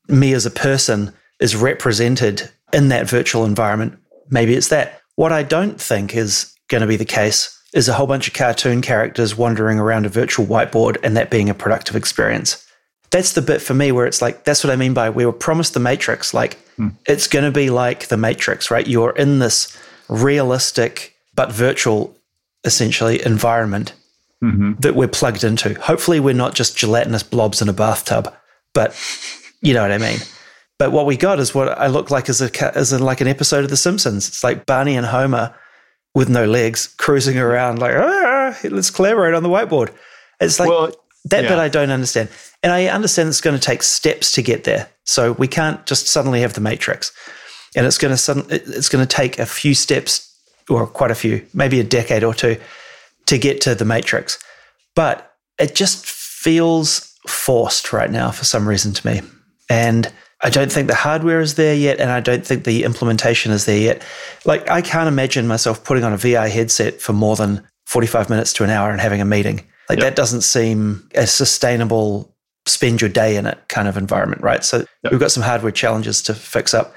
me 0.06 0.32
as 0.32 0.46
a 0.46 0.50
person 0.50 1.12
is 1.40 1.56
represented 1.56 2.48
in 2.72 2.88
that 2.88 3.08
virtual 3.08 3.44
environment? 3.44 3.98
Maybe 4.30 4.54
it's 4.54 4.68
that. 4.68 5.00
What 5.16 5.32
I 5.32 5.42
don't 5.42 5.80
think 5.80 6.14
is 6.14 6.54
going 6.68 6.82
to 6.82 6.86
be 6.86 6.96
the 6.96 7.04
case 7.04 7.60
is 7.74 7.88
a 7.88 7.92
whole 7.92 8.06
bunch 8.06 8.28
of 8.28 8.34
cartoon 8.34 8.80
characters 8.80 9.36
wandering 9.36 9.80
around 9.80 10.06
a 10.06 10.08
virtual 10.08 10.46
whiteboard 10.46 10.98
and 11.02 11.16
that 11.16 11.30
being 11.30 11.50
a 11.50 11.54
productive 11.54 11.96
experience. 11.96 12.64
That's 13.10 13.32
the 13.32 13.42
bit 13.42 13.60
for 13.60 13.74
me 13.74 13.90
where 13.90 14.06
it's 14.06 14.22
like, 14.22 14.44
that's 14.44 14.62
what 14.62 14.72
I 14.72 14.76
mean 14.76 14.94
by 14.94 15.10
we 15.10 15.26
were 15.26 15.32
promised 15.32 15.74
the 15.74 15.80
Matrix. 15.80 16.32
Like, 16.32 16.54
hmm. 16.76 16.90
it's 17.06 17.26
going 17.26 17.44
to 17.44 17.50
be 17.50 17.70
like 17.70 18.06
the 18.06 18.16
Matrix, 18.16 18.70
right? 18.70 18.86
You're 18.86 19.16
in 19.16 19.40
this 19.40 19.76
realistic 20.08 21.16
but 21.34 21.50
virtual, 21.50 22.16
essentially, 22.64 23.24
environment 23.24 23.94
mm-hmm. 24.42 24.72
that 24.80 24.94
we're 24.94 25.08
plugged 25.08 25.44
into. 25.44 25.74
Hopefully, 25.80 26.20
we're 26.20 26.34
not 26.34 26.54
just 26.54 26.76
gelatinous 26.76 27.22
blobs 27.22 27.62
in 27.62 27.68
a 27.68 27.72
bathtub, 27.72 28.32
but 28.74 28.96
you 29.60 29.74
know 29.74 29.82
what 29.82 29.92
I 29.92 29.98
mean. 29.98 30.18
But 30.78 30.92
what 30.92 31.06
we 31.06 31.16
got 31.16 31.40
is 31.40 31.54
what 31.54 31.68
I 31.76 31.88
look 31.88 32.10
like 32.10 32.28
as 32.28 32.40
a 32.40 32.76
as 32.76 32.92
in 32.92 33.02
like 33.02 33.20
an 33.20 33.26
episode 33.26 33.64
of 33.64 33.70
The 33.70 33.76
Simpsons. 33.76 34.28
It's 34.28 34.44
like 34.44 34.66
Barney 34.66 34.96
and 34.96 35.06
Homer 35.06 35.54
with 36.14 36.28
no 36.28 36.46
legs 36.46 36.86
cruising 36.98 37.38
around 37.38 37.78
like, 37.78 37.94
ah, 37.96 38.56
let's 38.64 38.90
collaborate 38.90 39.34
on 39.34 39.42
the 39.42 39.48
whiteboard. 39.48 39.92
It's 40.40 40.60
like 40.60 40.68
well, 40.68 40.92
that 41.26 41.44
yeah. 41.44 41.50
bit 41.50 41.58
I 41.58 41.68
don't 41.68 41.90
understand. 41.90 42.28
And 42.62 42.72
I 42.72 42.86
understand 42.86 43.28
it's 43.28 43.40
going 43.40 43.58
to 43.58 43.64
take 43.64 43.82
steps 43.82 44.32
to 44.32 44.42
get 44.42 44.64
there. 44.64 44.88
So 45.04 45.32
we 45.32 45.48
can't 45.48 45.84
just 45.86 46.06
suddenly 46.06 46.40
have 46.40 46.54
the 46.54 46.60
matrix. 46.60 47.12
And 47.76 47.86
it's 47.86 47.98
going 47.98 48.12
to 48.12 48.16
sudden, 48.16 48.46
it's 48.48 48.88
going 48.88 49.06
to 49.06 49.16
take 49.16 49.38
a 49.38 49.46
few 49.46 49.74
steps 49.74 50.34
or 50.68 50.86
quite 50.86 51.10
a 51.10 51.14
few, 51.14 51.46
maybe 51.54 51.80
a 51.80 51.84
decade 51.84 52.24
or 52.24 52.34
two 52.34 52.58
to 53.28 53.38
get 53.38 53.60
to 53.62 53.74
the 53.74 53.84
matrix. 53.84 54.38
But 54.94 55.34
it 55.58 55.74
just 55.74 56.04
feels 56.06 57.14
forced 57.26 57.92
right 57.92 58.10
now 58.10 58.30
for 58.30 58.44
some 58.44 58.68
reason 58.68 58.92
to 58.92 59.06
me. 59.06 59.22
And 59.70 60.10
I 60.42 60.50
don't 60.50 60.70
think 60.70 60.88
the 60.88 60.94
hardware 60.94 61.40
is 61.40 61.56
there 61.56 61.74
yet, 61.74 62.00
and 62.00 62.10
I 62.10 62.20
don't 62.20 62.46
think 62.46 62.64
the 62.64 62.84
implementation 62.84 63.52
is 63.52 63.66
there 63.66 63.78
yet. 63.78 64.02
Like, 64.44 64.68
I 64.70 64.82
can't 64.82 65.08
imagine 65.08 65.46
myself 65.46 65.84
putting 65.84 66.04
on 66.04 66.12
a 66.12 66.16
VR 66.16 66.48
headset 66.48 67.00
for 67.00 67.12
more 67.12 67.36
than 67.36 67.66
45 67.86 68.30
minutes 68.30 68.52
to 68.54 68.64
an 68.64 68.70
hour 68.70 68.90
and 68.90 69.00
having 69.00 69.20
a 69.20 69.24
meeting. 69.24 69.56
Like, 69.88 69.98
yep. 69.98 70.08
that 70.08 70.16
doesn't 70.16 70.42
seem 70.42 71.08
a 71.14 71.26
sustainable 71.26 72.34
spend 72.66 73.00
your 73.00 73.10
day 73.10 73.36
in 73.36 73.46
it 73.46 73.58
kind 73.68 73.88
of 73.88 73.96
environment, 73.96 74.42
right? 74.42 74.64
So, 74.64 74.78
yep. 75.02 75.10
we've 75.10 75.20
got 75.20 75.32
some 75.32 75.42
hardware 75.42 75.72
challenges 75.72 76.22
to 76.22 76.34
fix 76.34 76.72
up. 76.72 76.94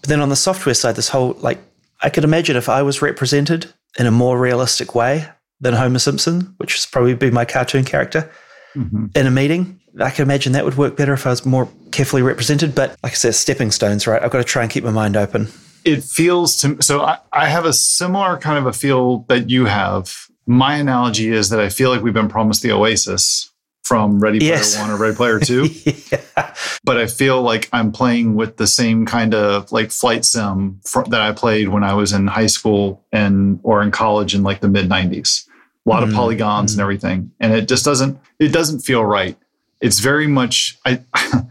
But 0.00 0.08
then 0.08 0.20
on 0.20 0.28
the 0.28 0.36
software 0.36 0.74
side, 0.74 0.96
this 0.96 1.08
whole, 1.08 1.32
like, 1.40 1.58
I 2.00 2.10
could 2.10 2.24
imagine 2.24 2.56
if 2.56 2.68
I 2.68 2.82
was 2.82 3.02
represented 3.02 3.72
in 3.98 4.06
a 4.06 4.10
more 4.10 4.38
realistic 4.38 4.94
way 4.94 5.26
than 5.64 5.74
Homer 5.74 5.98
Simpson, 5.98 6.54
which 6.58 6.76
is 6.76 6.86
probably 6.86 7.14
be 7.14 7.30
my 7.30 7.44
cartoon 7.44 7.84
character, 7.84 8.30
mm-hmm. 8.76 9.06
in 9.16 9.26
a 9.26 9.30
meeting, 9.30 9.80
I 10.00 10.10
can 10.10 10.22
imagine 10.22 10.52
that 10.52 10.64
would 10.64 10.76
work 10.76 10.96
better 10.96 11.12
if 11.12 11.26
I 11.26 11.30
was 11.30 11.46
more 11.46 11.68
carefully 11.92 12.22
represented. 12.22 12.74
But 12.74 12.96
like 13.02 13.12
I 13.12 13.16
said, 13.16 13.34
stepping 13.34 13.70
stones, 13.70 14.06
right? 14.06 14.22
I've 14.22 14.30
got 14.30 14.38
to 14.38 14.44
try 14.44 14.62
and 14.62 14.70
keep 14.70 14.84
my 14.84 14.90
mind 14.90 15.16
open. 15.16 15.48
It 15.84 16.02
feels 16.02 16.56
to 16.58 16.80
so 16.80 17.02
I, 17.02 17.18
I 17.32 17.48
have 17.48 17.66
a 17.66 17.72
similar 17.72 18.38
kind 18.38 18.58
of 18.58 18.66
a 18.66 18.72
feel 18.72 19.18
that 19.28 19.50
you 19.50 19.66
have. 19.66 20.28
My 20.46 20.76
analogy 20.76 21.30
is 21.30 21.50
that 21.50 21.60
I 21.60 21.68
feel 21.68 21.90
like 21.90 22.02
we've 22.02 22.14
been 22.14 22.28
promised 22.28 22.62
the 22.62 22.72
oasis 22.72 23.50
from 23.82 24.18
Ready 24.18 24.38
Player 24.38 24.52
yes. 24.52 24.78
One 24.78 24.90
or 24.90 24.96
Ready 24.96 25.14
Player 25.14 25.38
Two. 25.40 25.66
yeah. 25.84 26.54
But 26.84 26.98
I 26.98 27.06
feel 27.06 27.42
like 27.42 27.68
I'm 27.72 27.92
playing 27.92 28.34
with 28.34 28.56
the 28.56 28.66
same 28.66 29.04
kind 29.06 29.34
of 29.34 29.70
like 29.72 29.90
flight 29.90 30.24
sim 30.24 30.80
for, 30.84 31.04
that 31.04 31.20
I 31.20 31.32
played 31.32 31.68
when 31.68 31.84
I 31.84 31.94
was 31.94 32.12
in 32.12 32.26
high 32.26 32.46
school 32.46 33.04
and 33.12 33.60
or 33.62 33.82
in 33.82 33.90
college 33.90 34.34
in 34.34 34.42
like 34.42 34.60
the 34.60 34.68
mid 34.68 34.88
90s. 34.88 35.46
A 35.86 35.88
lot 35.88 36.02
mm. 36.02 36.08
of 36.08 36.14
polygons 36.14 36.72
mm. 36.72 36.74
and 36.74 36.80
everything, 36.80 37.32
and 37.40 37.52
it 37.52 37.68
just 37.68 37.84
doesn't 37.84 38.18
it 38.38 38.48
doesn't 38.48 38.80
feel 38.80 39.04
right 39.04 39.36
it's 39.84 39.98
very 40.00 40.26
much 40.26 40.78
I 40.84 41.00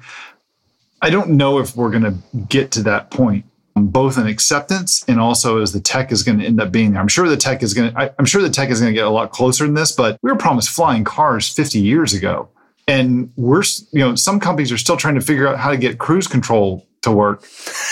I 1.01 1.09
don't 1.09 1.31
know 1.31 1.59
if 1.59 1.75
we're 1.75 1.91
going 1.91 2.03
to 2.03 2.15
get 2.47 2.71
to 2.71 2.83
that 2.83 3.11
point 3.11 3.45
both 3.75 4.17
in 4.17 4.27
acceptance 4.27 5.03
and 5.07 5.19
also 5.19 5.61
as 5.61 5.73
the 5.73 5.79
tech 5.79 6.11
is 6.11 6.23
going 6.23 6.39
to 6.39 6.45
end 6.45 6.61
up 6.61 6.71
being 6.71 6.91
there. 6.91 7.01
I'm 7.01 7.07
sure 7.07 7.27
the 7.27 7.35
tech 7.35 7.63
is 7.63 7.73
going 7.73 7.91
to, 7.91 7.99
I, 7.99 8.11
am 8.19 8.25
sure 8.25 8.41
the 8.41 8.49
tech 8.49 8.69
is 8.69 8.79
going 8.79 8.91
to 8.91 8.95
get 8.95 9.05
a 9.05 9.09
lot 9.09 9.31
closer 9.31 9.65
than 9.65 9.73
this, 9.73 9.91
but 9.91 10.17
we 10.21 10.31
were 10.31 10.37
promised 10.37 10.69
flying 10.69 11.03
cars 11.03 11.49
50 11.49 11.79
years 11.79 12.13
ago. 12.13 12.49
And 12.87 13.31
we're, 13.35 13.63
you 13.91 13.99
know, 13.99 14.15
some 14.15 14.39
companies 14.39 14.71
are 14.71 14.77
still 14.77 14.95
trying 14.95 15.15
to 15.15 15.21
figure 15.21 15.47
out 15.47 15.57
how 15.57 15.71
to 15.71 15.77
get 15.77 15.97
cruise 15.97 16.27
control 16.27 16.87
to 17.01 17.11
work 17.11 17.43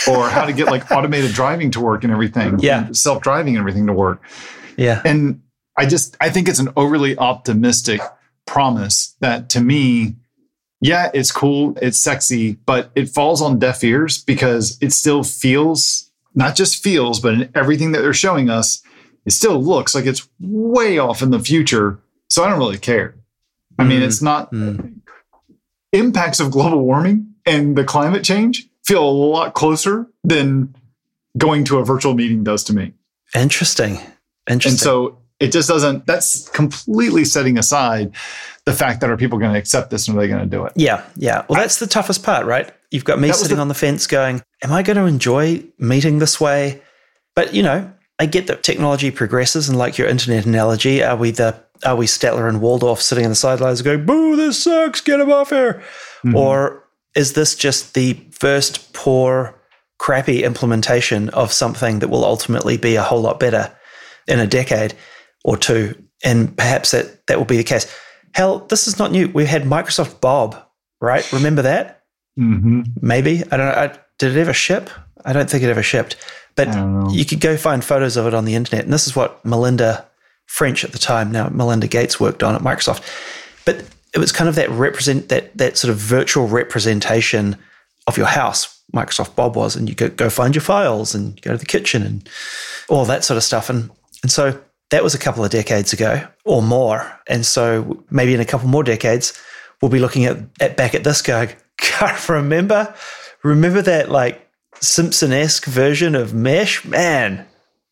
or 0.08 0.30
how 0.30 0.46
to 0.46 0.54
get 0.54 0.68
like 0.68 0.92
automated 0.92 1.34
driving 1.34 1.72
to 1.72 1.82
work 1.82 2.04
and 2.04 2.14
everything. 2.14 2.60
Yeah. 2.60 2.92
Self 2.92 3.24
driving 3.24 3.56
and 3.56 3.62
everything 3.62 3.88
to 3.88 3.94
work. 3.94 4.22
Yeah. 4.78 5.02
And 5.04 5.42
I 5.78 5.86
just, 5.86 6.18
I 6.20 6.30
think 6.30 6.48
it's 6.48 6.60
an 6.60 6.70
overly 6.76 7.18
optimistic 7.18 8.02
promise 8.46 9.16
that 9.20 9.50
to 9.50 9.62
me 9.62 10.16
yeah, 10.82 11.12
it's 11.14 11.32
cool, 11.32 11.78
it's 11.80 12.02
sexy, 12.02 12.54
but 12.66 12.92
it 12.96 13.08
falls 13.08 13.40
on 13.42 13.60
deaf 13.60 13.84
ears 13.84 14.24
because 14.24 14.80
it 14.82 14.92
still 14.92 15.24
feels, 15.24 16.10
not 16.34 16.56
just 16.56 16.84
feels, 16.84 17.20
but 17.20 17.36
in 17.36 17.52
everything 17.54 17.92
that 17.92 18.02
they're 18.02 18.14
showing 18.14 18.50
us, 18.50 18.82
it 19.24 19.32
still 19.32 19.64
looks 19.64 19.94
like 19.94 20.08
it's 20.08 20.28
way 20.40 20.98
off 20.98 21.22
in 21.22 21.30
the 21.30 21.40
future. 21.40 22.00
So 22.30 22.44
I 22.44 22.50
don't 22.50 22.58
really 22.58 22.80
care. 22.80 23.16
I 23.78 23.84
mean, 23.84 24.02
it's 24.02 24.22
not 24.22 24.52
mm. 24.52 25.00
impacts 25.92 26.40
of 26.40 26.52
global 26.52 26.84
warming 26.84 27.34
and 27.46 27.76
the 27.76 27.84
climate 27.84 28.24
change 28.24 28.68
feel 28.84 29.04
a 29.04 29.10
lot 29.10 29.54
closer 29.54 30.08
than 30.24 30.76
going 31.38 31.64
to 31.66 31.78
a 31.78 31.86
virtual 31.86 32.14
meeting 32.14 32.44
does 32.44 32.64
to 32.66 32.74
me. 32.74 32.94
Interesting. 33.36 34.00
Interesting. 34.50 34.72
And 34.72 34.80
so 34.80 35.18
it 35.42 35.52
just 35.52 35.68
doesn't, 35.68 36.06
that's 36.06 36.48
completely 36.50 37.26
setting 37.26 37.58
aside 37.58 38.16
the 38.66 38.74
fact 38.74 39.02
that 39.02 39.10
are 39.10 39.18
people 39.18 39.40
going 39.40 39.52
to 39.52 39.58
accept 39.58 39.90
this 39.90 40.08
and 40.08 40.16
are 40.16 40.22
they 40.22 40.28
going 40.28 40.40
to 40.40 40.46
do 40.46 40.64
it? 40.66 40.74
Yeah, 40.76 41.04
yeah. 41.16 41.46
Well, 41.50 41.60
that's 41.60 41.80
the 41.80 41.88
toughest 41.88 42.24
part, 42.24 42.46
right? 42.46 42.72
You've 42.92 43.06
got 43.06 43.20
me 43.20 43.32
sitting 43.32 43.56
the, 43.56 43.62
on 43.62 43.68
the 43.68 43.74
fence 43.74 44.06
going, 44.06 44.44
Am 44.64 44.72
I 44.72 44.84
going 44.84 44.98
to 44.98 45.06
enjoy 45.06 45.64
meeting 45.80 46.20
this 46.20 46.40
way? 46.40 46.82
But, 47.36 47.56
you 47.56 47.64
know, 47.64 47.92
I 48.20 48.28
get 48.28 48.46
that 48.48 48.62
technology 48.62 49.10
progresses 49.10 49.68
and 49.68 49.78
like 49.80 49.98
your 49.98 50.08
internet 50.08 50.46
analogy, 50.46 51.04
are 51.04 51.16
we 51.16 51.32
the 51.32 51.60
are 51.84 51.96
we 51.96 52.06
Statler 52.06 52.48
and 52.48 52.62
Waldorf 52.62 53.02
sitting 53.02 53.26
on 53.26 53.32
the 53.32 53.36
sidelines 53.36 53.82
going, 53.82 54.06
Boo, 54.06 54.36
this 54.36 54.64
sucks, 54.64 55.02
get 55.02 55.20
him 55.20 55.32
off 55.32 55.50
here? 55.50 55.82
Mm-hmm. 56.24 56.36
Or 56.36 56.84
is 57.16 57.34
this 57.34 57.56
just 57.56 57.96
the 57.96 58.14
first 58.32 58.94
poor, 58.94 59.60
crappy 59.98 60.44
implementation 60.44 61.30
of 61.30 61.52
something 61.52 61.98
that 62.00 62.10
will 62.10 62.24
ultimately 62.24 62.78
be 62.78 62.96
a 62.96 63.02
whole 63.02 63.22
lot 63.22 63.40
better 63.40 63.76
in 64.28 64.40
a 64.40 64.46
decade 64.46 64.94
or 65.44 65.58
two? 65.58 65.96
And 66.24 66.56
perhaps 66.56 66.92
that 66.92 67.26
that 67.28 67.38
will 67.38 67.46
be 67.46 67.58
the 67.58 67.64
case. 67.64 67.94
Hell, 68.34 68.60
this 68.60 68.88
is 68.88 69.00
not 69.00 69.12
new. 69.12 69.28
We 69.30 69.46
had 69.46 69.64
Microsoft 69.64 70.22
Bob, 70.22 70.62
right? 71.00 71.30
Remember 71.34 71.64
that? 71.64 72.04
Mm-hmm. 72.40 72.82
Maybe. 73.02 73.44
I 73.52 73.58
don't 73.58 73.68
know. 73.68 73.82
I, 73.82 73.98
did 74.20 74.38
it 74.38 74.40
ever 74.40 74.54
ship? 74.54 74.90
I 75.26 75.34
don't 75.34 75.50
think 75.50 75.64
it 75.64 75.70
ever 75.70 75.84
shipped. 75.84 76.16
But 76.56 76.68
you 77.12 77.26
could 77.26 77.40
go 77.40 77.58
find 77.58 77.84
photos 77.84 78.18
of 78.18 78.28
it 78.28 78.34
on 78.34 78.46
the 78.46 78.56
internet. 78.56 78.84
And 78.84 78.94
this 78.94 79.08
is 79.08 79.16
what 79.16 79.44
Melinda 79.46 80.06
French 80.46 80.84
at 80.84 80.92
the 80.92 81.00
time, 81.00 81.32
now 81.32 81.48
Melinda 81.50 81.88
Gates, 81.88 82.20
worked 82.20 82.44
on 82.44 82.56
at 82.56 82.62
Microsoft. 82.62 83.02
But 83.66 83.84
it 84.14 84.20
was 84.20 84.32
kind 84.32 84.50
of 84.50 84.56
that 84.56 84.70
represent 84.70 85.30
that 85.30 85.58
that 85.58 85.78
sort 85.78 85.92
of 85.92 85.98
virtual 85.98 86.48
representation 86.48 87.58
of 88.08 88.18
your 88.18 88.28
house. 88.28 88.80
Microsoft 88.94 89.36
Bob 89.36 89.56
was, 89.56 89.76
and 89.76 89.88
you 89.88 89.96
go 89.96 90.10
go 90.10 90.30
find 90.30 90.54
your 90.54 90.62
files 90.62 91.16
and 91.16 91.42
go 91.42 91.52
to 91.52 91.58
the 91.58 91.66
kitchen 91.66 92.04
and 92.04 92.30
all 92.90 93.06
that 93.06 93.24
sort 93.24 93.38
of 93.38 93.44
stuff. 93.44 93.70
And 93.70 93.90
and 94.22 94.32
so 94.32 94.60
that 94.92 95.04
was 95.04 95.16
a 95.16 95.20
couple 95.20 95.44
of 95.44 95.52
decades 95.52 95.94
ago 95.94 96.26
or 96.46 96.62
more. 96.62 97.20
And 97.28 97.46
so 97.46 98.04
maybe 98.12 98.34
in 98.34 98.40
a 98.40 98.46
couple 98.46 98.68
more 98.68 98.84
decades, 98.84 99.34
we'll 99.82 99.92
be 99.92 100.00
looking 100.00 100.26
at, 100.26 100.38
at 100.60 100.78
back 100.78 100.94
at 100.94 101.04
this 101.04 101.22
going, 101.22 101.50
God, 102.00 102.30
remember, 102.30 102.94
remember 103.44 103.82
that 103.82 104.12
like 104.12 104.48
Simpson-esque 104.76 105.66
version 105.66 106.14
of 106.14 106.34
Mesh? 106.34 106.86
Man, 106.86 107.46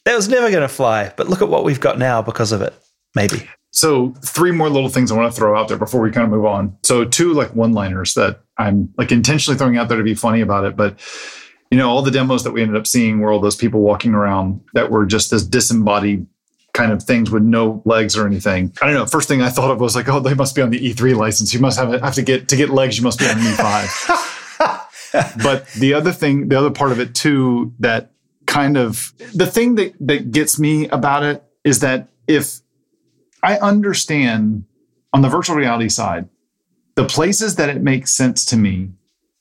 that 0.05 0.15
was 0.15 0.27
never 0.27 0.51
going 0.51 0.61
to 0.61 0.67
fly. 0.67 1.11
But 1.15 1.27
look 1.27 1.41
at 1.41 1.49
what 1.49 1.63
we've 1.63 1.79
got 1.79 1.97
now 1.97 2.21
because 2.21 2.51
of 2.51 2.61
it. 2.61 2.73
Maybe. 3.15 3.49
So, 3.71 4.13
three 4.25 4.51
more 4.51 4.69
little 4.69 4.89
things 4.89 5.11
I 5.11 5.15
want 5.15 5.31
to 5.31 5.39
throw 5.39 5.59
out 5.59 5.67
there 5.67 5.77
before 5.77 6.01
we 6.01 6.11
kind 6.11 6.25
of 6.25 6.31
move 6.31 6.45
on. 6.45 6.75
So, 6.83 7.05
two 7.05 7.33
like 7.33 7.55
one 7.55 7.71
liners 7.73 8.15
that 8.15 8.41
I'm 8.57 8.91
like 8.97 9.11
intentionally 9.11 9.57
throwing 9.57 9.77
out 9.77 9.89
there 9.89 9.97
to 9.97 10.03
be 10.03 10.15
funny 10.15 10.41
about 10.41 10.65
it. 10.65 10.75
But, 10.75 10.99
you 11.69 11.77
know, 11.77 11.89
all 11.89 12.01
the 12.01 12.11
demos 12.11 12.43
that 12.43 12.51
we 12.51 12.61
ended 12.61 12.77
up 12.77 12.87
seeing 12.87 13.19
were 13.19 13.31
all 13.31 13.39
those 13.39 13.55
people 13.55 13.81
walking 13.81 14.15
around 14.15 14.61
that 14.73 14.89
were 14.89 15.05
just 15.05 15.29
this 15.29 15.43
disembodied 15.43 16.25
kind 16.73 16.91
of 16.91 17.03
things 17.03 17.31
with 17.31 17.43
no 17.43 17.81
legs 17.85 18.17
or 18.17 18.25
anything. 18.25 18.73
I 18.81 18.85
don't 18.85 18.95
know. 18.95 19.05
First 19.05 19.27
thing 19.27 19.41
I 19.41 19.49
thought 19.49 19.71
of 19.71 19.79
was 19.79 19.95
like, 19.95 20.07
oh, 20.07 20.19
they 20.19 20.33
must 20.33 20.55
be 20.55 20.61
on 20.61 20.69
the 20.69 20.79
E3 20.79 21.15
license. 21.15 21.53
You 21.53 21.59
must 21.59 21.79
have, 21.79 22.01
have 22.01 22.15
to 22.15 22.21
get 22.21 22.47
to 22.49 22.55
get 22.55 22.69
legs. 22.69 22.97
You 22.97 23.03
must 23.03 23.19
be 23.19 23.25
on 23.25 23.37
an 23.37 23.43
E5. 23.43 25.35
but 25.43 25.67
the 25.73 25.93
other 25.93 26.11
thing, 26.11 26.49
the 26.49 26.57
other 26.57 26.71
part 26.71 26.91
of 26.91 26.99
it 26.99 27.15
too, 27.15 27.73
that 27.79 28.11
kind 28.45 28.77
of 28.77 29.13
the 29.33 29.45
thing 29.45 29.75
that 29.75 29.93
that 29.99 30.31
gets 30.31 30.59
me 30.59 30.87
about 30.89 31.23
it 31.23 31.43
is 31.63 31.79
that 31.79 32.09
if 32.27 32.59
I 33.43 33.57
understand 33.57 34.65
on 35.13 35.21
the 35.21 35.29
virtual 35.29 35.55
reality 35.55 35.89
side, 35.89 36.27
the 36.95 37.05
places 37.05 37.55
that 37.55 37.69
it 37.69 37.81
makes 37.81 38.15
sense 38.15 38.45
to 38.45 38.57
me 38.57 38.91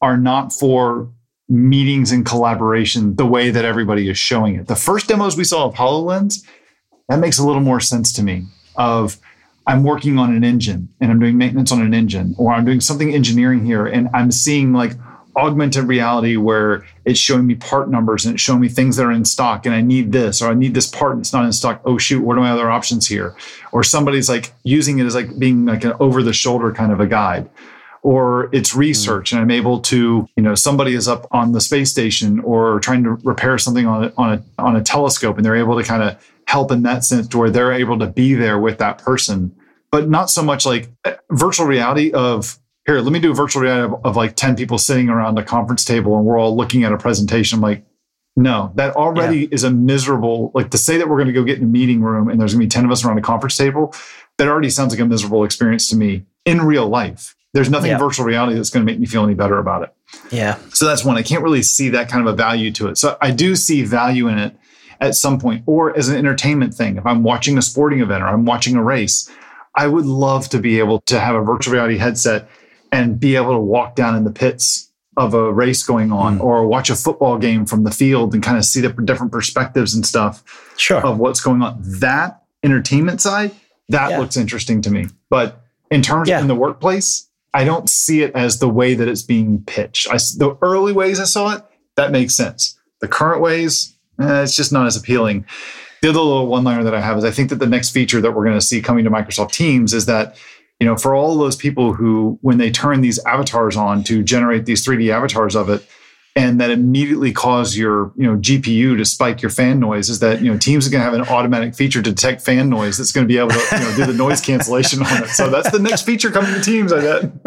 are 0.01 0.17
not 0.17 0.53
for 0.53 1.11
meetings 1.49 2.13
and 2.13 2.27
collaboration 2.27 3.17
the 3.17 3.27
way 3.27 3.51
that 3.51 3.65
everybody 3.65 4.09
is 4.09 4.19
showing 4.19 4.55
it. 4.55 4.67
The 4.67 4.77
first 4.77 5.09
demos 5.09 5.37
we 5.37 5.45
saw 5.45 5.67
of 5.67 5.75
HoloLens, 5.75 6.45
that 7.09 7.19
makes 7.19 7.39
a 7.39 7.47
little 7.47 7.63
more 7.63 7.81
sense 7.81 8.13
to 8.15 8.23
me 8.23 8.47
of 8.77 9.19
I'm 9.67 9.83
working 9.83 10.19
on 10.19 10.35
an 10.35 10.45
engine 10.45 10.89
and 11.01 11.11
I'm 11.11 11.19
doing 11.19 11.37
maintenance 11.37 11.73
on 11.73 11.83
an 11.83 11.93
engine 11.93 12.35
or 12.39 12.53
I'm 12.53 12.65
doing 12.65 12.81
something 12.81 13.13
engineering 13.13 13.65
here 13.67 13.87
and 13.87 14.09
I'm 14.15 14.31
seeing 14.31 14.73
like 14.73 14.93
augmented 15.37 15.85
reality 15.85 16.37
where 16.37 16.85
it's 17.05 17.19
showing 17.19 17.47
me 17.47 17.55
part 17.55 17.91
numbers 17.91 18.25
and 18.25 18.35
it's 18.35 18.43
showing 18.43 18.61
me 18.61 18.69
things 18.69 18.97
that 18.97 19.05
are 19.05 19.13
in 19.13 19.25
stock 19.25 19.67
and 19.67 19.75
I 19.75 19.81
need 19.81 20.11
this 20.11 20.43
or 20.43 20.49
I 20.49 20.55
need 20.55 20.75
this 20.75 20.89
part 20.89 21.13
and 21.13 21.21
it's 21.21 21.33
not 21.33 21.45
in 21.45 21.53
stock. 21.53 21.81
Oh 21.85 21.99
shoot, 21.99 22.23
what 22.23 22.37
are 22.37 22.41
my 22.41 22.51
other 22.51 22.71
options 22.71 23.07
here? 23.07 23.35
Or 23.73 23.85
somebody's 23.85 24.29
like 24.29 24.53
using 24.65 24.99
it 24.99 25.05
as 25.05 25.15
like 25.15 25.39
being 25.39 25.67
like 25.67 25.85
an 25.85 25.93
over 26.01 26.23
the 26.23 26.33
shoulder 26.33 26.73
kind 26.73 26.93
of 26.93 27.01
a 27.01 27.07
guide. 27.07 27.49
Or 28.03 28.49
it's 28.53 28.73
hmm. 28.73 28.81
research 28.81 29.33
and 29.33 29.41
I'm 29.41 29.51
able 29.51 29.81
to, 29.81 30.27
you 30.35 30.43
know, 30.43 30.55
somebody 30.55 30.95
is 30.95 31.09
up 31.09 31.27
on 31.31 31.53
the 31.53 31.61
space 31.61 31.91
station 31.91 32.41
or 32.41 32.81
trying 32.81 33.05
to 33.05 33.11
repair 33.23 33.59
something 33.59 33.87
on 33.87 34.05
a, 34.05 34.13
on 34.17 34.33
a 34.33 34.63
on 34.63 34.77
a 34.77 34.83
telescope 34.83 35.37
and 35.37 35.45
they're 35.45 35.57
able 35.57 35.77
to 35.77 35.85
kind 35.85 36.03
of 36.03 36.17
help 36.49 36.73
in 36.73 36.83
that 36.83 37.05
sense 37.05 37.29
to 37.29 37.37
where 37.37 37.51
they're 37.51 37.73
able 37.73 37.99
to 37.99 38.07
be 38.07 38.33
there 38.33 38.59
with 38.59 38.79
that 38.79 38.97
person. 38.97 39.55
But 39.93 40.09
not 40.09 40.31
so 40.31 40.43
much 40.43 40.65
like 40.65 40.89
eh, 41.05 41.15
virtual 41.31 41.67
reality 41.67 42.11
of 42.11 42.59
here, 42.87 43.01
let 43.01 43.13
me 43.13 43.21
do 43.21 43.33
a 43.33 43.35
virtual 43.35 43.63
reality 43.63 43.95
of, 43.95 44.07
of, 44.07 44.17
like 44.17 44.35
10 44.35 44.57
people 44.57 44.79
sitting 44.79 45.11
around 45.11 45.39
a 45.39 45.45
conference 45.45 45.85
table 45.85 46.17
and 46.17 46.25
we're 46.25 46.39
all 46.39 46.57
looking 46.57 46.85
at 46.85 46.93
a 46.93 46.97
presentation. 46.97 47.59
I'm 47.59 47.63
like, 47.63 47.85
no, 48.35 48.73
that 48.77 48.97
already 48.97 49.41
yeah. 49.41 49.49
is 49.51 49.63
a 49.63 49.71
miserable, 49.71 50.51
like 50.55 50.71
to 50.71 50.79
say 50.79 50.97
that 50.97 51.07
we're 51.07 51.17
going 51.17 51.27
to 51.27 51.35
go 51.35 51.45
get 51.45 51.59
in 51.59 51.65
a 51.65 51.67
meeting 51.67 52.01
room 52.01 52.31
and 52.31 52.41
there's 52.41 52.55
going 52.55 52.63
to 52.63 52.67
be 52.67 52.71
10 52.71 52.87
of 52.87 52.91
us 52.91 53.05
around 53.05 53.19
a 53.19 53.23
conference 53.23 53.59
table, 53.59 53.95
that 54.39 54.49
already 54.49 54.71
sounds 54.71 54.95
like 54.95 55.01
a 55.01 55.05
miserable 55.05 55.45
experience 55.45 55.87
to 55.91 55.97
me 55.97 56.25
in 56.47 56.63
real 56.63 56.89
life. 56.89 57.37
There's 57.53 57.69
nothing 57.69 57.91
yeah. 57.91 57.99
virtual 57.99 58.25
reality 58.25 58.57
that's 58.57 58.71
going 58.71 58.87
to 58.87 58.91
make 58.91 58.99
me 58.99 59.05
feel 59.05 59.23
any 59.23 59.35
better 59.35 59.59
about 59.59 59.83
it. 59.83 59.95
Yeah. 60.31 60.59
So 60.71 60.87
that's 60.87 61.05
one. 61.05 61.19
I 61.19 61.23
can't 61.23 61.43
really 61.43 61.63
see 61.63 61.91
that 61.91 62.09
kind 62.09 62.27
of 62.27 62.33
a 62.33 62.37
value 62.37 62.71
to 62.73 62.89
it. 62.89 62.97
So 62.97 63.19
I 63.21 63.33
do 63.33 63.55
see 63.55 63.83
value 63.83 64.29
in 64.29 64.39
it 64.39 64.57
at 65.01 65.15
some 65.15 65.39
point, 65.39 65.63
or 65.67 65.97
as 65.97 66.09
an 66.09 66.17
entertainment 66.17 66.75
thing. 66.75 66.97
If 66.97 67.07
I'm 67.07 67.23
watching 67.23 67.57
a 67.59 67.63
sporting 67.63 68.01
event 68.01 68.23
or 68.23 68.27
I'm 68.27 68.45
watching 68.45 68.77
a 68.77 68.83
race, 68.83 69.31
I 69.75 69.87
would 69.87 70.07
love 70.07 70.49
to 70.51 70.59
be 70.59 70.79
able 70.79 71.01
to 71.03 71.21
have 71.21 71.37
a 71.37 71.43
virtual 71.43 71.75
reality 71.75 71.99
headset 71.99 72.49
and 72.91 73.21
be 73.21 73.37
able 73.37 73.53
to 73.53 73.61
walk 73.61 73.95
down 73.95 74.17
in 74.17 74.25
the 74.25 74.33
pits 74.33 74.91
of 75.17 75.35
a 75.35 75.53
race 75.53 75.83
going 75.83 76.13
on 76.13 76.39
mm. 76.39 76.43
or 76.43 76.67
watch 76.67 76.91
a 76.91 76.97
football 76.97 77.39
game 77.39 77.67
from 77.67 77.85
the 77.85 77.91
field 77.91 78.35
and 78.35 78.43
kind 78.43 78.57
of 78.57 78.65
see 78.65 78.81
the 78.81 78.89
different 78.89 79.33
perspectives 79.33 79.95
and 79.95 80.07
stuff 80.07 80.71
sure. 80.77 81.05
of 81.05 81.19
what's 81.19 81.41
going 81.41 81.61
on. 81.61 81.81
That 81.83 82.43
entertainment 82.63 83.21
side, 83.21 83.51
that 83.89 84.11
yeah. 84.11 84.19
looks 84.19 84.37
interesting 84.37 84.81
to 84.83 84.91
me. 84.91 85.07
But 85.29 85.61
in 85.91 86.03
terms 86.03 86.29
yeah. 86.29 86.37
of 86.37 86.43
in 86.43 86.49
the 86.49 86.55
workplace, 86.55 87.29
I 87.53 87.65
don't 87.65 87.89
see 87.89 88.23
it 88.23 88.33
as 88.35 88.61
the 88.61 88.69
way 88.69 88.95
that 88.95 89.09
it's 89.09 89.23
being 89.23 89.65
pitched. 89.65 90.09
I, 90.09 90.17
the 90.17 90.57
early 90.63 90.93
ways 90.93 91.19
I 91.19 91.25
saw 91.25 91.57
it, 91.57 91.65
that 91.97 92.13
makes 92.13 92.35
sense. 92.37 92.79
The 93.01 93.09
current 93.09 93.41
ways, 93.41 93.98
eh, 94.21 94.43
it's 94.43 94.57
just 94.57 94.73
not 94.73 94.87
as 94.87 94.97
appealing. 94.97 95.45
The 96.03 96.11
other 96.11 96.21
little 96.21 96.47
one 96.47 96.65
liner 96.65 96.85
that 96.85 96.95
I 96.95 97.01
have 97.01 97.19
is 97.19 97.25
I 97.25 97.31
think 97.31 97.51
that 97.51 97.57
the 97.57 97.67
next 97.67 97.91
feature 97.91 98.21
that 98.21 98.33
we're 98.33 98.45
going 98.45 98.57
to 98.57 98.65
see 98.65 98.81
coming 98.81 99.05
to 99.05 99.11
Microsoft 99.11 99.53
Teams 99.53 99.93
is 99.93 100.07
that 100.07 100.37
you 100.81 100.87
know, 100.87 100.97
for 100.97 101.15
all 101.15 101.37
those 101.37 101.57
people 101.57 101.93
who, 101.93 102.39
when 102.41 102.59
they 102.59 102.71
turn 102.71 103.01
these 103.01 103.19
avatars 103.25 103.77
on 103.77 104.05
to 104.05 104.23
generate 104.23 104.65
these 104.65 104.87
3D 104.87 105.11
avatars 105.11 105.57
of 105.57 105.69
it, 105.69 105.85
and 106.37 106.61
that 106.61 106.71
immediately 106.71 107.33
cause 107.33 107.77
your, 107.77 108.13
you 108.15 108.23
know, 108.23 108.37
GPU 108.37 108.97
to 108.97 109.05
spike 109.05 109.43
your 109.43 109.51
fan 109.51 109.81
noise, 109.81 110.09
is 110.09 110.21
that 110.21 110.41
you 110.41 110.53
know 110.53 110.57
Teams 110.57 110.85
is 110.85 110.93
going 110.93 111.01
to 111.01 111.05
have 111.05 111.15
an 111.15 111.23
automatic 111.23 111.75
feature 111.75 112.01
to 112.01 112.13
detect 112.13 112.43
fan 112.43 112.69
noise 112.69 112.97
that's 112.97 113.11
going 113.11 113.27
to 113.27 113.29
be 113.29 113.39
able 113.39 113.51
to 113.51 113.69
you 113.73 113.81
know, 113.81 113.97
do 113.97 114.07
the 114.07 114.17
noise 114.17 114.41
cancellation 114.41 115.03
on 115.03 115.25
it. 115.25 115.29
So 115.31 115.51
that's 115.51 115.73
the 115.73 115.81
next 115.81 116.03
feature 116.03 116.31
coming 116.31 116.55
to 116.55 116.61
Teams. 116.61 116.93
I 116.93 117.01
bet. 117.01 117.43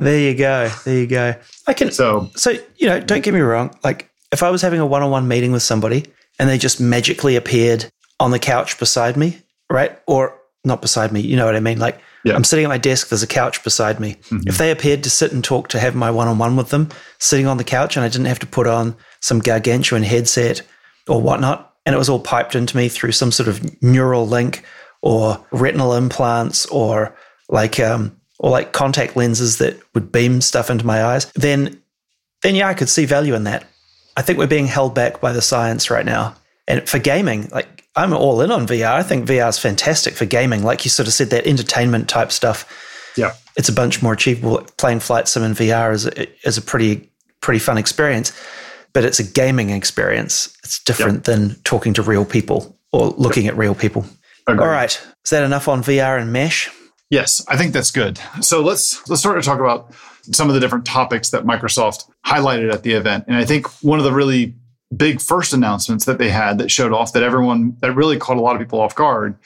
there 0.00 0.20
you 0.20 0.36
go. 0.36 0.70
There 0.84 0.96
you 0.96 1.08
go. 1.08 1.34
I 1.66 1.74
can. 1.74 1.90
So 1.90 2.30
so 2.36 2.52
you 2.76 2.86
know, 2.86 3.00
don't 3.00 3.24
get 3.24 3.34
me 3.34 3.40
wrong. 3.40 3.76
Like 3.82 4.12
if 4.32 4.42
I 4.42 4.50
was 4.50 4.62
having 4.62 4.80
a 4.80 4.86
one-on-one 4.86 5.28
meeting 5.28 5.52
with 5.52 5.62
somebody 5.62 6.06
and 6.38 6.48
they 6.48 6.58
just 6.58 6.80
magically 6.80 7.36
appeared 7.36 7.86
on 8.20 8.30
the 8.30 8.38
couch 8.38 8.78
beside 8.78 9.16
me, 9.16 9.38
right, 9.70 9.98
or 10.06 10.38
not 10.64 10.82
beside 10.82 11.12
me, 11.12 11.20
you 11.20 11.36
know 11.36 11.46
what 11.46 11.56
I 11.56 11.60
mean, 11.60 11.78
like 11.78 12.00
yeah. 12.24 12.34
I'm 12.34 12.44
sitting 12.44 12.64
at 12.64 12.68
my 12.68 12.78
desk, 12.78 13.08
there's 13.08 13.22
a 13.22 13.28
couch 13.28 13.62
beside 13.62 14.00
me. 14.00 14.14
Mm-hmm. 14.14 14.48
If 14.48 14.58
they 14.58 14.70
appeared 14.70 15.04
to 15.04 15.10
sit 15.10 15.32
and 15.32 15.44
talk 15.44 15.68
to 15.68 15.78
have 15.78 15.94
my 15.94 16.10
one 16.10 16.28
on 16.28 16.38
one 16.38 16.56
with 16.56 16.70
them, 16.70 16.88
sitting 17.18 17.46
on 17.46 17.56
the 17.56 17.64
couch, 17.64 17.96
and 17.96 18.04
I 18.04 18.08
didn't 18.08 18.26
have 18.26 18.40
to 18.40 18.46
put 18.46 18.66
on 18.66 18.96
some 19.20 19.38
gargantuan 19.38 20.02
headset 20.02 20.62
or 21.08 21.20
whatnot, 21.20 21.74
and 21.84 21.94
it 21.94 21.98
was 21.98 22.08
all 22.08 22.18
piped 22.18 22.56
into 22.56 22.76
me 22.76 22.88
through 22.88 23.12
some 23.12 23.30
sort 23.30 23.48
of 23.48 23.80
neural 23.80 24.26
link 24.26 24.64
or 25.02 25.44
retinal 25.52 25.94
implants 25.94 26.66
or 26.66 27.16
like 27.48 27.78
um, 27.78 28.20
or 28.38 28.50
like 28.50 28.72
contact 28.72 29.16
lenses 29.16 29.58
that 29.58 29.78
would 29.94 30.10
beam 30.10 30.40
stuff 30.40 30.68
into 30.68 30.84
my 30.84 31.04
eyes, 31.04 31.26
then 31.34 31.80
then 32.42 32.54
yeah, 32.54 32.68
I 32.68 32.74
could 32.74 32.88
see 32.88 33.04
value 33.04 33.34
in 33.34 33.44
that. 33.44 33.64
I 34.16 34.22
think 34.22 34.38
we're 34.38 34.46
being 34.46 34.66
held 34.66 34.94
back 34.94 35.20
by 35.20 35.32
the 35.32 35.42
science 35.42 35.90
right 35.90 36.04
now. 36.04 36.34
And 36.66 36.88
for 36.88 36.98
gaming, 36.98 37.48
like 37.52 37.84
I'm 37.94 38.12
all 38.12 38.40
in 38.40 38.50
on 38.50 38.66
VR. 38.66 38.92
I 38.92 39.02
think 39.02 39.26
VR 39.26 39.48
is 39.48 39.58
fantastic 39.58 40.14
for 40.14 40.24
gaming. 40.24 40.62
Like 40.62 40.84
you 40.84 40.90
sort 40.90 41.06
of 41.06 41.14
said, 41.14 41.30
that 41.30 41.46
entertainment 41.46 42.08
type 42.08 42.32
stuff. 42.32 42.70
Yeah, 43.16 43.34
it's 43.56 43.68
a 43.68 43.72
bunch 43.72 44.02
more 44.02 44.12
achievable. 44.12 44.66
Playing 44.76 45.00
flight 45.00 45.28
sim 45.28 45.42
in 45.42 45.52
VR 45.52 45.92
is 45.92 46.06
a, 46.06 46.46
is 46.46 46.58
a 46.58 46.62
pretty 46.62 47.10
pretty 47.40 47.60
fun 47.60 47.78
experience, 47.78 48.32
but 48.92 49.04
it's 49.04 49.20
a 49.20 49.24
gaming 49.24 49.70
experience. 49.70 50.54
It's 50.64 50.82
different 50.82 51.24
than 51.24 51.54
talking 51.62 51.94
to 51.94 52.02
real 52.02 52.24
people 52.24 52.78
or 52.92 53.08
looking 53.10 53.44
yep. 53.44 53.54
at 53.54 53.58
real 53.58 53.74
people. 53.74 54.04
Agreed. 54.46 54.62
All 54.62 54.70
right, 54.70 55.00
is 55.24 55.30
that 55.30 55.44
enough 55.44 55.68
on 55.68 55.82
VR 55.82 56.20
and 56.20 56.32
mesh? 56.32 56.70
Yes, 57.08 57.44
I 57.48 57.56
think 57.56 57.72
that's 57.72 57.90
good. 57.90 58.18
So 58.40 58.62
let's 58.62 59.08
let's 59.08 59.20
start 59.20 59.40
to 59.40 59.46
talk 59.46 59.60
about 59.60 59.92
some 60.32 60.48
of 60.48 60.54
the 60.54 60.60
different 60.60 60.84
topics 60.84 61.30
that 61.30 61.44
Microsoft 61.44 62.08
highlighted 62.24 62.72
at 62.72 62.82
the 62.82 62.92
event. 62.92 63.24
And 63.26 63.36
I 63.36 63.44
think 63.44 63.66
one 63.82 63.98
of 63.98 64.04
the 64.04 64.12
really 64.12 64.54
big 64.96 65.20
first 65.20 65.52
announcements 65.52 66.04
that 66.04 66.18
they 66.18 66.30
had 66.30 66.58
that 66.58 66.70
showed 66.70 66.92
off 66.92 67.12
that 67.12 67.22
everyone 67.22 67.76
that 67.80 67.92
really 67.92 68.18
caught 68.18 68.36
a 68.36 68.40
lot 68.40 68.54
of 68.54 68.60
people 68.60 68.80
off 68.80 68.94
guard 68.94 69.36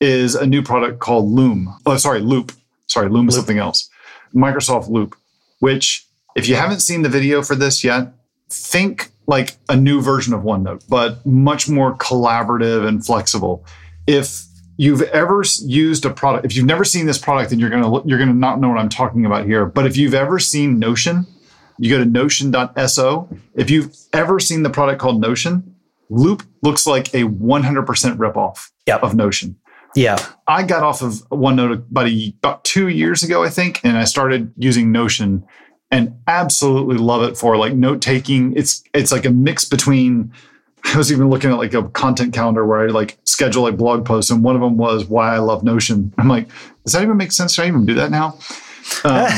is 0.00 0.34
a 0.34 0.46
new 0.46 0.62
product 0.62 0.98
called 0.98 1.30
Loom. 1.30 1.74
Oh, 1.86 1.96
sorry, 1.96 2.20
Loop. 2.20 2.52
Sorry, 2.86 3.08
Loom 3.08 3.28
is 3.28 3.34
something 3.34 3.58
else. 3.58 3.88
Microsoft 4.34 4.88
Loop, 4.88 5.16
which 5.60 6.06
if 6.36 6.48
you 6.48 6.54
haven't 6.54 6.80
seen 6.80 7.02
the 7.02 7.08
video 7.08 7.42
for 7.42 7.56
this 7.56 7.82
yet, 7.82 8.12
think 8.48 9.10
like 9.26 9.56
a 9.68 9.76
new 9.76 10.00
version 10.00 10.32
of 10.34 10.42
OneNote, 10.42 10.84
but 10.88 11.24
much 11.26 11.68
more 11.68 11.96
collaborative 11.96 12.86
and 12.86 13.04
flexible. 13.04 13.64
If 14.06 14.44
you've 14.76 15.02
ever 15.02 15.42
used 15.62 16.04
a 16.04 16.10
product, 16.10 16.44
if 16.44 16.56
you've 16.56 16.66
never 16.66 16.84
seen 16.84 17.06
this 17.06 17.18
product, 17.18 17.50
then 17.50 17.58
you're 17.58 17.70
gonna 17.70 18.02
you're 18.06 18.18
gonna 18.18 18.34
not 18.34 18.60
know 18.60 18.68
what 18.68 18.78
I'm 18.78 18.88
talking 18.88 19.26
about 19.26 19.46
here. 19.46 19.66
But 19.66 19.86
if 19.86 19.96
you've 19.96 20.14
ever 20.14 20.38
seen 20.38 20.78
Notion, 20.78 21.26
you 21.78 21.90
go 21.90 21.98
to 21.98 22.04
notion.so. 22.04 23.28
If 23.54 23.70
you've 23.70 23.94
ever 24.12 24.40
seen 24.40 24.62
the 24.62 24.70
product 24.70 25.00
called 25.00 25.20
Notion, 25.20 25.74
Loop 26.08 26.42
looks 26.62 26.86
like 26.86 27.08
a 27.14 27.24
100% 27.24 27.84
ripoff 28.16 28.70
yep. 28.86 29.02
of 29.02 29.14
Notion. 29.14 29.56
Yeah. 29.94 30.18
I 30.46 30.62
got 30.62 30.82
off 30.82 31.02
of 31.02 31.12
OneNote 31.30 31.72
about, 31.72 32.06
a, 32.06 32.34
about 32.38 32.64
two 32.64 32.88
years 32.88 33.22
ago, 33.22 33.42
I 33.42 33.48
think, 33.48 33.80
and 33.82 33.96
I 33.96 34.04
started 34.04 34.52
using 34.56 34.92
Notion 34.92 35.46
and 35.90 36.16
absolutely 36.26 36.98
love 36.98 37.22
it 37.22 37.36
for 37.36 37.56
like 37.56 37.74
note 37.74 38.02
taking. 38.02 38.54
It's 38.56 38.82
it's 38.92 39.12
like 39.12 39.24
a 39.24 39.30
mix 39.30 39.64
between 39.64 40.32
I 40.84 40.96
was 40.96 41.10
even 41.10 41.28
looking 41.28 41.50
at 41.50 41.58
like 41.58 41.74
a 41.74 41.82
content 41.90 42.32
calendar 42.32 42.64
where 42.64 42.80
I 42.80 42.86
like 42.86 43.18
schedule 43.24 43.62
like 43.62 43.76
blog 43.76 44.04
posts, 44.04 44.30
and 44.30 44.42
one 44.42 44.54
of 44.54 44.62
them 44.62 44.76
was 44.76 45.06
why 45.06 45.34
I 45.34 45.38
love 45.38 45.64
Notion. 45.64 46.12
I'm 46.18 46.28
like, 46.28 46.48
does 46.84 46.92
that 46.92 47.02
even 47.02 47.16
make 47.16 47.32
sense? 47.32 47.54
Should 47.54 47.64
I 47.64 47.68
even 47.68 47.84
do 47.84 47.94
that 47.94 48.10
now? 48.10 48.38
Um, 49.04 49.28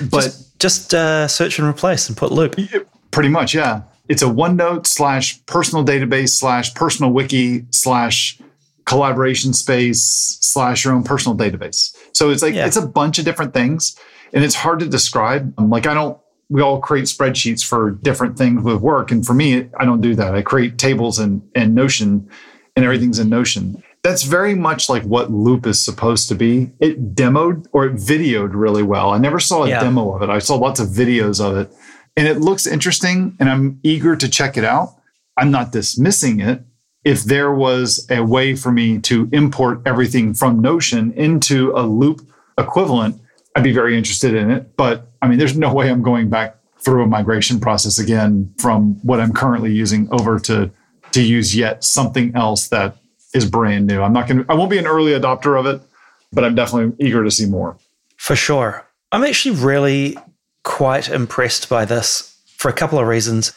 but 0.10 0.22
just, 0.22 0.58
just 0.58 0.94
uh, 0.94 1.28
search 1.28 1.58
and 1.58 1.68
replace 1.68 2.08
and 2.08 2.16
put 2.16 2.32
loop. 2.32 2.56
Pretty 3.10 3.28
much, 3.28 3.54
yeah. 3.54 3.82
It's 4.08 4.22
a 4.22 4.26
OneNote 4.26 4.86
slash 4.86 5.44
personal 5.46 5.84
database 5.84 6.30
slash 6.30 6.74
personal 6.74 7.12
wiki 7.12 7.64
slash 7.70 8.38
collaboration 8.84 9.52
space 9.54 10.02
slash 10.40 10.84
your 10.84 10.94
own 10.94 11.04
personal 11.04 11.36
database. 11.36 11.96
So 12.12 12.30
it's 12.30 12.42
like 12.42 12.54
yeah. 12.54 12.66
it's 12.66 12.76
a 12.76 12.86
bunch 12.86 13.18
of 13.18 13.24
different 13.24 13.54
things, 13.54 13.98
and 14.32 14.44
it's 14.44 14.54
hard 14.54 14.80
to 14.80 14.86
describe. 14.86 15.54
I'm 15.58 15.70
like 15.70 15.86
I 15.86 15.94
don't. 15.94 16.18
We 16.48 16.60
all 16.62 16.80
create 16.80 17.06
spreadsheets 17.06 17.64
for 17.64 17.90
different 17.90 18.36
things 18.36 18.62
with 18.62 18.80
work, 18.80 19.10
and 19.10 19.24
for 19.24 19.34
me, 19.34 19.68
I 19.78 19.84
don't 19.84 20.00
do 20.00 20.14
that. 20.14 20.34
I 20.34 20.42
create 20.42 20.78
tables 20.78 21.18
and 21.18 21.42
and 21.54 21.74
Notion, 21.74 22.28
and 22.76 22.84
everything's 22.84 23.18
in 23.18 23.28
Notion. 23.28 23.82
that's 24.04 24.22
very 24.22 24.54
much 24.54 24.88
like 24.90 25.02
what 25.04 25.32
Loop 25.32 25.66
is 25.66 25.82
supposed 25.82 26.28
to 26.28 26.34
be. 26.34 26.70
It 26.78 27.14
demoed 27.16 27.66
or 27.72 27.86
it 27.86 27.94
videoed 27.94 28.50
really 28.52 28.82
well. 28.82 29.10
I 29.10 29.18
never 29.18 29.40
saw 29.40 29.64
a 29.64 29.68
yeah. 29.70 29.80
demo 29.80 30.14
of 30.14 30.22
it. 30.22 30.28
I 30.28 30.38
saw 30.40 30.56
lots 30.56 30.78
of 30.78 30.88
videos 30.88 31.42
of 31.42 31.56
it. 31.56 31.74
And 32.14 32.28
it 32.28 32.38
looks 32.38 32.66
interesting 32.66 33.34
and 33.40 33.48
I'm 33.48 33.80
eager 33.82 34.14
to 34.14 34.28
check 34.28 34.56
it 34.58 34.64
out. 34.64 34.90
I'm 35.38 35.50
not 35.50 35.72
dismissing 35.72 36.38
it. 36.40 36.62
If 37.02 37.24
there 37.24 37.52
was 37.52 38.06
a 38.10 38.22
way 38.22 38.54
for 38.54 38.70
me 38.70 38.98
to 39.00 39.28
import 39.32 39.80
everything 39.86 40.34
from 40.34 40.60
Notion 40.60 41.12
into 41.14 41.72
a 41.74 41.82
Loop 41.82 42.20
equivalent, 42.58 43.20
I'd 43.54 43.64
be 43.64 43.72
very 43.72 43.96
interested 43.96 44.34
in 44.34 44.50
it. 44.50 44.76
But 44.76 45.12
I 45.22 45.28
mean, 45.28 45.38
there's 45.38 45.56
no 45.56 45.72
way 45.72 45.90
I'm 45.90 46.02
going 46.02 46.28
back 46.28 46.56
through 46.78 47.02
a 47.02 47.06
migration 47.06 47.60
process 47.60 47.98
again 47.98 48.52
from 48.58 48.94
what 49.02 49.20
I'm 49.20 49.32
currently 49.32 49.72
using 49.72 50.08
over 50.12 50.38
to 50.40 50.70
to 51.12 51.22
use 51.22 51.54
yet 51.54 51.84
something 51.84 52.34
else 52.34 52.68
that 52.68 52.96
is 53.34 53.48
brand 53.48 53.86
new. 53.86 54.02
I'm 54.02 54.12
not 54.12 54.26
going 54.26 54.44
to, 54.44 54.50
I 54.50 54.54
won't 54.54 54.70
be 54.70 54.78
an 54.78 54.86
early 54.86 55.12
adopter 55.12 55.58
of 55.58 55.66
it, 55.66 55.80
but 56.32 56.44
I'm 56.44 56.54
definitely 56.54 56.94
eager 57.04 57.22
to 57.22 57.30
see 57.30 57.46
more. 57.46 57.76
For 58.16 58.34
sure. 58.34 58.86
I'm 59.12 59.22
actually 59.22 59.54
really 59.56 60.16
quite 60.64 61.08
impressed 61.08 61.68
by 61.68 61.84
this 61.84 62.36
for 62.56 62.68
a 62.68 62.72
couple 62.72 62.98
of 62.98 63.06
reasons. 63.06 63.52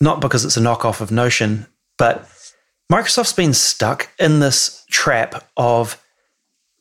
Not 0.00 0.20
because 0.20 0.44
it's 0.44 0.56
a 0.56 0.60
knockoff 0.60 1.00
of 1.00 1.12
Notion, 1.12 1.66
but 1.96 2.28
Microsoft's 2.90 3.34
been 3.34 3.54
stuck 3.54 4.08
in 4.18 4.40
this 4.40 4.84
trap 4.90 5.44
of 5.56 6.02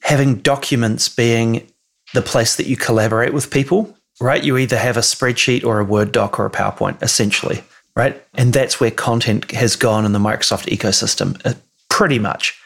having 0.02 0.38
documents 0.38 1.10
being 1.10 1.70
the 2.14 2.22
place 2.22 2.56
that 2.56 2.68
you 2.68 2.76
collaborate 2.76 3.34
with 3.34 3.52
people, 3.52 3.96
right? 4.20 4.44
You 4.44 4.58
either 4.58 4.78
have 4.78 4.98
a 4.98 5.02
spreadsheet 5.02 5.64
or 5.64 5.80
a 5.80 5.86
Word 5.86 6.12
doc 6.12 6.40
or 6.40 6.46
a 6.46 6.52
PowerPoint, 6.52 7.02
essentially, 7.02 7.64
right? 7.96 8.22
And 8.36 8.54
that's 8.54 8.80
where 8.80 8.92
content 8.92 9.52
has 9.52 9.76
gone 9.76 10.06
in 10.06 10.12
the 10.12 10.20
Microsoft 10.20 10.68
ecosystem 10.76 11.40
uh, 11.46 11.54
pretty 11.90 12.20
much, 12.20 12.60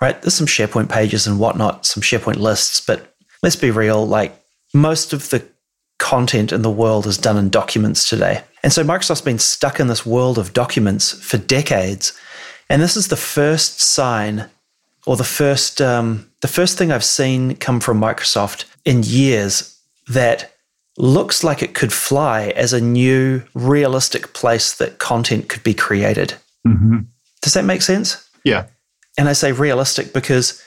right? 0.00 0.20
There's 0.20 0.34
some 0.34 0.46
SharePoint 0.46 0.90
pages 0.90 1.26
and 1.26 1.38
whatnot, 1.38 1.86
some 1.86 2.02
SharePoint 2.02 2.36
lists, 2.36 2.80
but 2.80 3.14
let's 3.42 3.56
be 3.56 3.70
real, 3.70 4.06
like 4.06 4.40
most 4.74 5.12
of 5.12 5.30
the 5.30 5.44
content 5.98 6.52
in 6.52 6.62
the 6.62 6.70
world 6.70 7.06
is 7.06 7.16
done 7.16 7.36
in 7.36 7.48
documents 7.48 8.08
today. 8.08 8.42
And 8.62 8.72
so 8.72 8.84
Microsoft's 8.84 9.22
been 9.22 9.38
stuck 9.38 9.80
in 9.80 9.86
this 9.86 10.04
world 10.04 10.38
of 10.38 10.52
documents 10.52 11.12
for 11.12 11.38
decades. 11.38 12.12
And 12.68 12.82
this 12.82 12.96
is 12.96 13.08
the 13.08 13.16
first 13.16 13.80
sign 13.80 14.50
or 15.06 15.16
the 15.16 15.24
first 15.24 15.80
um, 15.80 16.28
the 16.42 16.48
first 16.48 16.76
thing 16.76 16.92
I've 16.92 17.04
seen 17.04 17.56
come 17.56 17.80
from 17.80 18.00
Microsoft 18.00 18.66
in 18.84 19.02
years 19.02 19.80
that 20.08 20.52
looks 20.98 21.44
like 21.44 21.62
it 21.62 21.74
could 21.74 21.92
fly 21.92 22.48
as 22.56 22.72
a 22.72 22.80
new 22.80 23.42
realistic 23.54 24.32
place 24.32 24.74
that 24.74 24.98
content 24.98 25.48
could 25.48 25.62
be 25.62 25.74
created. 25.74 26.34
Mm-hmm. 26.66 27.00
Does 27.42 27.54
that 27.54 27.64
make 27.64 27.82
sense? 27.82 28.28
Yeah. 28.44 28.66
And 29.18 29.28
I 29.28 29.32
say 29.32 29.52
realistic 29.52 30.12
because 30.12 30.62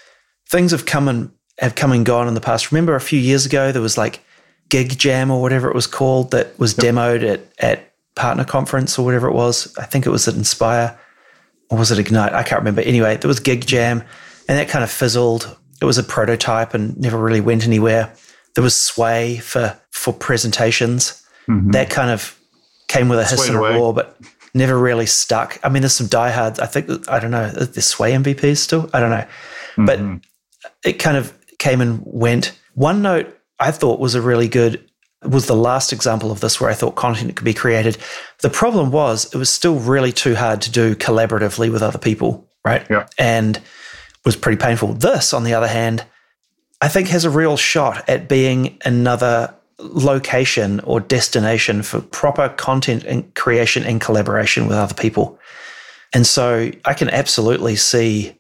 things 0.50 0.72
have 0.72 0.86
come 0.86 1.08
and 1.08 1.32
have 1.60 1.76
come 1.76 1.92
and 1.92 2.06
gone 2.06 2.28
in 2.28 2.34
the 2.34 2.42
past. 2.42 2.72
Remember 2.72 2.96
a 2.96 3.02
few 3.02 3.20
years 3.20 3.46
ago 3.46 3.72
there 3.72 3.82
was 3.82 3.98
like 3.98 4.24
GigJam 4.70 5.30
or 5.30 5.42
whatever 5.42 5.70
it 5.70 5.76
was 5.76 5.88
called 5.88 6.32
that 6.32 6.58
was 6.60 6.78
yep. 6.78 6.94
demoed 6.94 7.24
at 7.24 7.42
at 7.60 7.94
partner 8.16 8.46
conference 8.46 8.98
or 8.98 9.06
whatever 9.06 9.28
it 9.28 9.34
was. 9.34 9.76
I 9.78 9.86
think 9.86 10.06
it 10.06 10.10
was 10.10 10.28
at 10.28 10.36
Inspire 10.36 10.98
or 11.70 11.78
was 11.78 11.92
it 11.92 12.00
Ignite? 12.00 12.34
I 12.34 12.44
can't 12.44 12.60
remember. 12.60 12.82
Anyway, 12.82 13.18
there 13.18 13.28
was 13.28 13.40
GigJam 13.40 14.06
and 14.50 14.58
that 14.58 14.68
kind 14.68 14.84
of 14.84 14.92
fizzled. 14.92 15.56
It 15.82 15.86
was 15.86 15.98
a 15.98 16.04
prototype 16.04 16.74
and 16.74 17.00
never 17.00 17.18
really 17.18 17.40
went 17.40 17.66
anywhere. 17.66 18.14
There 18.56 18.64
was 18.64 18.76
Sway 18.76 19.38
for 19.38 19.80
for 19.92 20.12
presentations. 20.12 21.26
Mm-hmm. 21.48 21.72
That 21.72 21.90
kind 21.90 22.10
of 22.12 22.38
came 22.88 23.08
with 23.08 23.20
a 23.20 23.24
hiss 23.26 23.48
and 23.48 23.56
a 23.56 23.60
roar, 23.60 23.94
but 23.94 24.20
never 24.54 24.78
really 24.78 25.06
stuck. 25.06 25.60
I 25.64 25.70
mean, 25.70 25.84
there's 25.84 25.94
some 25.94 26.08
diehards. 26.08 26.60
I 26.60 26.66
think 26.66 27.08
I 27.08 27.20
don't 27.20 27.32
know. 27.32 27.50
There's 27.50 27.86
Sway 27.86 28.12
MVPs 28.12 28.58
still. 28.58 28.90
I 28.94 29.00
don't 29.00 29.12
know, 29.12 29.28
mm-hmm. 29.78 29.86
but 29.86 30.00
it 30.84 30.94
kind 30.94 31.16
of 31.16 31.34
came 31.60 31.80
and 31.80 32.02
went. 32.04 32.60
OneNote 32.78 33.32
I 33.60 33.72
thought 33.72 34.00
was 34.00 34.16
a 34.16 34.22
really 34.22 34.48
good 34.48 34.84
was 35.24 35.48
the 35.48 35.56
last 35.56 35.92
example 35.92 36.32
of 36.32 36.40
this 36.40 36.62
where 36.62 36.70
I 36.70 36.74
thought 36.74 36.96
content 36.96 37.36
could 37.36 37.46
be 37.46 37.54
created. 37.54 37.98
The 38.40 38.50
problem 38.50 38.90
was 38.90 39.26
it 39.34 39.38
was 39.38 39.50
still 39.50 39.76
really 39.76 40.14
too 40.14 40.34
hard 40.34 40.62
to 40.62 40.72
do 40.72 40.96
collaboratively 40.96 41.72
with 41.72 41.84
other 41.84 42.00
people, 42.00 42.50
right? 42.64 42.88
Yeah. 42.90 43.06
And 43.18 43.60
was 44.26 44.36
pretty 44.36 44.58
painful. 44.58 44.94
This, 44.94 45.34
on 45.34 45.44
the 45.44 45.54
other 45.54 45.68
hand, 45.68 46.06
I 46.82 46.88
think 46.88 47.08
has 47.10 47.26
a 47.26 47.30
real 47.30 47.58
shot 47.58 48.08
at 48.10 48.30
being 48.30 48.78
another 48.86 49.54
location 49.80 50.80
or 50.82 51.00
destination 51.00 51.84
for 51.84 52.02
proper 52.02 52.50
content 52.50 53.04
and 53.06 53.34
creation 53.36 53.84
and 53.84 54.02
collaboration 54.02 54.68
with 54.68 54.78
other 54.78 54.94
people. 54.94 55.40
And 56.14 56.26
so 56.26 56.72
I 56.86 56.94
can 56.94 57.10
absolutely 57.10 57.76
see 57.76 58.36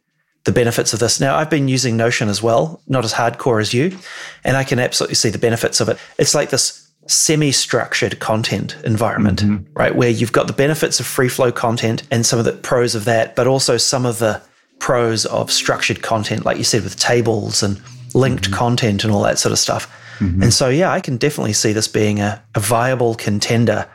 the 0.45 0.51
benefits 0.51 0.93
of 0.93 0.99
this. 0.99 1.19
Now, 1.19 1.36
I've 1.36 1.49
been 1.49 1.67
using 1.67 1.97
Notion 1.97 2.30
as 2.30 2.41
well, 2.41 2.82
not 2.88 3.05
as 3.05 3.13
hardcore 3.13 3.61
as 3.61 3.73
you, 3.73 3.97
and 4.43 4.57
I 4.57 4.63
can 4.63 4.80
absolutely 4.80 5.15
see 5.15 5.30
the 5.30 5.38
benefits 5.38 5.80
of 5.80 5.89
it. 5.89 5.97
It's 6.17 6.34
like 6.34 6.49
this 6.49 6.89
semi 7.07 7.51
structured 7.51 8.19
content 8.19 8.77
environment, 8.84 9.41
mm-hmm. 9.41 9.71
right? 9.73 9.95
Where 9.95 10.09
you've 10.09 10.32
got 10.32 10.47
the 10.47 10.53
benefits 10.53 10.99
of 10.99 11.05
free 11.05 11.30
flow 11.30 11.51
content 11.51 12.03
and 12.11 12.25
some 12.25 12.39
of 12.39 12.45
the 12.45 12.53
pros 12.53 12.95
of 12.95 13.05
that, 13.05 13.36
but 13.36 13.47
also 13.47 13.77
some 13.77 14.05
of 14.05 14.19
the 14.19 14.41
pros 14.80 15.25
of 15.25 15.51
structured 15.51 16.01
content, 16.01 16.45
like 16.45 16.57
you 16.57 16.63
said, 16.63 16.84
with 16.84 16.97
tables 16.97 17.61
and 17.63 17.82
linked 18.13 18.45
mm-hmm. 18.45 18.53
content 18.53 19.03
and 19.03 19.13
all 19.13 19.23
that 19.23 19.38
sort 19.39 19.51
of 19.51 19.59
stuff. 19.59 19.88
Mm-hmm. 20.19 20.43
And 20.43 20.53
so, 20.53 20.69
yeah, 20.69 20.91
I 20.91 20.99
can 20.99 21.17
definitely 21.17 21.53
see 21.53 21.73
this 21.73 21.88
being 21.88 22.19
a, 22.19 22.43
a 22.55 22.59
viable 22.59 23.15
contender 23.15 23.88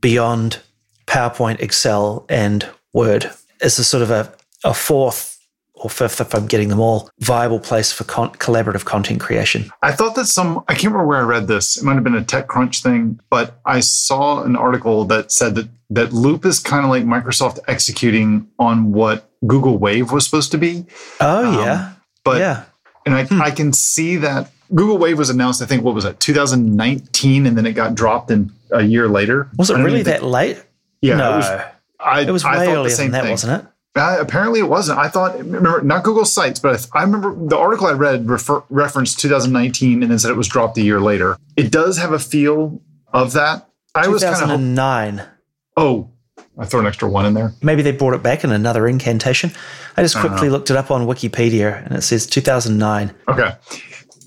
beyond 0.00 0.60
PowerPoint, 1.06 1.60
Excel, 1.60 2.26
and 2.28 2.66
Word 2.92 3.30
as 3.60 3.78
a 3.78 3.84
sort 3.84 4.02
of 4.02 4.10
a, 4.10 4.32
a 4.62 4.74
fourth 4.74 5.33
or 5.84 5.90
fifth, 5.90 6.20
if 6.20 6.34
I'm 6.34 6.46
getting 6.46 6.68
them 6.68 6.80
all, 6.80 7.10
viable 7.20 7.60
place 7.60 7.92
for 7.92 8.04
con- 8.04 8.32
collaborative 8.32 8.86
content 8.86 9.20
creation. 9.20 9.70
I 9.82 9.92
thought 9.92 10.14
that 10.14 10.24
some, 10.24 10.64
I 10.66 10.72
can't 10.72 10.84
remember 10.84 11.06
where 11.06 11.18
I 11.18 11.24
read 11.24 11.46
this. 11.46 11.76
It 11.76 11.84
might 11.84 11.94
have 11.94 12.02
been 12.02 12.14
a 12.14 12.22
TechCrunch 12.22 12.82
thing, 12.82 13.20
but 13.28 13.60
I 13.66 13.80
saw 13.80 14.42
an 14.42 14.56
article 14.56 15.04
that 15.04 15.30
said 15.30 15.54
that, 15.56 15.68
that 15.90 16.12
Loop 16.14 16.46
is 16.46 16.58
kind 16.58 16.84
of 16.84 16.90
like 16.90 17.04
Microsoft 17.04 17.58
executing 17.68 18.48
on 18.58 18.92
what 18.92 19.30
Google 19.46 19.76
Wave 19.76 20.10
was 20.10 20.24
supposed 20.24 20.50
to 20.52 20.58
be. 20.58 20.86
Oh, 21.20 21.48
um, 21.48 21.54
yeah. 21.56 21.92
But, 22.24 22.38
yeah. 22.38 22.64
and 23.04 23.14
I, 23.14 23.24
hmm. 23.24 23.42
I 23.42 23.50
can 23.50 23.74
see 23.74 24.16
that 24.16 24.50
Google 24.74 24.96
Wave 24.96 25.18
was 25.18 25.28
announced, 25.28 25.60
I 25.60 25.66
think, 25.66 25.84
what 25.84 25.94
was 25.94 26.06
it, 26.06 26.18
2019, 26.18 27.46
and 27.46 27.58
then 27.58 27.66
it 27.66 27.72
got 27.72 27.94
dropped 27.94 28.30
in 28.30 28.50
a 28.72 28.82
year 28.82 29.06
later. 29.06 29.50
Was 29.58 29.68
it 29.68 29.76
really 29.76 30.02
that 30.04 30.22
late? 30.22 30.64
Yeah. 31.02 31.16
No. 31.16 31.34
It 31.34 31.36
was, 31.36 31.46
I, 32.00 32.20
it 32.22 32.30
was 32.30 32.44
way 32.44 32.68
earlier 32.68 32.96
than 32.96 33.10
that, 33.10 33.22
thing. 33.22 33.30
wasn't 33.30 33.62
it? 33.62 33.70
Uh, 33.96 34.16
apparently, 34.18 34.58
it 34.60 34.68
wasn't. 34.68 34.98
I 34.98 35.08
thought, 35.08 35.38
remember, 35.38 35.80
not 35.82 36.02
Google 36.02 36.24
Sites, 36.24 36.58
but 36.58 36.88
I, 36.94 37.00
I 37.00 37.02
remember 37.04 37.34
the 37.34 37.56
article 37.56 37.86
I 37.86 37.92
read 37.92 38.28
refer, 38.28 38.62
referenced 38.68 39.20
2019 39.20 40.02
and 40.02 40.10
then 40.10 40.18
said 40.18 40.30
it 40.30 40.36
was 40.36 40.48
dropped 40.48 40.76
a 40.78 40.82
year 40.82 41.00
later. 41.00 41.36
It 41.56 41.70
does 41.70 41.98
have 41.98 42.12
a 42.12 42.18
feel 42.18 42.80
of 43.12 43.32
that. 43.34 43.68
I 43.94 44.08
was 44.08 44.22
kind 44.24 44.34
of 44.34 44.40
2009. 44.40 45.22
Oh, 45.76 46.10
I 46.58 46.64
throw 46.66 46.80
an 46.80 46.86
extra 46.86 47.08
one 47.08 47.26
in 47.26 47.34
there. 47.34 47.52
Maybe 47.62 47.82
they 47.82 47.92
brought 47.92 48.14
it 48.14 48.22
back 48.22 48.42
in 48.44 48.50
another 48.50 48.86
incantation. 48.88 49.52
I 49.96 50.02
just 50.02 50.16
quickly 50.18 50.48
looked 50.50 50.70
it 50.70 50.76
up 50.76 50.90
on 50.90 51.06
Wikipedia 51.06 51.84
and 51.84 51.96
it 51.96 52.02
says 52.02 52.26
2009. 52.26 53.14
Okay. 53.28 53.52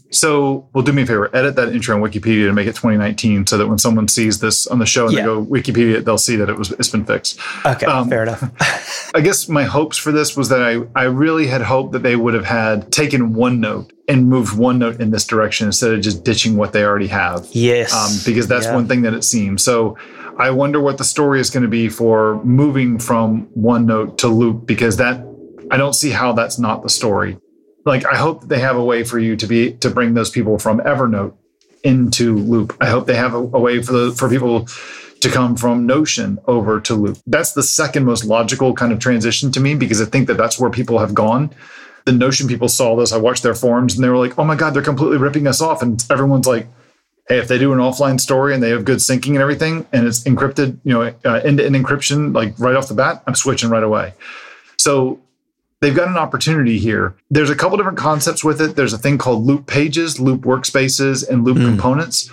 So, 0.09 0.69
well, 0.73 0.83
do 0.83 0.93
me 0.93 1.03
a 1.03 1.05
favor, 1.05 1.35
edit 1.35 1.55
that 1.57 1.69
intro 1.69 1.95
on 1.95 2.01
Wikipedia 2.01 2.45
to 2.45 2.53
make 2.53 2.67
it 2.67 2.75
2019, 2.75 3.45
so 3.45 3.57
that 3.57 3.67
when 3.67 3.77
someone 3.77 4.07
sees 4.07 4.39
this 4.39 4.65
on 4.67 4.79
the 4.79 4.85
show 4.85 5.05
and 5.05 5.13
yeah. 5.13 5.21
they 5.21 5.25
go 5.25 5.45
Wikipedia, 5.45 6.03
they'll 6.03 6.17
see 6.17 6.37
that 6.37 6.49
it 6.49 6.57
was 6.57 6.71
it's 6.71 6.89
been 6.89 7.03
fixed. 7.03 7.39
Okay, 7.65 7.85
um, 7.85 8.09
fair 8.09 8.23
enough. 8.23 9.11
I 9.15 9.21
guess 9.21 9.49
my 9.49 9.63
hopes 9.63 9.97
for 9.97 10.11
this 10.11 10.37
was 10.37 10.47
that 10.49 10.61
I 10.61 10.81
I 10.99 11.05
really 11.05 11.47
had 11.47 11.61
hoped 11.61 11.91
that 11.91 12.03
they 12.03 12.15
would 12.15 12.33
have 12.33 12.45
had 12.45 12.91
taken 12.91 13.33
OneNote 13.33 13.91
and 14.07 14.29
moved 14.29 14.55
OneNote 14.55 15.01
in 15.01 15.11
this 15.11 15.25
direction 15.25 15.67
instead 15.67 15.91
of 15.91 16.01
just 16.01 16.23
ditching 16.23 16.55
what 16.55 16.71
they 16.71 16.85
already 16.85 17.07
have. 17.07 17.45
Yes, 17.51 17.93
um, 17.93 18.17
because 18.25 18.47
that's 18.47 18.65
yeah. 18.65 18.75
one 18.75 18.87
thing 18.87 19.01
that 19.01 19.13
it 19.13 19.25
seems. 19.25 19.61
So, 19.61 19.97
I 20.39 20.51
wonder 20.51 20.79
what 20.79 20.97
the 20.97 21.03
story 21.03 21.41
is 21.41 21.49
going 21.49 21.63
to 21.63 21.69
be 21.69 21.89
for 21.89 22.41
moving 22.45 22.97
from 22.97 23.47
OneNote 23.57 24.17
to 24.19 24.29
Loop 24.29 24.65
because 24.65 24.95
that 24.97 25.25
I 25.69 25.75
don't 25.75 25.93
see 25.93 26.11
how 26.11 26.31
that's 26.31 26.57
not 26.57 26.81
the 26.81 26.89
story 26.89 27.37
like 27.87 28.05
I 28.05 28.15
hope 28.17 28.47
they 28.47 28.59
have 28.59 28.75
a 28.75 28.83
way 28.83 29.03
for 29.03 29.17
you 29.17 29.35
to 29.37 29.47
be 29.47 29.73
to 29.73 29.89
bring 29.89 30.13
those 30.13 30.29
people 30.29 30.59
from 30.59 30.79
Evernote 30.79 31.33
into 31.83 32.35
Loop. 32.35 32.75
I 32.81 32.87
hope 32.87 33.07
they 33.07 33.15
have 33.15 33.33
a, 33.33 33.37
a 33.37 33.59
way 33.59 33.81
for 33.81 33.93
the 33.93 34.11
for 34.11 34.29
people 34.29 34.67
to 35.21 35.29
come 35.29 35.55
from 35.55 35.85
Notion 35.87 36.37
over 36.45 36.79
to 36.81 36.93
Loop. 36.93 37.17
That's 37.25 37.53
the 37.53 37.63
second 37.63 38.05
most 38.05 38.25
logical 38.25 38.73
kind 38.73 38.93
of 38.93 38.99
transition 38.99 39.51
to 39.53 39.59
me 39.59 39.73
because 39.73 40.01
I 40.01 40.05
think 40.05 40.27
that 40.27 40.37
that's 40.37 40.59
where 40.59 40.69
people 40.69 40.99
have 40.99 41.15
gone. 41.15 41.49
The 42.05 42.11
Notion 42.11 42.47
people 42.47 42.69
saw 42.69 42.95
this. 42.95 43.11
I 43.11 43.17
watched 43.17 43.43
their 43.43 43.55
forums 43.55 43.95
and 43.95 44.03
they 44.03 44.09
were 44.09 44.17
like, 44.17 44.37
"Oh 44.37 44.43
my 44.43 44.55
god, 44.55 44.73
they're 44.73 44.81
completely 44.83 45.17
ripping 45.17 45.47
us 45.47 45.61
off." 45.61 45.81
And 45.81 46.03
everyone's 46.09 46.47
like, 46.47 46.67
"Hey, 47.27 47.39
if 47.39 47.47
they 47.47 47.57
do 47.57 47.73
an 47.73 47.79
offline 47.79 48.19
story 48.19 48.53
and 48.53 48.61
they 48.61 48.69
have 48.69 48.85
good 48.85 48.99
syncing 48.99 49.29
and 49.29 49.39
everything, 49.39 49.85
and 49.91 50.05
it's 50.05 50.23
encrypted, 50.23 50.77
you 50.83 50.93
know, 50.93 51.13
uh, 51.25 51.41
end-to-end 51.43 51.75
encryption, 51.75 52.33
like 52.33 52.53
right 52.59 52.75
off 52.75 52.87
the 52.87 52.93
bat, 52.93 53.23
I'm 53.27 53.35
switching 53.35 53.69
right 53.69 53.83
away." 53.83 54.13
So 54.77 55.19
they've 55.81 55.95
got 55.95 56.07
an 56.07 56.17
opportunity 56.17 56.77
here. 56.79 57.15
There's 57.29 57.49
a 57.49 57.55
couple 57.55 57.77
different 57.77 57.97
concepts 57.97 58.43
with 58.43 58.61
it. 58.61 58.75
There's 58.75 58.93
a 58.93 58.97
thing 58.97 59.17
called 59.17 59.45
loop 59.45 59.67
pages, 59.67 60.19
loop 60.19 60.41
workspaces, 60.41 61.27
and 61.27 61.43
loop 61.43 61.57
mm. 61.57 61.65
components. 61.65 62.29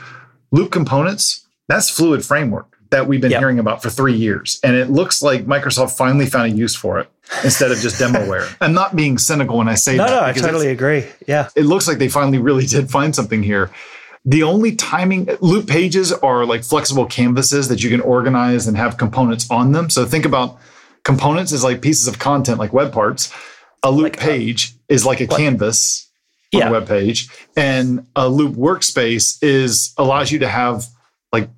Loop 0.51 0.71
components, 0.71 1.47
that's 1.69 1.91
fluid 1.91 2.25
framework 2.25 2.75
that 2.91 3.09
we've 3.09 3.21
been 3.21 3.33
yep. 3.33 3.41
hearing 3.41 3.59
about 3.59 3.83
for 3.83 3.91
three 3.91 4.15
years. 4.15 4.61
And 4.63 4.77
it 4.77 4.89
looks 4.89 5.21
like 5.21 5.47
Microsoft 5.47 5.97
finally 5.97 6.27
found 6.27 6.53
a 6.53 6.57
use 6.57 6.77
for 6.77 7.01
it. 7.01 7.11
instead 7.43 7.73
of 7.73 7.79
just 7.79 8.01
demoware. 8.01 8.55
I'm 8.61 8.73
not 8.73 8.95
being 8.95 9.19
cynical 9.19 9.59
when 9.59 9.69
I 9.69 9.75
say 9.75 9.97
no, 9.97 10.05
that. 10.05 10.11
No, 10.11 10.21
I 10.23 10.33
totally 10.33 10.69
agree. 10.69 11.05
Yeah. 11.27 11.49
It 11.57 11.65
looks 11.65 11.89
like 11.89 11.99
they 11.99 12.09
finally 12.09 12.39
really 12.39 12.67
did 12.67 12.91
find 12.91 13.15
something 13.15 13.43
here. 13.43 13.71
The 14.25 14.43
only 14.43 14.77
timing 14.77 15.29
loop 15.41 15.67
pages 15.67 16.13
are 16.13 16.47
like 16.47 16.65
flexible 16.65 17.07
canvases 17.07 17.69
that 17.69 17.83
you 17.83 17.91
can 17.91 18.01
organize 18.01 18.67
and 18.67 18.77
have 18.77 18.97
components 18.97 19.51
on 19.51 19.73
them. 19.73 19.91
So 19.91 20.07
think 20.07 20.25
about 20.25 20.59
components 21.05 21.53
is 21.53 21.63
like 21.63 21.81
pieces 21.81 22.09
of 22.09 22.19
content 22.19 22.59
like 22.59 22.73
web 22.73 22.93
parts. 22.93 23.33
A 23.83 23.91
loop 23.91 24.05
like, 24.05 24.19
uh, 24.19 24.21
page 24.21 24.73
uh, 24.73 24.95
is 24.95 25.07
like 25.07 25.21
a 25.21 25.27
like, 25.27 25.37
canvas 25.37 26.11
on 26.55 26.61
yeah. 26.61 26.69
a 26.69 26.73
web 26.73 26.89
page. 26.89 27.29
And 27.57 28.07
a 28.17 28.29
loop 28.29 28.55
workspace 28.55 29.43
is 29.43 29.93
allows 29.99 30.33
you 30.33 30.39
to 30.41 30.49
have 30.49 30.87
like 31.33 31.49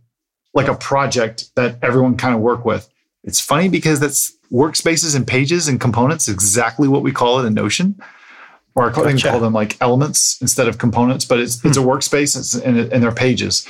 like 0.55 0.68
a 0.68 0.74
project 0.74 1.55
that 1.55 1.78
everyone 1.82 2.16
kind 2.16 2.34
of 2.34 2.40
work 2.40 2.64
with. 2.64 2.88
It's 3.24 3.40
funny 3.40 3.68
because 3.68 4.01
that's 4.01 4.36
workspaces 4.53 5.16
and 5.16 5.26
pages 5.26 5.66
and 5.68 5.80
components 5.80 6.28
exactly 6.28 6.86
what 6.86 7.03
we 7.03 7.12
call 7.12 7.40
it 7.40 7.47
in 7.47 7.55
Notion 7.55 8.01
or 8.76 8.90
I 8.90 8.92
gotcha. 8.92 9.30
call 9.30 9.40
them 9.40 9.53
like 9.53 9.76
elements 9.80 10.40
instead 10.40 10.68
of 10.68 10.78
components, 10.78 11.24
but 11.24 11.40
it's 11.40 11.64
it's 11.64 11.76
a 11.76 11.80
hmm. 11.80 11.88
workspace 11.88 12.62
and, 12.62 12.78
and 12.78 13.03
they're 13.03 13.11
pages. 13.11 13.66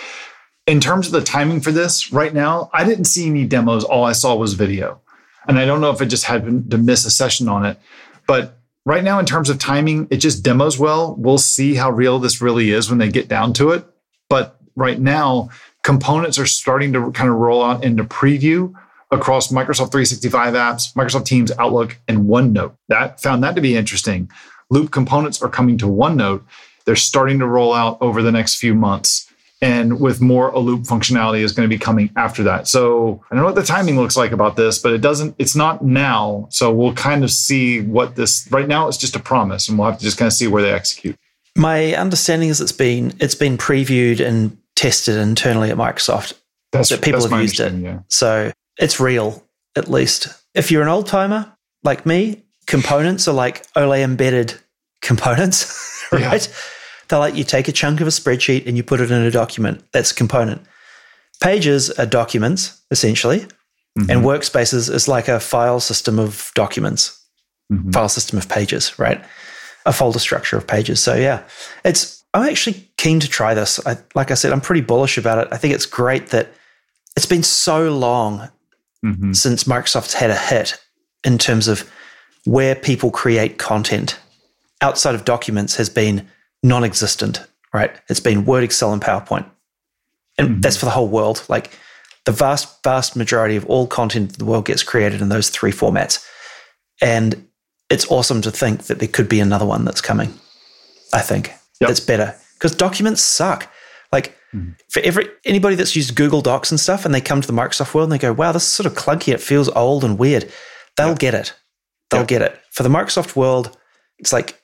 In 0.66 0.80
terms 0.80 1.06
of 1.06 1.12
the 1.12 1.22
timing 1.22 1.60
for 1.60 1.70
this, 1.70 2.12
right 2.12 2.34
now, 2.34 2.70
I 2.74 2.84
didn't 2.84 3.04
see 3.04 3.28
any 3.28 3.46
demos. 3.46 3.84
All 3.84 4.04
I 4.04 4.12
saw 4.12 4.34
was 4.34 4.54
video. 4.54 5.00
And 5.48 5.58
I 5.58 5.64
don't 5.64 5.80
know 5.80 5.90
if 5.90 6.00
it 6.00 6.06
just 6.06 6.24
happened 6.24 6.70
to 6.70 6.78
miss 6.78 7.04
a 7.04 7.10
session 7.10 7.48
on 7.48 7.64
it. 7.64 7.78
But 8.26 8.58
right 8.84 9.04
now, 9.04 9.18
in 9.18 9.26
terms 9.26 9.48
of 9.48 9.58
timing, 9.58 10.08
it 10.10 10.18
just 10.18 10.42
demos 10.42 10.78
well. 10.78 11.14
We'll 11.16 11.38
see 11.38 11.74
how 11.74 11.90
real 11.90 12.18
this 12.18 12.40
really 12.40 12.70
is 12.70 12.88
when 12.88 12.98
they 12.98 13.08
get 13.08 13.28
down 13.28 13.52
to 13.54 13.70
it. 13.70 13.84
But 14.28 14.60
right 14.74 14.98
now, 14.98 15.50
components 15.82 16.38
are 16.38 16.46
starting 16.46 16.92
to 16.92 17.12
kind 17.12 17.30
of 17.30 17.36
roll 17.36 17.62
out 17.62 17.84
into 17.84 18.04
preview 18.04 18.74
across 19.10 19.52
Microsoft 19.52 19.92
365 19.92 20.54
apps, 20.54 20.92
Microsoft 20.94 21.26
Teams, 21.26 21.52
Outlook, 21.58 21.96
and 22.08 22.26
OneNote. 22.26 22.76
That 22.88 23.20
found 23.20 23.42
that 23.44 23.54
to 23.54 23.60
be 23.60 23.76
interesting. 23.76 24.30
Loop 24.68 24.90
components 24.90 25.40
are 25.42 25.48
coming 25.48 25.78
to 25.78 25.86
OneNote. 25.86 26.42
They're 26.84 26.96
starting 26.96 27.38
to 27.38 27.46
roll 27.46 27.72
out 27.72 27.98
over 28.00 28.20
the 28.22 28.32
next 28.32 28.56
few 28.56 28.74
months. 28.74 29.30
And 29.62 30.00
with 30.00 30.20
more 30.20 30.50
a 30.50 30.58
loop 30.58 30.82
functionality 30.82 31.40
is 31.40 31.52
going 31.52 31.68
to 31.68 31.74
be 31.74 31.78
coming 31.78 32.10
after 32.16 32.42
that. 32.42 32.68
So 32.68 33.24
I 33.30 33.34
don't 33.34 33.42
know 33.42 33.46
what 33.46 33.54
the 33.54 33.62
timing 33.62 33.96
looks 33.96 34.16
like 34.16 34.32
about 34.32 34.56
this, 34.56 34.78
but 34.78 34.92
it 34.92 35.00
doesn't, 35.00 35.34
it's 35.38 35.56
not 35.56 35.82
now. 35.82 36.46
So 36.50 36.70
we'll 36.70 36.92
kind 36.92 37.24
of 37.24 37.30
see 37.30 37.80
what 37.80 38.16
this 38.16 38.46
right 38.50 38.68
now 38.68 38.88
it's 38.88 38.98
just 38.98 39.16
a 39.16 39.18
promise 39.18 39.68
and 39.68 39.78
we'll 39.78 39.88
have 39.88 39.98
to 39.98 40.04
just 40.04 40.18
kind 40.18 40.26
of 40.26 40.34
see 40.34 40.46
where 40.46 40.62
they 40.62 40.72
execute. 40.72 41.16
My 41.56 41.94
understanding 41.94 42.50
is 42.50 42.60
it's 42.60 42.70
been 42.70 43.14
it's 43.18 43.34
been 43.34 43.56
previewed 43.56 44.20
and 44.20 44.58
tested 44.74 45.16
internally 45.16 45.70
at 45.70 45.78
Microsoft. 45.78 46.34
That's, 46.72 46.90
that 46.90 47.02
people 47.02 47.20
that's 47.20 47.32
have 47.32 47.40
used 47.40 47.60
it. 47.60 47.72
Yeah. 47.74 48.00
So 48.08 48.52
it's 48.78 49.00
real, 49.00 49.42
at 49.74 49.88
least. 49.88 50.28
If 50.54 50.70
you're 50.70 50.82
an 50.82 50.88
old 50.88 51.06
timer 51.06 51.50
like 51.82 52.04
me, 52.04 52.42
components 52.66 53.26
are 53.26 53.34
like 53.34 53.66
OLE 53.74 53.94
embedded 53.94 54.54
components, 55.00 56.04
right? 56.12 56.46
Yeah. 56.46 56.54
They're 57.08 57.18
like 57.18 57.34
you 57.34 57.44
take 57.44 57.68
a 57.68 57.72
chunk 57.72 58.00
of 58.00 58.06
a 58.06 58.10
spreadsheet 58.10 58.66
and 58.66 58.76
you 58.76 58.82
put 58.82 59.00
it 59.00 59.10
in 59.10 59.22
a 59.22 59.30
document. 59.30 59.84
That's 59.92 60.12
a 60.12 60.14
component. 60.14 60.62
Pages 61.40 61.90
are 61.90 62.06
documents, 62.06 62.80
essentially. 62.90 63.46
Mm-hmm. 63.98 64.10
And 64.10 64.22
workspaces 64.22 64.90
is 64.92 65.08
like 65.08 65.28
a 65.28 65.40
file 65.40 65.80
system 65.80 66.18
of 66.18 66.50
documents, 66.54 67.18
mm-hmm. 67.72 67.90
file 67.90 68.08
system 68.08 68.38
of 68.38 68.48
pages, 68.48 68.98
right? 68.98 69.24
A 69.86 69.92
folder 69.92 70.18
structure 70.18 70.56
of 70.56 70.66
pages. 70.66 71.00
So 71.00 71.14
yeah, 71.14 71.42
it's 71.84 72.24
I'm 72.34 72.48
actually 72.48 72.86
keen 72.98 73.20
to 73.20 73.28
try 73.28 73.54
this. 73.54 73.84
I, 73.86 73.96
like 74.14 74.30
I 74.30 74.34
said, 74.34 74.52
I'm 74.52 74.60
pretty 74.60 74.82
bullish 74.82 75.16
about 75.16 75.38
it. 75.38 75.48
I 75.50 75.56
think 75.56 75.72
it's 75.72 75.86
great 75.86 76.28
that 76.28 76.48
it's 77.16 77.26
been 77.26 77.42
so 77.42 77.90
long 77.90 78.50
mm-hmm. 79.04 79.32
since 79.32 79.64
Microsoft's 79.64 80.12
had 80.12 80.30
a 80.30 80.36
hit 80.36 80.78
in 81.24 81.38
terms 81.38 81.66
of 81.66 81.90
where 82.44 82.74
people 82.74 83.10
create 83.10 83.58
content 83.58 84.18
outside 84.82 85.14
of 85.14 85.24
documents 85.24 85.76
has 85.76 85.88
been 85.88 86.28
non 86.62 86.84
existent, 86.84 87.44
right? 87.72 87.94
It's 88.08 88.20
been 88.20 88.44
Word, 88.44 88.64
Excel, 88.64 88.92
and 88.92 89.02
PowerPoint. 89.02 89.48
And 90.38 90.48
mm-hmm. 90.48 90.60
that's 90.60 90.76
for 90.76 90.84
the 90.84 90.90
whole 90.90 91.08
world. 91.08 91.44
Like 91.48 91.70
the 92.24 92.32
vast, 92.32 92.82
vast 92.82 93.16
majority 93.16 93.56
of 93.56 93.66
all 93.66 93.86
content 93.86 94.32
in 94.32 94.38
the 94.38 94.44
world 94.44 94.66
gets 94.66 94.82
created 94.82 95.20
in 95.20 95.28
those 95.28 95.50
three 95.50 95.72
formats. 95.72 96.26
And 97.00 97.48
it's 97.88 98.10
awesome 98.10 98.42
to 98.42 98.50
think 98.50 98.84
that 98.84 98.98
there 98.98 99.08
could 99.08 99.28
be 99.28 99.40
another 99.40 99.66
one 99.66 99.84
that's 99.84 100.00
coming. 100.00 100.34
I 101.12 101.20
think 101.20 101.48
yep. 101.80 101.88
that's 101.88 102.00
better 102.00 102.34
because 102.54 102.74
documents 102.74 103.22
suck. 103.22 103.70
Like 104.12 104.34
mm-hmm. 104.54 104.72
for 104.88 105.00
every 105.00 105.28
anybody 105.44 105.76
that's 105.76 105.94
used 105.94 106.14
Google 106.16 106.40
Docs 106.40 106.70
and 106.70 106.80
stuff, 106.80 107.04
and 107.04 107.14
they 107.14 107.20
come 107.20 107.40
to 107.40 107.46
the 107.46 107.52
Microsoft 107.52 107.94
world 107.94 108.10
and 108.10 108.12
they 108.12 108.22
go, 108.22 108.32
"Wow, 108.32 108.52
this 108.52 108.64
is 108.64 108.68
sort 108.68 108.86
of 108.86 108.94
clunky. 108.94 109.32
It 109.32 109.40
feels 109.40 109.68
old 109.70 110.04
and 110.04 110.18
weird." 110.18 110.50
They'll 110.96 111.10
yep. 111.10 111.18
get 111.18 111.34
it 111.34 111.52
they'll 112.10 112.20
yep. 112.20 112.28
get 112.28 112.42
it. 112.42 112.60
For 112.70 112.82
the 112.82 112.88
Microsoft 112.88 113.36
world, 113.36 113.76
it's 114.18 114.32
like 114.32 114.60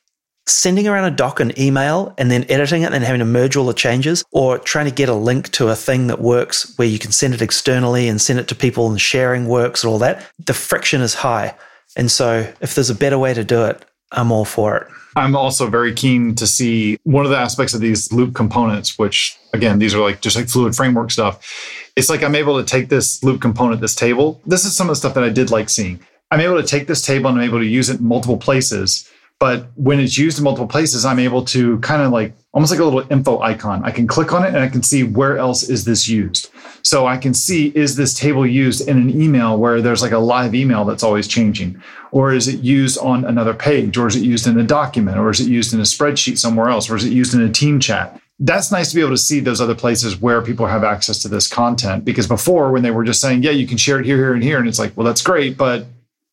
sending 0.47 0.89
around 0.89 1.05
a 1.05 1.17
doc 1.17 1.41
and 1.41 1.57
email 1.59 2.15
and 2.19 2.31
then 2.31 2.45
editing 2.49 2.83
it 2.83 2.87
and 2.87 2.95
then 2.95 3.03
having 3.03 3.21
to 3.21 3.25
merge 3.25 3.57
all 3.57 3.67
the 3.67 3.73
changes 3.73 4.25
or 4.33 4.59
trying 4.59 4.87
to 4.87 4.91
get 4.91 5.09
a 5.09 5.15
link 5.15 5.51
to 5.53 5.69
a 5.69 5.77
thing 5.77 6.09
that 6.09 6.21
works 6.21 6.77
where 6.77 6.89
you 6.89 6.99
can 6.99 7.13
send 7.13 7.33
it 7.33 7.43
externally 7.43 8.09
and 8.09 8.21
send 8.21 8.39
it 8.39 8.49
to 8.49 8.55
people 8.55 8.91
and 8.91 9.01
sharing 9.01 9.47
works 9.47 9.85
and 9.85 9.91
all 9.91 9.99
that. 9.99 10.27
The 10.45 10.55
friction 10.55 11.01
is 11.01 11.15
high. 11.15 11.55
And 11.97 12.11
so 12.11 12.53
if 12.61 12.75
there's 12.75 12.91
a 12.91 12.95
better 12.95 13.19
way 13.19 13.35
to 13.35 13.45
do 13.45 13.65
it, 13.65 13.85
I'm 14.11 14.33
all 14.33 14.45
for 14.45 14.77
it. 14.77 14.89
I'm 15.15 15.37
also 15.37 15.69
very 15.69 15.93
keen 15.93 16.35
to 16.37 16.47
see 16.47 16.99
one 17.05 17.25
of 17.25 17.31
the 17.31 17.37
aspects 17.37 17.75
of 17.75 17.81
these 17.81 18.11
loop 18.13 18.35
components, 18.35 18.99
which 18.99 19.39
again, 19.53 19.79
these 19.79 19.95
are 19.95 20.01
like 20.01 20.23
just 20.23 20.37
like 20.37 20.49
fluid 20.49 20.75
framework 20.75 21.11
stuff. 21.11 21.91
It's 21.97 22.09
like 22.09 22.23
I'm 22.23 22.35
able 22.35 22.59
to 22.59 22.65
take 22.65 22.89
this 22.89 23.23
loop 23.23 23.41
component, 23.41 23.81
this 23.81 23.95
table. 23.95 24.41
This 24.47 24.65
is 24.65 24.75
some 24.75 24.89
of 24.89 24.93
the 24.93 24.97
stuff 24.97 25.15
that 25.15 25.25
I 25.25 25.29
did 25.29 25.51
like 25.51 25.69
seeing. 25.69 26.01
I'm 26.31 26.41
able 26.41 26.61
to 26.61 26.67
take 26.67 26.87
this 26.87 27.03
table 27.03 27.29
and 27.29 27.39
I'm 27.39 27.45
able 27.45 27.59
to 27.59 27.67
use 27.67 27.91
it 27.91 28.01
in 28.01 28.07
multiple 28.07 28.39
places. 28.39 29.09
But 29.43 29.73
when 29.75 29.99
it's 29.99 30.17
used 30.17 30.39
in 30.39 30.45
multiple 30.45 30.69
places, 30.69 31.05
I'm 31.05 31.19
able 31.19 31.45
to 31.47 31.81
kind 31.81 32.01
of 32.01 32.13
like 32.13 32.33
almost 32.53 32.71
like 32.71 32.79
a 32.79 32.85
little 32.85 33.05
info 33.11 33.41
icon. 33.41 33.83
I 33.83 33.91
can 33.91 34.07
click 34.07 34.33
on 34.33 34.45
it 34.45 34.51
and 34.51 34.59
I 34.59 34.69
can 34.69 34.85
see 34.85 35.03
where 35.03 35.37
else 35.37 35.69
is 35.69 35.85
this 35.85 36.07
used. 36.07 36.49
So 36.85 37.09
I 37.09 37.17
can 37.17 37.35
see 37.35 37.73
is 37.75 37.97
this 37.97 38.15
table 38.15 38.47
used 38.47 38.87
in 38.87 38.99
an 38.99 39.21
email 39.21 39.59
where 39.59 39.83
there's 39.83 40.01
like 40.01 40.13
a 40.13 40.19
live 40.19 40.55
email 40.55 40.85
that's 40.85 41.03
always 41.03 41.27
changing? 41.27 41.83
Or 42.13 42.33
is 42.33 42.47
it 42.47 42.61
used 42.61 42.99
on 42.99 43.25
another 43.25 43.53
page? 43.53 43.99
Or 43.99 44.07
is 44.07 44.15
it 44.15 44.23
used 44.23 44.47
in 44.47 44.61
a 44.61 44.63
document? 44.63 45.19
Or 45.19 45.29
is 45.31 45.41
it 45.41 45.49
used 45.49 45.75
in 45.75 45.81
a 45.81 45.83
spreadsheet 45.83 46.39
somewhere 46.39 46.69
else? 46.69 46.89
Or 46.89 46.95
is 46.95 47.05
it 47.05 47.13
used 47.13 47.35
in 47.35 47.43
a 47.43 47.51
team 47.51 47.81
chat? 47.81 48.21
That's 48.39 48.71
nice 48.71 48.91
to 48.91 48.95
be 48.95 49.01
able 49.01 49.11
to 49.11 49.19
see 49.19 49.41
those 49.41 49.61
other 49.61 49.75
places 49.75 50.21
where 50.21 50.41
people 50.41 50.67
have 50.67 50.85
access 50.85 51.21
to 51.23 51.29
this 51.29 51.49
content. 51.49 52.05
Because 52.05 52.29
before, 52.29 52.71
when 52.71 52.85
they 52.85 52.93
were 52.93 53.03
just 53.03 53.21
saying, 53.21 53.43
yeah, 53.43 53.51
you 53.51 53.67
can 53.67 53.77
share 53.77 53.99
it 53.99 54.07
here, 54.07 54.19
here, 54.19 54.35
and 54.35 54.45
here, 54.45 54.61
and 54.61 54.69
it's 54.69 54.79
like, 54.79 54.97
well, 54.97 55.05
that's 55.05 55.23
great, 55.23 55.57
but 55.57 55.87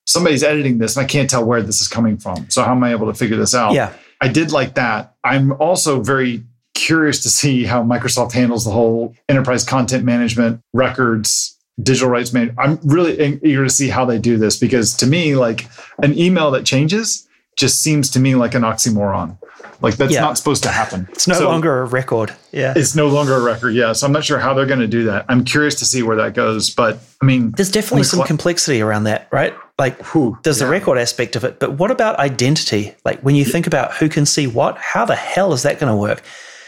somebody's 0.09 0.43
editing 0.43 0.79
this 0.79 0.97
and 0.97 1.05
I 1.05 1.07
can't 1.07 1.29
tell 1.29 1.45
where 1.45 1.61
this 1.61 1.81
is 1.81 1.87
coming 1.87 2.17
from. 2.17 2.49
So 2.49 2.63
how 2.63 2.71
am 2.71 2.83
I 2.83 2.91
able 2.91 3.07
to 3.07 3.13
figure 3.13 3.37
this 3.37 3.53
out? 3.53 3.73
Yeah. 3.73 3.93
I 4.19 4.27
did 4.27 4.51
like 4.51 4.73
that. 4.73 5.15
I'm 5.23 5.53
also 5.53 6.01
very 6.01 6.43
curious 6.73 7.21
to 7.23 7.29
see 7.29 7.63
how 7.63 7.83
Microsoft 7.83 8.31
handles 8.31 8.65
the 8.65 8.71
whole 8.71 9.15
enterprise 9.29 9.63
content 9.63 10.03
management, 10.03 10.61
records, 10.73 11.57
digital 11.81 12.09
rights 12.09 12.33
man. 12.33 12.55
I'm 12.57 12.79
really 12.83 13.39
eager 13.43 13.63
to 13.63 13.69
see 13.69 13.87
how 13.87 14.05
they 14.05 14.17
do 14.17 14.37
this 14.37 14.57
because 14.57 14.95
to 14.97 15.05
me, 15.05 15.35
like 15.35 15.67
an 15.99 16.17
email 16.17 16.51
that 16.51 16.65
changes 16.65 17.27
just 17.55 17.83
seems 17.83 18.09
to 18.11 18.19
me 18.19 18.35
like 18.35 18.55
an 18.55 18.63
oxymoron. 18.63 19.37
Like 19.81 19.95
that's 19.95 20.13
yeah. 20.13 20.21
not 20.21 20.37
supposed 20.37 20.63
to 20.63 20.69
happen. 20.69 21.07
It's 21.11 21.27
no 21.27 21.35
so 21.35 21.49
longer 21.49 21.81
a 21.81 21.85
record. 21.85 22.33
Yeah. 22.51 22.73
It's 22.75 22.95
no 22.95 23.07
longer 23.07 23.35
a 23.35 23.41
record. 23.41 23.75
Yeah. 23.75 23.93
So 23.93 24.07
I'm 24.07 24.11
not 24.11 24.25
sure 24.25 24.39
how 24.39 24.53
they're 24.53 24.65
going 24.65 24.79
to 24.79 24.87
do 24.87 25.03
that. 25.05 25.25
I'm 25.29 25.45
curious 25.45 25.75
to 25.75 25.85
see 25.85 26.03
where 26.03 26.17
that 26.17 26.33
goes. 26.33 26.69
But 26.69 26.99
I 27.21 27.25
mean, 27.25 27.51
there's 27.51 27.71
definitely 27.71 28.03
some 28.03 28.17
cl- 28.17 28.27
complexity 28.27 28.81
around 28.81 29.05
that, 29.05 29.29
right? 29.31 29.53
Like 29.79 29.99
who, 30.01 30.37
there's 30.43 30.59
yeah. 30.59 30.65
the 30.65 30.71
record 30.71 30.97
aspect 30.97 31.35
of 31.35 31.43
it. 31.43 31.59
But 31.59 31.73
what 31.73 31.89
about 31.89 32.19
identity? 32.19 32.93
Like 33.05 33.21
when 33.21 33.35
you 33.35 33.45
think 33.45 33.65
about 33.65 33.93
who 33.93 34.09
can 34.09 34.25
see 34.25 34.45
what, 34.45 34.77
how 34.77 35.05
the 35.05 35.15
hell 35.15 35.53
is 35.53 35.63
that 35.63 35.79
going 35.79 35.91
to 35.91 35.97
work? 35.97 36.21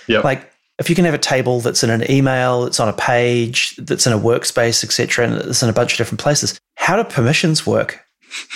Yeah. 0.08 0.22
Like 0.22 0.50
if 0.80 0.90
you 0.90 0.96
can 0.96 1.06
have 1.06 1.14
a 1.14 1.20
table 1.20 1.60
that's 1.60 1.84
in 1.84 1.90
an 1.90 2.10
email, 2.10 2.64
it's 2.64 2.80
on 2.80 2.88
a 2.88 2.94
page, 2.94 3.76
that's 3.76 4.08
in 4.08 4.14
a 4.14 4.18
workspace, 4.18 4.84
etc., 4.84 5.28
and 5.28 5.36
it's 5.36 5.62
in 5.62 5.70
a 5.70 5.74
bunch 5.74 5.92
of 5.92 5.98
different 5.98 6.22
places, 6.22 6.60
how 6.76 6.96
do 6.96 7.04
permissions 7.04 7.68
work? 7.68 8.04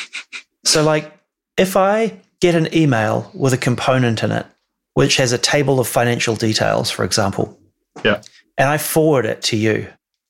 so 0.63 0.83
like 0.83 1.11
if 1.57 1.77
I 1.77 2.19
get 2.39 2.55
an 2.55 2.73
email 2.75 3.29
with 3.33 3.53
a 3.53 3.57
component 3.57 4.23
in 4.23 4.31
it, 4.31 4.45
which 4.93 5.17
has 5.17 5.31
a 5.31 5.37
table 5.37 5.79
of 5.79 5.87
financial 5.87 6.35
details, 6.35 6.89
for 6.89 7.03
example. 7.03 7.59
Yeah. 8.03 8.21
And 8.57 8.69
I 8.69 8.77
forward 8.77 9.25
it 9.25 9.41
to 9.43 9.57
you. 9.57 9.87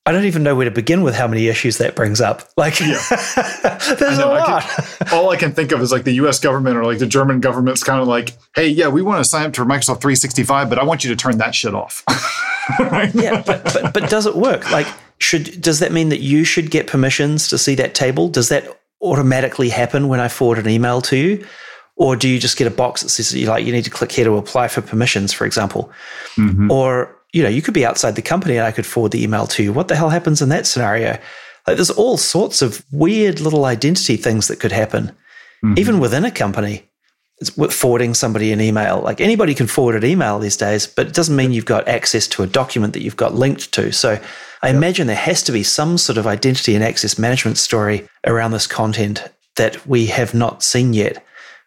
I 0.07 0.11
don't 0.11 0.25
even 0.25 0.43
know 0.43 0.55
where 0.55 0.65
to 0.65 0.71
begin 0.71 1.01
with 1.01 1.15
how 1.15 1.27
many 1.27 1.47
issues 1.47 1.79
that 1.79 1.95
brings 1.95 2.21
up. 2.21 2.47
Like, 2.57 2.79
yeah. 2.79 3.01
there's 3.99 4.19
know, 4.19 4.27
a 4.27 4.37
lot. 4.37 4.49
I 4.49 4.61
can, 4.61 5.13
all 5.13 5.29
I 5.31 5.35
can 5.35 5.51
think 5.51 5.71
of 5.71 5.81
is 5.81 5.91
like 5.91 6.03
the 6.03 6.13
US 6.13 6.39
government 6.39 6.77
or 6.77 6.85
like 6.85 6.99
the 6.99 7.07
German 7.07 7.39
government's 7.39 7.83
kind 7.83 7.99
of 7.99 8.07
like, 8.07 8.37
hey, 8.55 8.67
yeah, 8.67 8.87
we 8.87 9.01
want 9.01 9.23
to 9.23 9.27
sign 9.27 9.47
up 9.47 9.55
for 9.55 9.65
Microsoft 9.65 10.01
365, 10.01 10.69
but 10.69 10.77
I 10.77 10.83
want 10.83 11.03
you 11.03 11.09
to 11.09 11.15
turn 11.15 11.39
that 11.39 11.55
shit 11.55 11.73
off. 11.73 12.03
yeah, 13.15 13.41
but, 13.45 13.63
but, 13.63 13.93
but 13.93 14.09
does 14.09 14.27
it 14.27 14.35
work? 14.35 14.69
Like, 14.71 14.87
should 15.17 15.59
does 15.61 15.79
that 15.79 15.91
mean 15.91 16.09
that 16.09 16.19
you 16.19 16.43
should 16.43 16.69
get 16.69 16.87
permissions 16.87 17.47
to 17.49 17.57
see 17.57 17.73
that 17.75 17.95
table? 17.95 18.29
Does 18.29 18.49
that 18.49 18.79
automatically 19.01 19.69
happen 19.69 20.07
when 20.07 20.19
I 20.19 20.27
forward 20.27 20.59
an 20.59 20.69
email 20.69 21.01
to 21.01 21.17
you? 21.17 21.47
Or 21.97 22.15
do 22.15 22.27
you 22.27 22.39
just 22.39 22.57
get 22.57 22.67
a 22.67 22.71
box 22.71 23.03
that 23.03 23.09
says 23.09 23.33
you 23.33 23.47
like 23.47 23.65
you 23.65 23.71
need 23.71 23.85
to 23.85 23.89
click 23.89 24.11
here 24.11 24.25
to 24.25 24.35
apply 24.35 24.67
for 24.67 24.81
permissions, 24.81 25.31
for 25.31 25.45
example? 25.45 25.89
Mm-hmm. 26.35 26.69
Or, 26.69 27.14
you 27.35 27.43
know, 27.43 27.49
you 27.49 27.61
could 27.61 27.73
be 27.73 27.85
outside 27.85 28.15
the 28.15 28.21
company 28.21 28.55
and 28.55 28.65
I 28.65 28.71
could 28.71 28.85
forward 28.85 29.11
the 29.11 29.21
email 29.21 29.45
to 29.47 29.61
you. 29.61 29.73
What 29.73 29.89
the 29.89 29.95
hell 29.97 30.09
happens 30.09 30.41
in 30.41 30.47
that 30.49 30.65
scenario? 30.65 31.19
Like 31.67 31.75
there's 31.75 31.89
all 31.89 32.15
sorts 32.15 32.61
of 32.61 32.85
weird 32.93 33.41
little 33.41 33.65
identity 33.65 34.15
things 34.15 34.47
that 34.47 34.61
could 34.61 34.71
happen. 34.71 35.07
mm-hmm. 35.61 35.77
even 35.77 35.99
within 35.99 36.23
a 36.23 36.31
company, 36.31 36.89
it's 37.39 37.49
forwarding 37.75 38.13
somebody 38.13 38.53
an 38.53 38.61
email. 38.61 39.01
Like 39.01 39.19
anybody 39.19 39.53
can 39.53 39.67
forward 39.67 40.01
an 40.01 40.09
email 40.09 40.39
these 40.39 40.55
days, 40.55 40.87
but 40.87 41.07
it 41.07 41.13
doesn't 41.13 41.35
mean 41.35 41.51
you've 41.51 41.65
got 41.65 41.85
access 41.89 42.25
to 42.29 42.43
a 42.43 42.47
document 42.47 42.93
that 42.93 43.01
you've 43.01 43.17
got 43.17 43.35
linked 43.35 43.73
to. 43.73 43.91
So 43.91 44.11
I 44.61 44.67
yep. 44.67 44.75
imagine 44.77 45.07
there 45.07 45.17
has 45.17 45.43
to 45.43 45.51
be 45.51 45.63
some 45.63 45.97
sort 45.97 46.17
of 46.17 46.25
identity 46.25 46.73
and 46.73 46.85
access 46.85 47.19
management 47.19 47.57
story 47.57 48.07
around 48.25 48.51
this 48.51 48.65
content 48.65 49.27
that 49.57 49.85
we 49.85 50.05
have 50.05 50.33
not 50.33 50.63
seen 50.63 50.93
yet 50.93 51.21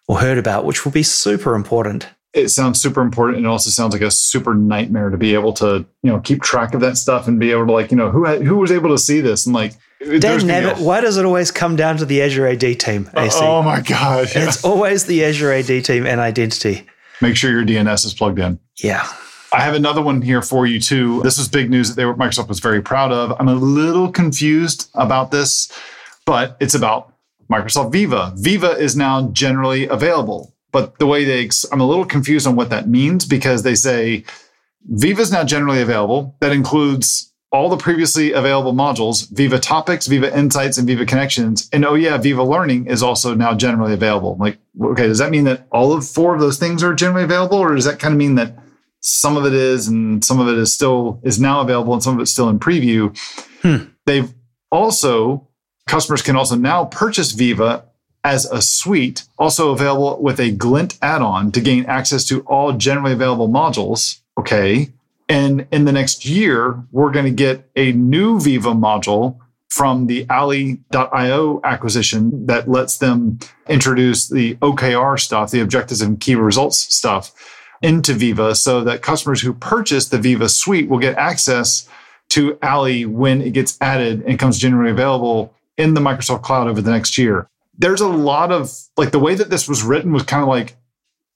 or 0.06 0.18
heard 0.18 0.38
about, 0.38 0.64
which 0.64 0.86
will 0.86 0.92
be 0.92 1.02
super 1.02 1.54
important. 1.54 2.06
It 2.42 2.50
sounds 2.50 2.80
super 2.80 3.02
important. 3.02 3.38
And 3.38 3.46
it 3.46 3.48
also 3.48 3.70
sounds 3.70 3.92
like 3.92 4.02
a 4.02 4.10
super 4.10 4.54
nightmare 4.54 5.10
to 5.10 5.16
be 5.16 5.34
able 5.34 5.52
to, 5.54 5.84
you 6.02 6.10
know, 6.10 6.20
keep 6.20 6.42
track 6.42 6.74
of 6.74 6.80
that 6.80 6.96
stuff 6.96 7.28
and 7.28 7.38
be 7.38 7.50
able 7.50 7.66
to 7.66 7.72
like, 7.72 7.90
you 7.90 7.96
know, 7.96 8.10
who 8.10 8.24
who 8.26 8.56
was 8.56 8.72
able 8.72 8.90
to 8.90 8.98
see 8.98 9.20
this 9.20 9.46
and 9.46 9.54
like 9.54 9.74
Dan 10.00 10.20
Nabbit, 10.20 10.78
why 10.80 11.00
does 11.00 11.16
it 11.16 11.24
always 11.24 11.50
come 11.50 11.74
down 11.74 11.96
to 11.96 12.04
the 12.04 12.22
Azure 12.22 12.46
AD 12.46 12.60
team? 12.60 13.10
Uh, 13.16 13.22
AC? 13.22 13.38
Oh 13.40 13.62
my 13.62 13.80
God. 13.80 14.28
Yeah. 14.34 14.46
It's 14.46 14.64
always 14.64 15.06
the 15.06 15.24
Azure 15.24 15.52
AD 15.52 15.84
team 15.84 16.06
and 16.06 16.20
identity. 16.20 16.86
Make 17.20 17.36
sure 17.36 17.50
your 17.50 17.64
DNS 17.64 18.06
is 18.06 18.14
plugged 18.14 18.38
in. 18.38 18.60
Yeah. 18.76 19.08
I 19.52 19.60
have 19.60 19.74
another 19.74 20.02
one 20.02 20.22
here 20.22 20.42
for 20.42 20.66
you 20.66 20.78
too. 20.78 21.22
This 21.22 21.38
was 21.38 21.48
big 21.48 21.70
news 21.70 21.88
that 21.88 21.96
they 21.96 22.04
were, 22.04 22.14
Microsoft 22.14 22.48
was 22.48 22.60
very 22.60 22.82
proud 22.82 23.12
of. 23.12 23.34
I'm 23.40 23.48
a 23.48 23.54
little 23.54 24.12
confused 24.12 24.88
about 24.94 25.30
this, 25.30 25.72
but 26.26 26.56
it's 26.60 26.74
about 26.74 27.14
Microsoft 27.50 27.90
Viva. 27.90 28.32
Viva 28.36 28.72
is 28.72 28.94
now 28.94 29.30
generally 29.30 29.88
available, 29.88 30.54
but 30.72 30.98
the 30.98 31.06
way 31.06 31.24
they, 31.24 31.48
I'm 31.72 31.80
a 31.80 31.86
little 31.86 32.04
confused 32.04 32.46
on 32.46 32.56
what 32.56 32.70
that 32.70 32.88
means 32.88 33.24
because 33.24 33.62
they 33.62 33.74
say 33.74 34.24
Viva 34.86 35.22
is 35.22 35.32
now 35.32 35.44
generally 35.44 35.80
available. 35.80 36.36
That 36.40 36.52
includes 36.52 37.32
all 37.50 37.70
the 37.70 37.76
previously 37.76 38.32
available 38.32 38.74
modules, 38.74 39.30
Viva 39.30 39.58
Topics, 39.58 40.06
Viva 40.06 40.36
Insights, 40.36 40.76
and 40.76 40.86
Viva 40.86 41.06
Connections. 41.06 41.68
And 41.72 41.84
oh 41.84 41.94
yeah, 41.94 42.18
Viva 42.18 42.42
Learning 42.42 42.86
is 42.86 43.02
also 43.02 43.34
now 43.34 43.54
generally 43.54 43.94
available. 43.94 44.36
Like, 44.38 44.58
okay, 44.82 45.06
does 45.06 45.18
that 45.18 45.30
mean 45.30 45.44
that 45.44 45.66
all 45.72 45.92
of 45.92 46.06
four 46.06 46.34
of 46.34 46.40
those 46.40 46.58
things 46.58 46.82
are 46.82 46.94
generally 46.94 47.24
available, 47.24 47.58
or 47.58 47.74
does 47.74 47.86
that 47.86 47.98
kind 47.98 48.12
of 48.12 48.18
mean 48.18 48.34
that 48.34 48.58
some 49.00 49.36
of 49.36 49.46
it 49.46 49.54
is 49.54 49.88
and 49.88 50.24
some 50.24 50.40
of 50.40 50.48
it 50.48 50.58
is 50.58 50.74
still 50.74 51.20
is 51.22 51.40
now 51.40 51.60
available 51.60 51.94
and 51.94 52.02
some 52.02 52.14
of 52.14 52.20
it's 52.20 52.30
still 52.30 52.50
in 52.50 52.58
preview? 52.58 53.16
Hmm. 53.62 53.90
They've 54.04 54.32
also 54.70 55.48
customers 55.86 56.20
can 56.20 56.36
also 56.36 56.54
now 56.54 56.84
purchase 56.84 57.32
Viva 57.32 57.87
as 58.28 58.44
a 58.44 58.60
suite, 58.60 59.24
also 59.38 59.70
available 59.70 60.22
with 60.22 60.38
a 60.38 60.50
Glint 60.50 60.98
add-on 61.00 61.50
to 61.52 61.62
gain 61.62 61.86
access 61.86 62.26
to 62.26 62.42
all 62.42 62.74
generally 62.74 63.14
available 63.14 63.48
modules. 63.48 64.20
Okay. 64.36 64.90
And 65.30 65.66
in 65.72 65.86
the 65.86 65.92
next 65.92 66.26
year, 66.26 66.84
we're 66.92 67.10
going 67.10 67.24
to 67.24 67.30
get 67.30 67.70
a 67.74 67.92
new 67.92 68.38
Viva 68.38 68.74
module 68.74 69.38
from 69.70 70.08
the 70.08 70.26
Ally.io 70.28 71.60
acquisition 71.64 72.46
that 72.46 72.68
lets 72.68 72.98
them 72.98 73.38
introduce 73.66 74.28
the 74.28 74.56
OKR 74.56 75.18
stuff, 75.18 75.50
the 75.50 75.60
objectives 75.60 76.02
and 76.02 76.20
key 76.20 76.34
results 76.34 76.94
stuff 76.94 77.32
into 77.80 78.12
Viva 78.12 78.54
so 78.54 78.84
that 78.84 79.00
customers 79.00 79.40
who 79.40 79.54
purchase 79.54 80.08
the 80.08 80.18
Viva 80.18 80.50
suite 80.50 80.90
will 80.90 80.98
get 80.98 81.16
access 81.16 81.88
to 82.30 82.58
Ally 82.60 83.04
when 83.04 83.40
it 83.40 83.54
gets 83.54 83.78
added 83.80 84.22
and 84.26 84.38
comes 84.38 84.58
generally 84.58 84.90
available 84.90 85.54
in 85.78 85.94
the 85.94 86.00
Microsoft 86.00 86.42
cloud 86.42 86.68
over 86.68 86.82
the 86.82 86.90
next 86.90 87.16
year. 87.16 87.48
There's 87.78 88.00
a 88.00 88.08
lot 88.08 88.52
of 88.52 88.72
like 88.96 89.12
the 89.12 89.18
way 89.18 89.34
that 89.34 89.50
this 89.50 89.68
was 89.68 89.82
written 89.82 90.12
was 90.12 90.24
kind 90.24 90.42
of 90.42 90.48
like, 90.48 90.76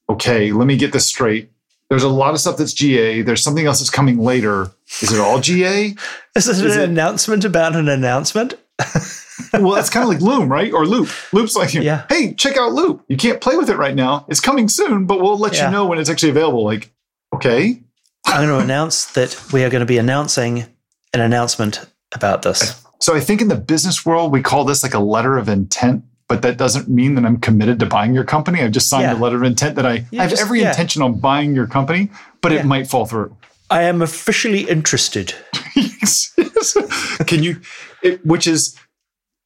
okay, 0.09 0.51
let 0.51 0.67
me 0.67 0.77
get 0.77 0.91
this 0.91 1.05
straight. 1.05 1.51
There's 1.89 2.03
a 2.03 2.09
lot 2.09 2.33
of 2.33 2.39
stuff 2.39 2.57
that's 2.57 2.73
GA. 2.73 3.21
There's 3.21 3.43
something 3.43 3.65
else 3.65 3.79
that's 3.79 3.89
coming 3.89 4.17
later. 4.17 4.71
Is 5.01 5.11
it 5.11 5.19
all 5.19 5.39
GA? 5.39 5.95
Is 6.35 6.47
it 6.47 6.65
Is 6.65 6.75
an 6.75 6.81
it, 6.81 6.89
announcement 6.89 7.45
about 7.45 7.75
an 7.75 7.87
announcement? 7.87 8.55
well, 9.53 9.73
that's 9.73 9.89
kind 9.89 10.03
of 10.03 10.09
like 10.09 10.21
Loom, 10.21 10.51
right? 10.51 10.73
Or 10.73 10.85
Loop. 10.85 11.09
Loop's 11.31 11.55
like, 11.55 11.73
yeah. 11.73 12.05
hey, 12.09 12.33
check 12.33 12.57
out 12.57 12.73
Loop. 12.73 13.03
You 13.07 13.17
can't 13.17 13.39
play 13.39 13.55
with 13.55 13.69
it 13.69 13.77
right 13.77 13.95
now. 13.95 14.25
It's 14.27 14.39
coming 14.39 14.67
soon, 14.67 15.05
but 15.05 15.21
we'll 15.21 15.37
let 15.37 15.53
yeah. 15.53 15.67
you 15.67 15.71
know 15.71 15.85
when 15.85 15.99
it's 15.99 16.09
actually 16.09 16.31
available. 16.31 16.63
Like, 16.63 16.91
okay. 17.33 17.79
I'm 18.25 18.47
going 18.47 18.59
to 18.59 18.63
announce 18.63 19.05
that 19.13 19.37
we 19.53 19.63
are 19.63 19.69
going 19.69 19.81
to 19.81 19.85
be 19.85 19.97
announcing 19.97 20.65
an 21.13 21.21
announcement 21.21 21.85
about 22.13 22.41
this. 22.41 22.81
So 22.99 23.15
I 23.15 23.19
think 23.19 23.41
in 23.41 23.49
the 23.49 23.55
business 23.55 24.05
world, 24.05 24.31
we 24.31 24.41
call 24.41 24.63
this 24.63 24.81
like 24.81 24.93
a 24.93 24.99
letter 24.99 25.37
of 25.37 25.49
intent 25.49 26.05
but 26.33 26.41
that 26.41 26.57
doesn't 26.57 26.89
mean 26.89 27.13
that 27.13 27.25
I'm 27.25 27.37
committed 27.37 27.79
to 27.81 27.85
buying 27.85 28.15
your 28.15 28.23
company. 28.23 28.63
I've 28.63 28.71
just 28.71 28.89
signed 28.89 29.03
yeah. 29.03 29.15
a 29.15 29.21
letter 29.21 29.35
of 29.35 29.43
intent 29.43 29.75
that 29.75 29.85
I, 29.85 30.03
I 30.13 30.15
have 30.15 30.31
just, 30.31 30.41
every 30.41 30.61
yeah. 30.61 30.69
intention 30.69 31.03
on 31.03 31.19
buying 31.19 31.53
your 31.53 31.67
company, 31.67 32.09
but 32.41 32.51
yeah. 32.51 32.61
it 32.61 32.65
might 32.65 32.87
fall 32.87 33.05
through. 33.05 33.37
I 33.69 33.83
am 33.83 34.01
officially 34.01 34.61
interested. 34.61 35.35
Can 37.27 37.43
you, 37.43 37.61
it, 38.01 38.25
which 38.25 38.47
is 38.47 38.75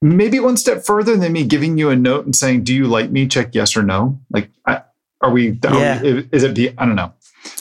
maybe 0.01 0.39
one 0.39 0.55
step 0.55 0.85
further 0.85 1.17
than 1.17 1.33
me 1.33 1.43
giving 1.43 1.77
you 1.77 1.89
a 1.89 1.95
note 1.97 2.23
and 2.23 2.33
saying, 2.33 2.63
"Do 2.63 2.73
you 2.73 2.87
like 2.87 3.11
me?" 3.11 3.27
Check 3.27 3.53
yes 3.53 3.75
or 3.75 3.83
no. 3.83 4.17
Like, 4.31 4.49
I, 4.65 4.83
are 5.19 5.31
we? 5.31 5.59
Are 5.65 5.77
yeah. 5.77 6.01
We, 6.01 6.29
is 6.31 6.43
it? 6.43 6.55
The, 6.55 6.73
I 6.77 6.85
don't 6.85 6.95
know. 6.95 7.11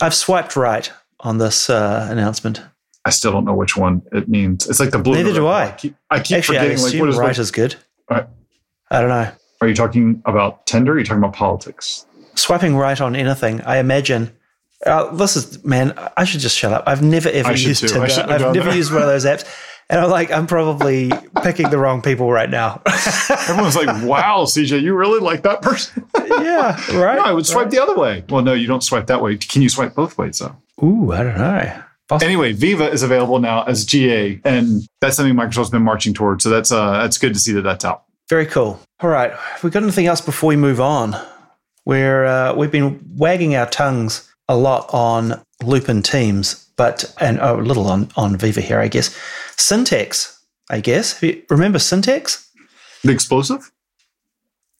I've 0.00 0.14
swiped 0.14 0.54
right 0.54 0.92
on 1.18 1.38
this 1.38 1.68
uh, 1.68 2.06
announcement. 2.10 2.62
I 3.04 3.10
still 3.10 3.32
don't 3.32 3.44
know 3.44 3.54
which 3.54 3.76
one 3.76 4.02
it 4.12 4.28
means. 4.28 4.68
It's 4.68 4.78
like 4.78 4.90
the 4.90 5.00
blue. 5.00 5.16
Neither 5.16 5.32
do 5.32 5.48
I. 5.48 5.64
I 5.64 5.72
keep, 5.72 5.96
I 6.10 6.20
keep 6.20 6.38
Actually, 6.38 6.58
forgetting. 6.58 6.78
I 6.78 6.82
like, 6.82 7.00
what 7.00 7.08
is 7.08 7.16
right 7.16 7.38
is 7.38 7.50
good. 7.50 7.74
All 8.08 8.18
right. 8.18 8.28
I 8.90 9.00
don't 9.00 9.08
know. 9.08 9.30
Are 9.60 9.68
you 9.68 9.74
talking 9.74 10.22
about 10.26 10.66
Tinder? 10.66 10.92
Are 10.92 10.98
you 10.98 11.04
talking 11.04 11.22
about 11.22 11.34
politics? 11.34 12.06
Swiping 12.34 12.76
right 12.76 13.00
on 13.00 13.16
anything, 13.16 13.62
I 13.62 13.78
imagine. 13.78 14.30
Uh, 14.84 15.14
this 15.14 15.36
is, 15.36 15.64
man, 15.64 15.94
I 16.16 16.24
should 16.24 16.40
just 16.40 16.56
shut 16.56 16.72
up. 16.72 16.84
I've 16.86 17.02
never 17.02 17.28
ever 17.30 17.52
used 17.52 17.80
too. 17.80 17.88
Tinder. 17.88 18.32
I've 18.32 18.54
never 18.54 18.74
used 18.74 18.92
one 18.92 19.02
of 19.02 19.08
those 19.08 19.24
apps. 19.24 19.44
And 19.88 20.00
I'm 20.00 20.10
like, 20.10 20.32
I'm 20.32 20.48
probably 20.48 21.12
picking 21.44 21.70
the 21.70 21.78
wrong 21.78 22.02
people 22.02 22.30
right 22.32 22.50
now. 22.50 22.82
Everyone's 23.48 23.76
like, 23.76 24.04
wow, 24.04 24.44
CJ, 24.44 24.82
you 24.82 24.94
really 24.94 25.20
like 25.20 25.42
that 25.44 25.62
person? 25.62 26.04
yeah, 26.16 26.74
right. 26.98 27.16
No, 27.16 27.22
I 27.22 27.32
would 27.32 27.46
swipe 27.46 27.66
right. 27.66 27.70
the 27.70 27.80
other 27.80 27.94
way. 27.94 28.24
Well, 28.28 28.42
no, 28.42 28.52
you 28.52 28.66
don't 28.66 28.82
swipe 28.82 29.06
that 29.06 29.22
way. 29.22 29.36
Can 29.36 29.62
you 29.62 29.68
swipe 29.68 29.94
both 29.94 30.18
ways, 30.18 30.40
though? 30.40 30.56
Ooh, 30.82 31.12
I 31.12 31.22
don't 31.22 31.38
know. 31.38 31.82
Possibly. 32.08 32.32
Anyway, 32.32 32.52
Viva 32.52 32.90
is 32.90 33.04
available 33.04 33.38
now 33.38 33.62
as 33.64 33.84
GA, 33.84 34.40
and 34.44 34.82
that's 35.00 35.16
something 35.16 35.34
Microsoft's 35.34 35.70
been 35.70 35.82
marching 35.82 36.14
towards. 36.14 36.42
So 36.42 36.50
that's 36.50 36.72
uh, 36.72 36.92
that's 36.92 37.18
good 37.18 37.34
to 37.34 37.40
see 37.40 37.52
that 37.52 37.62
that's 37.62 37.84
out. 37.84 38.04
Very 38.28 38.46
cool. 38.46 38.80
All 39.00 39.10
right, 39.10 39.32
have 39.32 39.62
we 39.62 39.70
got 39.70 39.82
anything 39.82 40.06
else 40.06 40.20
before 40.20 40.48
we 40.48 40.56
move 40.56 40.80
on? 40.80 41.16
Where 41.84 42.26
uh, 42.26 42.54
we've 42.54 42.72
been 42.72 43.00
wagging 43.16 43.54
our 43.54 43.66
tongues 43.66 44.28
a 44.48 44.56
lot 44.56 44.92
on 44.92 45.40
Lupin 45.62 46.02
Teams, 46.02 46.68
but 46.76 47.14
and 47.20 47.38
oh, 47.40 47.60
a 47.60 47.62
little 47.62 47.86
on 47.86 48.08
on 48.16 48.36
Viva 48.36 48.60
here, 48.60 48.80
I 48.80 48.88
guess. 48.88 49.16
Syntex, 49.56 50.38
I 50.68 50.80
guess. 50.80 51.22
Remember 51.48 51.78
Syntex? 51.78 52.48
The 53.02 53.12
explosive? 53.12 53.70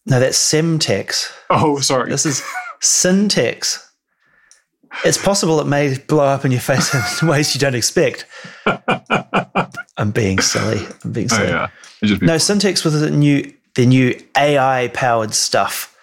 No, 0.07 0.21
that's 0.21 0.39
Semtex. 0.39 1.33
Oh, 1.51 1.81
sorry. 1.81 2.11
This 2.11 2.27
is 2.27 2.43
Syntex. 2.81 3.85
It's 5.05 5.19
possible 5.19 5.61
it 5.61 5.67
may 5.67 5.99
blow 5.99 6.27
up 6.27 6.45
in 6.45 6.53
your 6.53 6.61
face 6.61 6.95
in 7.23 7.29
ways 7.29 7.55
you 7.55 7.61
don't 7.61 7.75
expect. 7.75 8.27
I'm 9.97 10.11
being 10.13 10.39
silly. 10.41 10.87
I'm 11.05 11.13
being 11.13 11.29
oh, 11.31 11.37
silly. 11.37 11.49
Oh, 11.49 11.51
yeah. 11.51 11.69
No, 12.03 12.37
Syntex 12.37 12.85
was 12.85 13.01
the 13.01 13.11
new 13.11 13.53
the 13.75 13.87
new 13.87 14.19
AI 14.37 14.89
powered 14.95 15.35
stuff 15.35 15.97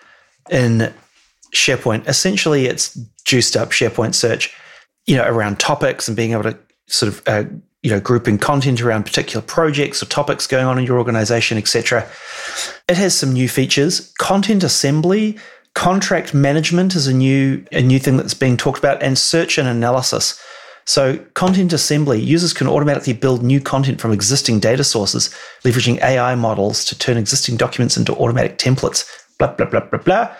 in 0.49 0.93
SharePoint. 1.53 2.07
Essentially, 2.07 2.65
it's 2.65 2.97
juiced 3.25 3.55
up 3.55 3.69
SharePoint 3.71 4.15
search, 4.15 4.53
you 5.05 5.15
know, 5.15 5.25
around 5.25 5.59
topics 5.59 6.07
and 6.07 6.15
being 6.17 6.31
able 6.31 6.43
to 6.43 6.57
sort 6.87 7.11
of 7.11 7.21
uh, 7.27 7.43
you 7.81 7.89
know 7.91 7.99
grouping 7.99 8.37
content 8.37 8.81
around 8.81 9.03
particular 9.03 9.41
projects 9.45 10.01
or 10.01 10.05
topics 10.07 10.47
going 10.47 10.65
on 10.65 10.79
in 10.79 10.85
your 10.85 10.97
organization, 10.97 11.57
etc. 11.57 12.07
It 12.87 12.97
has 12.97 13.17
some 13.17 13.33
new 13.33 13.49
features. 13.49 14.13
Content 14.17 14.63
assembly, 14.63 15.37
contract 15.75 16.33
management 16.33 16.95
is 16.95 17.07
a 17.07 17.13
new 17.13 17.63
a 17.71 17.81
new 17.81 17.99
thing 17.99 18.17
that's 18.17 18.33
being 18.33 18.57
talked 18.57 18.79
about, 18.79 19.01
and 19.03 19.17
search 19.17 19.57
and 19.57 19.67
analysis. 19.67 20.41
So, 20.85 21.17
content 21.33 21.71
assembly 21.73 22.19
users 22.19 22.53
can 22.53 22.67
automatically 22.67 23.13
build 23.13 23.43
new 23.43 23.61
content 23.61 24.01
from 24.01 24.11
existing 24.11 24.59
data 24.59 24.83
sources, 24.83 25.29
leveraging 25.63 26.01
AI 26.01 26.35
models 26.35 26.83
to 26.85 26.97
turn 26.97 27.17
existing 27.17 27.57
documents 27.57 27.97
into 27.97 28.13
automatic 28.15 28.57
templates. 28.57 29.09
Blah, 29.37 29.53
blah, 29.53 29.65
blah, 29.65 29.81
blah, 29.81 29.99
blah. 29.99 30.35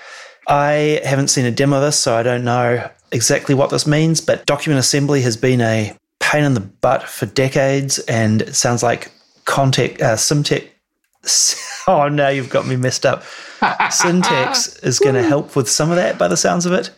I 0.48 1.02
haven't 1.06 1.30
seen 1.30 1.46
a 1.46 1.52
demo 1.52 1.78
of 1.78 1.84
this, 1.84 1.98
so 1.98 2.16
I 2.16 2.24
don't 2.24 2.44
know 2.44 2.90
exactly 3.12 3.56
what 3.56 3.70
this 3.70 3.88
means, 3.88 4.20
but 4.20 4.46
document 4.46 4.80
assembly 4.80 5.22
has 5.22 5.38
been 5.38 5.62
a 5.62 5.96
pain 6.20 6.44
in 6.44 6.54
the 6.54 6.60
butt 6.60 7.04
for 7.04 7.26
decades, 7.26 8.00
and 8.00 8.42
it 8.42 8.56
sounds 8.56 8.84
like 8.84 9.12
Contact, 9.46 10.02
uh, 10.02 10.16
Simtech. 10.16 10.70
Oh, 11.86 12.08
now 12.08 12.30
you've 12.30 12.50
got 12.50 12.66
me 12.66 12.78
messed 12.78 13.06
up. 13.06 13.24
Syntex 13.62 14.82
is 14.86 15.00
going 15.00 15.16
to 15.16 15.22
help 15.24 15.54
with 15.54 15.70
some 15.70 15.90
of 15.90 15.98
that 15.98 16.18
by 16.18 16.30
the 16.30 16.38
sounds 16.38 16.66
of 16.66 16.72
it. 16.72 16.92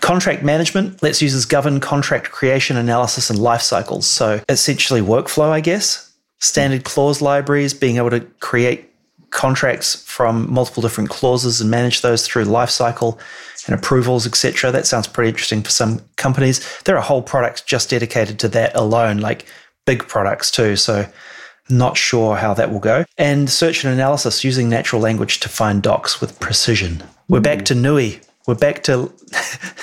Contract 0.00 0.42
management 0.42 1.02
lets 1.02 1.22
users 1.22 1.44
govern 1.44 1.80
contract 1.80 2.30
creation, 2.30 2.76
analysis, 2.76 3.30
and 3.30 3.38
life 3.38 3.62
cycles. 3.62 4.06
So 4.06 4.40
essentially, 4.48 5.00
workflow, 5.00 5.50
I 5.50 5.60
guess. 5.60 6.12
Standard 6.38 6.84
clause 6.84 7.22
libraries, 7.22 7.74
being 7.74 7.96
able 7.96 8.10
to 8.10 8.20
create 8.40 8.92
contracts 9.30 9.94
from 10.04 10.50
multiple 10.52 10.82
different 10.82 11.10
clauses 11.10 11.60
and 11.60 11.70
manage 11.70 12.02
those 12.02 12.26
through 12.26 12.44
lifecycle 12.44 13.18
and 13.66 13.74
approvals, 13.74 14.26
etc. 14.26 14.70
That 14.70 14.86
sounds 14.86 15.08
pretty 15.08 15.30
interesting 15.30 15.62
for 15.62 15.70
some 15.70 16.00
companies. 16.16 16.60
There 16.84 16.96
are 16.96 17.02
whole 17.02 17.22
products 17.22 17.60
just 17.62 17.90
dedicated 17.90 18.38
to 18.40 18.48
that 18.48 18.74
alone, 18.76 19.18
like 19.18 19.46
big 19.84 20.06
products 20.06 20.50
too. 20.50 20.76
So 20.76 21.06
Not 21.68 21.96
sure 21.96 22.36
how 22.36 22.54
that 22.54 22.70
will 22.70 22.80
go. 22.80 23.04
And 23.18 23.50
search 23.50 23.84
and 23.84 23.92
analysis 23.92 24.44
using 24.44 24.68
natural 24.68 25.02
language 25.02 25.40
to 25.40 25.48
find 25.48 25.82
docs 25.82 26.20
with 26.20 26.38
precision. 26.38 27.02
We're 27.28 27.40
back 27.40 27.64
to 27.66 27.74
hmm. 27.74 27.82
NUI. 27.82 28.20
We're 28.46 28.54
back 28.54 28.82
to 28.84 29.12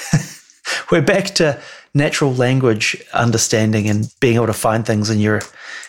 we're 0.91 1.01
back 1.01 1.25
to 1.35 1.61
natural 1.93 2.33
language 2.33 3.01
understanding 3.13 3.89
and 3.89 4.11
being 4.19 4.35
able 4.35 4.47
to 4.47 4.53
find 4.53 4.85
things 4.85 5.09
in 5.09 5.19
your 5.19 5.41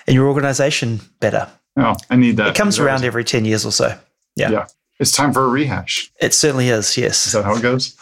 in 0.06 0.14
your 0.14 0.28
organization 0.28 1.00
better. 1.20 1.48
Oh, 1.76 1.94
I 2.10 2.16
need 2.16 2.36
that. 2.36 2.48
It 2.48 2.54
comes 2.54 2.78
around 2.78 3.04
every 3.04 3.24
10 3.24 3.44
years 3.44 3.66
or 3.66 3.72
so. 3.72 3.98
Yeah. 4.36 4.50
Yeah. 4.50 4.66
It's 5.00 5.10
time 5.10 5.32
for 5.32 5.44
a 5.44 5.48
rehash. 5.48 6.12
It 6.20 6.32
certainly 6.34 6.68
is, 6.68 6.96
yes. 6.96 7.26
Is 7.26 7.32
that 7.32 7.44
how 7.44 7.56
it 7.56 7.62
goes? 7.62 7.96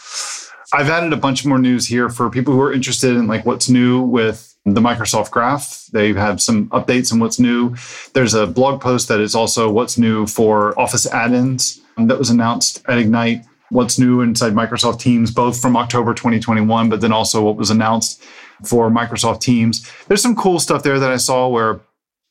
I've 0.73 0.89
added 0.89 1.11
a 1.11 1.17
bunch 1.17 1.45
more 1.45 1.57
news 1.59 1.87
here 1.87 2.09
for 2.09 2.29
people 2.29 2.53
who 2.53 2.61
are 2.61 2.73
interested 2.73 3.15
in 3.15 3.27
like 3.27 3.45
what's 3.45 3.69
new 3.69 4.01
with 4.01 4.55
the 4.65 4.81
Microsoft 4.81 5.31
Graph. 5.31 5.87
They 5.91 6.13
have 6.13 6.41
some 6.41 6.69
updates 6.69 7.11
on 7.11 7.19
what's 7.19 7.39
new. 7.39 7.75
There's 8.13 8.33
a 8.33 8.47
blog 8.47 8.81
post 8.81 9.07
that 9.07 9.19
is 9.19 9.35
also 9.35 9.71
what's 9.71 9.97
new 9.97 10.25
for 10.27 10.79
Office 10.79 11.05
add-ins 11.07 11.81
that 11.97 12.17
was 12.17 12.29
announced 12.29 12.83
at 12.87 12.97
Ignite. 12.97 13.43
What's 13.69 13.97
new 13.97 14.21
inside 14.21 14.53
Microsoft 14.53 14.99
Teams, 14.99 15.31
both 15.31 15.59
from 15.59 15.75
October 15.75 16.13
2021, 16.13 16.89
but 16.89 17.01
then 17.01 17.11
also 17.11 17.43
what 17.43 17.55
was 17.55 17.69
announced 17.69 18.21
for 18.63 18.89
Microsoft 18.89 19.41
Teams. 19.41 19.89
There's 20.07 20.21
some 20.21 20.35
cool 20.35 20.59
stuff 20.59 20.83
there 20.83 20.99
that 20.99 21.11
I 21.11 21.17
saw 21.17 21.47
where 21.47 21.81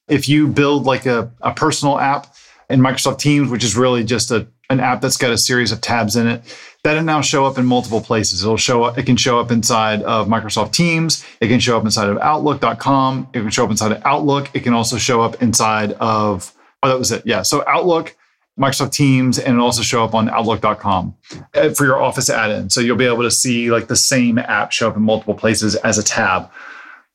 if 0.08 0.28
you 0.28 0.46
build 0.46 0.84
like 0.84 1.06
a, 1.06 1.32
a 1.40 1.52
personal 1.52 1.98
app 1.98 2.34
in 2.68 2.80
Microsoft 2.80 3.18
Teams, 3.18 3.50
which 3.50 3.64
is 3.64 3.76
really 3.76 4.04
just 4.04 4.30
a, 4.30 4.46
an 4.70 4.80
app 4.80 5.00
that's 5.00 5.16
got 5.16 5.30
a 5.30 5.38
series 5.38 5.72
of 5.72 5.80
tabs 5.80 6.16
in 6.16 6.26
it, 6.26 6.42
that'll 6.84 7.02
now 7.02 7.20
show 7.20 7.44
up 7.44 7.58
in 7.58 7.66
multiple 7.66 8.00
places. 8.00 8.42
It'll 8.42 8.56
show 8.56 8.84
up, 8.84 8.98
it 8.98 9.04
can 9.04 9.16
show 9.16 9.38
up 9.38 9.50
inside 9.50 10.02
of 10.02 10.28
Microsoft 10.28 10.72
Teams, 10.72 11.24
it 11.40 11.48
can 11.48 11.60
show 11.60 11.76
up 11.76 11.84
inside 11.84 12.08
of 12.08 12.18
Outlook.com, 12.18 13.28
it 13.32 13.40
can 13.40 13.50
show 13.50 13.64
up 13.64 13.70
inside 13.70 13.92
of 13.92 14.02
Outlook, 14.04 14.50
it 14.54 14.60
can 14.60 14.74
also 14.74 14.96
show 14.96 15.20
up 15.20 15.42
inside 15.42 15.92
of, 15.92 16.52
oh, 16.82 16.88
that 16.88 16.98
was 16.98 17.12
it. 17.12 17.22
Yeah. 17.24 17.42
So 17.42 17.64
Outlook, 17.66 18.16
Microsoft 18.62 18.92
Teams, 18.92 19.38
and 19.38 19.54
it'll 19.54 19.66
also 19.66 19.82
show 19.82 20.04
up 20.04 20.14
on 20.14 20.28
Outlook.com 20.28 21.16
uh, 21.54 21.70
for 21.70 21.84
your 21.84 22.00
Office 22.00 22.30
add-in. 22.30 22.70
So 22.70 22.80
you'll 22.80 22.96
be 22.96 23.06
able 23.06 23.22
to 23.22 23.30
see 23.30 23.70
like 23.70 23.88
the 23.88 23.96
same 23.96 24.38
app 24.38 24.70
show 24.70 24.88
up 24.88 24.96
in 24.96 25.02
multiple 25.02 25.34
places 25.34 25.74
as 25.76 25.98
a 25.98 26.02
tab 26.02 26.48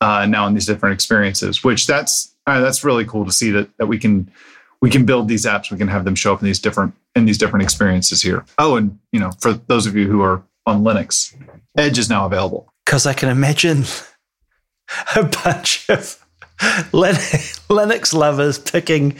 uh, 0.00 0.26
now 0.26 0.46
in 0.46 0.54
these 0.54 0.66
different 0.66 0.92
experiences, 0.92 1.64
which 1.64 1.86
that's 1.86 2.34
uh, 2.46 2.60
that's 2.60 2.84
really 2.84 3.04
cool 3.04 3.24
to 3.24 3.32
see 3.32 3.50
that 3.50 3.68
that 3.78 3.86
we 3.86 3.98
can 3.98 4.30
we 4.80 4.90
can 4.90 5.04
build 5.04 5.28
these 5.28 5.46
apps, 5.46 5.70
we 5.70 5.78
can 5.78 5.88
have 5.88 6.04
them 6.04 6.14
show 6.14 6.32
up 6.32 6.40
in 6.40 6.46
these 6.46 6.58
different 6.58 6.94
in 7.16 7.24
these 7.24 7.38
different 7.38 7.62
experiences 7.62 8.22
here. 8.22 8.44
Oh, 8.58 8.76
and 8.76 8.98
you 9.12 9.18
know, 9.18 9.30
for 9.40 9.54
those 9.54 9.86
of 9.86 9.96
you 9.96 10.06
who 10.06 10.22
are 10.22 10.42
on 10.66 10.82
Linux, 10.82 11.34
Edge 11.76 11.98
is 11.98 12.10
now 12.10 12.26
available. 12.26 12.72
Because 12.84 13.06
I 13.06 13.14
can 13.14 13.28
imagine 13.28 13.84
a 15.16 15.24
bunch 15.24 15.88
of 15.88 16.24
Linux 16.92 18.14
lovers 18.14 18.58
picking 18.58 19.12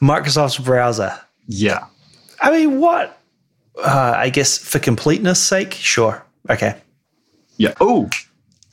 Microsoft's 0.00 0.58
browser. 0.58 1.18
Yeah. 1.46 1.86
I 2.40 2.50
mean, 2.50 2.80
what? 2.80 3.20
Uh, 3.76 4.14
I 4.16 4.30
guess 4.30 4.56
for 4.56 4.78
completeness 4.78 5.42
sake, 5.42 5.74
sure. 5.74 6.24
Okay. 6.48 6.76
Yeah. 7.56 7.74
Oh, 7.80 8.08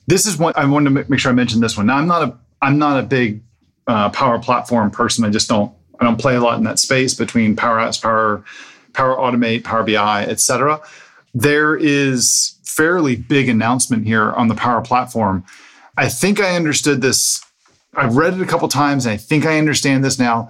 this 0.08 0.26
is 0.26 0.38
one 0.38 0.54
I 0.56 0.66
wanted 0.66 0.94
to 0.94 1.10
make 1.10 1.20
sure 1.20 1.32
I 1.32 1.36
mentioned 1.36 1.64
this 1.64 1.78
one. 1.78 1.88
Now, 1.88 1.98
I'm 1.98 2.08
not 2.08 2.24
a 2.24 2.38
I'm 2.62 2.78
not 2.78 3.00
a 3.00 3.04
big 3.04 3.42
uh, 3.88 4.10
Power 4.10 4.40
Platform 4.40 4.92
person. 4.92 5.24
I 5.26 5.30
just 5.30 5.50
don't 5.50 5.74
I 6.00 6.04
don't 6.04 6.20
play 6.20 6.36
a 6.36 6.42
lot 6.42 6.58
in 6.58 6.64
that 6.66 6.80
space 6.80 7.14
between 7.14 7.56
Power 7.56 7.78
Apps, 7.78 8.02
Power 8.02 8.44
Power 8.94 9.16
Automate, 9.16 9.64
Power 9.64 9.84
BI, 9.84 10.26
etc. 10.26 10.82
There 11.34 11.76
is 11.76 12.60
fairly 12.64 13.16
big 13.16 13.50
announcement 13.50 14.06
here 14.06 14.32
on 14.34 14.48
the 14.48 14.56
Power 14.56 14.82
Platform. 14.82 15.44
I 15.98 16.10
think 16.10 16.40
I 16.40 16.56
understood 16.56 17.02
this. 17.02 17.44
I've 17.96 18.16
read 18.16 18.34
it 18.34 18.42
a 18.42 18.46
couple 18.46 18.68
times, 18.68 19.06
and 19.06 19.14
I 19.14 19.18
think 19.18 19.46
I 19.46 19.58
understand 19.58 20.04
this 20.04 20.18
now. 20.18 20.50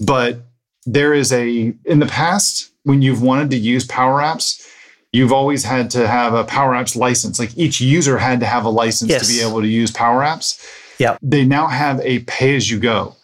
But 0.00 0.40
there 0.86 1.14
is 1.14 1.32
a 1.32 1.74
in 1.84 1.98
the 1.98 2.06
past 2.06 2.70
when 2.84 3.02
you've 3.02 3.22
wanted 3.22 3.50
to 3.50 3.56
use 3.56 3.86
Power 3.86 4.20
Apps, 4.20 4.66
you've 5.12 5.32
always 5.32 5.64
had 5.64 5.90
to 5.90 6.06
have 6.08 6.34
a 6.34 6.44
Power 6.44 6.72
Apps 6.72 6.96
license. 6.96 7.38
Like 7.38 7.56
each 7.56 7.80
user 7.80 8.18
had 8.18 8.40
to 8.40 8.46
have 8.46 8.64
a 8.64 8.70
license 8.70 9.10
yes. 9.10 9.26
to 9.26 9.32
be 9.32 9.40
able 9.40 9.60
to 9.60 9.68
use 9.68 9.90
Power 9.90 10.22
Apps. 10.22 10.64
Yeah. 10.98 11.16
They 11.22 11.44
now 11.44 11.66
have 11.66 12.00
a 12.00 12.20
pay 12.20 12.56
as 12.56 12.70
you 12.70 12.78
go. 12.78 13.16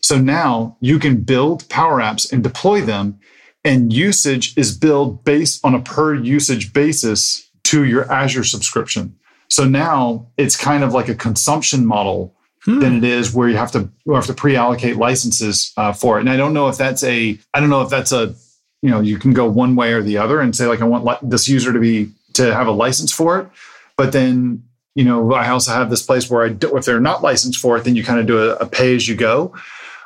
So 0.00 0.18
now 0.18 0.76
you 0.80 0.98
can 0.98 1.22
build 1.22 1.68
Power 1.68 2.00
Apps 2.00 2.30
and 2.30 2.42
deploy 2.42 2.82
them, 2.82 3.18
and 3.64 3.92
usage 3.92 4.56
is 4.56 4.76
billed 4.76 5.24
based 5.24 5.64
on 5.64 5.74
a 5.74 5.80
per 5.80 6.14
usage 6.14 6.72
basis 6.72 7.48
to 7.64 7.84
your 7.84 8.10
Azure 8.12 8.44
subscription. 8.44 9.16
So 9.48 9.64
now 9.64 10.26
it's 10.36 10.56
kind 10.56 10.84
of 10.84 10.92
like 10.92 11.08
a 11.08 11.14
consumption 11.14 11.86
model 11.86 12.34
hmm. 12.64 12.80
than 12.80 12.96
it 12.96 13.04
is 13.04 13.32
where 13.32 13.48
you 13.48 13.56
have 13.56 13.72
to 13.72 13.88
you 14.04 14.12
have 14.14 14.26
to 14.26 14.34
pre-allocate 14.34 14.96
licenses 14.96 15.72
uh, 15.76 15.92
for 15.92 16.18
it. 16.18 16.20
And 16.20 16.30
I 16.30 16.36
don't 16.36 16.54
know 16.54 16.68
if 16.68 16.76
that's 16.76 17.02
a 17.04 17.38
I 17.52 17.60
don't 17.60 17.70
know 17.70 17.82
if 17.82 17.90
that's 17.90 18.12
a 18.12 18.34
you 18.82 18.90
know 18.90 19.00
you 19.00 19.18
can 19.18 19.32
go 19.32 19.48
one 19.48 19.76
way 19.76 19.92
or 19.92 20.02
the 20.02 20.18
other 20.18 20.40
and 20.40 20.54
say 20.54 20.66
like 20.66 20.80
I 20.80 20.84
want 20.84 21.04
li- 21.04 21.18
this 21.22 21.48
user 21.48 21.72
to 21.72 21.78
be 21.78 22.10
to 22.34 22.54
have 22.54 22.66
a 22.66 22.72
license 22.72 23.12
for 23.12 23.40
it, 23.40 23.48
but 23.96 24.12
then 24.12 24.64
you 24.94 25.04
know 25.04 25.32
I 25.32 25.48
also 25.48 25.72
have 25.72 25.90
this 25.90 26.02
place 26.02 26.30
where 26.30 26.44
I 26.44 26.50
do, 26.50 26.76
if 26.76 26.84
they're 26.84 27.00
not 27.00 27.22
licensed 27.22 27.58
for 27.58 27.76
it, 27.76 27.84
then 27.84 27.96
you 27.96 28.04
kind 28.04 28.20
of 28.20 28.26
do 28.26 28.38
a, 28.38 28.56
a 28.56 28.66
pay 28.66 28.94
as 28.94 29.08
you 29.08 29.14
go. 29.14 29.54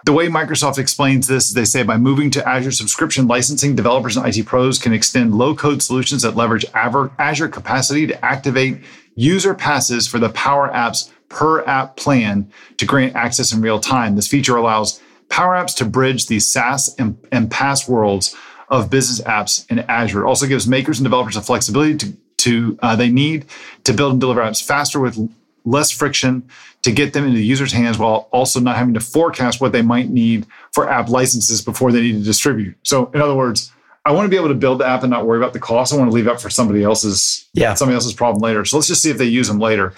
The 0.05 0.13
way 0.13 0.29
Microsoft 0.29 0.79
explains 0.79 1.27
this 1.27 1.49
is 1.49 1.55
they 1.55 1.65
say 1.65 1.83
by 1.83 1.97
moving 1.97 2.31
to 2.31 2.49
Azure 2.49 2.71
subscription 2.71 3.27
licensing, 3.27 3.75
developers 3.75 4.17
and 4.17 4.27
IT 4.27 4.47
pros 4.47 4.79
can 4.79 4.93
extend 4.93 5.35
low 5.37 5.55
code 5.55 5.83
solutions 5.83 6.23
that 6.23 6.37
leverage 6.37 6.65
Azure 6.75 7.49
capacity 7.49 8.07
to 8.07 8.25
activate 8.25 8.83
user 9.17 9.55
passes 9.55 10.07
for 10.07 10.19
the 10.21 10.29
Power 10.31 10.71
Apps 10.71 11.11
per 11.29 11.65
app 11.65 11.97
plan 11.97 12.51
to 12.77 12.87
grant 12.87 13.15
access 13.15 13.53
in 13.53 13.61
real 13.61 13.81
time. 13.81 14.17
This 14.17 14.29
feature 14.29 14.57
allows 14.57 15.01
Power 15.29 15.55
Apps 15.55 15.77
to 15.77 15.85
bridge 15.85 16.27
the 16.27 16.41
SaaS 16.41 16.95
and, 16.99 17.19
and 17.31 17.51
PaaS 17.51 17.89
worlds 17.89 18.35
of 18.71 18.91
business 18.91 19.21
apps 19.27 19.71
in 19.71 19.81
Azure. 19.81 20.25
It 20.25 20.27
also 20.27 20.47
gives 20.47 20.67
makers 20.67 20.99
and 20.99 21.05
developers 21.05 21.35
the 21.35 21.41
flexibility 21.41 21.97
to, 21.97 22.17
to 22.39 22.79
uh, 22.83 22.97
they 22.97 23.09
need 23.09 23.47
to 23.85 23.93
build 23.93 24.13
and 24.13 24.21
deliver 24.21 24.41
apps 24.41 24.63
faster 24.65 25.01
with 25.01 25.19
less 25.65 25.91
friction 25.91 26.49
to 26.83 26.93
get 26.93 27.13
them 27.13 27.25
into 27.25 27.37
the 27.37 27.45
user's 27.45 27.73
hands 27.73 27.99
while 27.99 28.29
also 28.31 28.61
not 28.61 28.77
having 28.77 28.95
to 28.95 29.01
forecast 29.01 29.61
what 29.61 29.73
they 29.73 29.83
might 29.83 30.11
need 30.11 30.47
for 30.73 30.89
app 30.89 31.09
licenses 31.09 31.61
before 31.61 31.93
they 31.93 32.01
need 32.01 32.13
to 32.13 32.23
distribute. 32.23 32.77
So, 32.85 33.11
in 33.13 33.21
other 33.21 33.35
words, 33.35 33.73
I 34.05 34.13
want 34.13 34.27
to 34.27 34.31
be 34.31 34.37
able 34.37 34.49
to 34.49 34.55
build 34.55 34.81
the 34.81 34.87
app 34.87 35.03
and 35.03 35.11
not 35.11 35.27
worry 35.27 35.39
about 35.39 35.53
the 35.53 35.59
cost. 35.59 35.93
I 35.93 35.97
want 35.97 36.11
to 36.11 36.15
leave 36.15 36.25
that 36.27 36.41
for 36.41 36.49
somebody 36.49 36.83
else's 36.83 37.47
yeah. 37.53 37.75
somebody 37.75 37.95
else's 37.95 38.15
problem 38.15 38.41
later. 38.41 38.65
So 38.65 38.77
let's 38.77 38.89
just 38.89 39.03
see 39.03 39.11
if 39.11 39.19
they 39.19 39.27
use 39.27 39.49
them 39.49 39.59
later. 39.59 39.93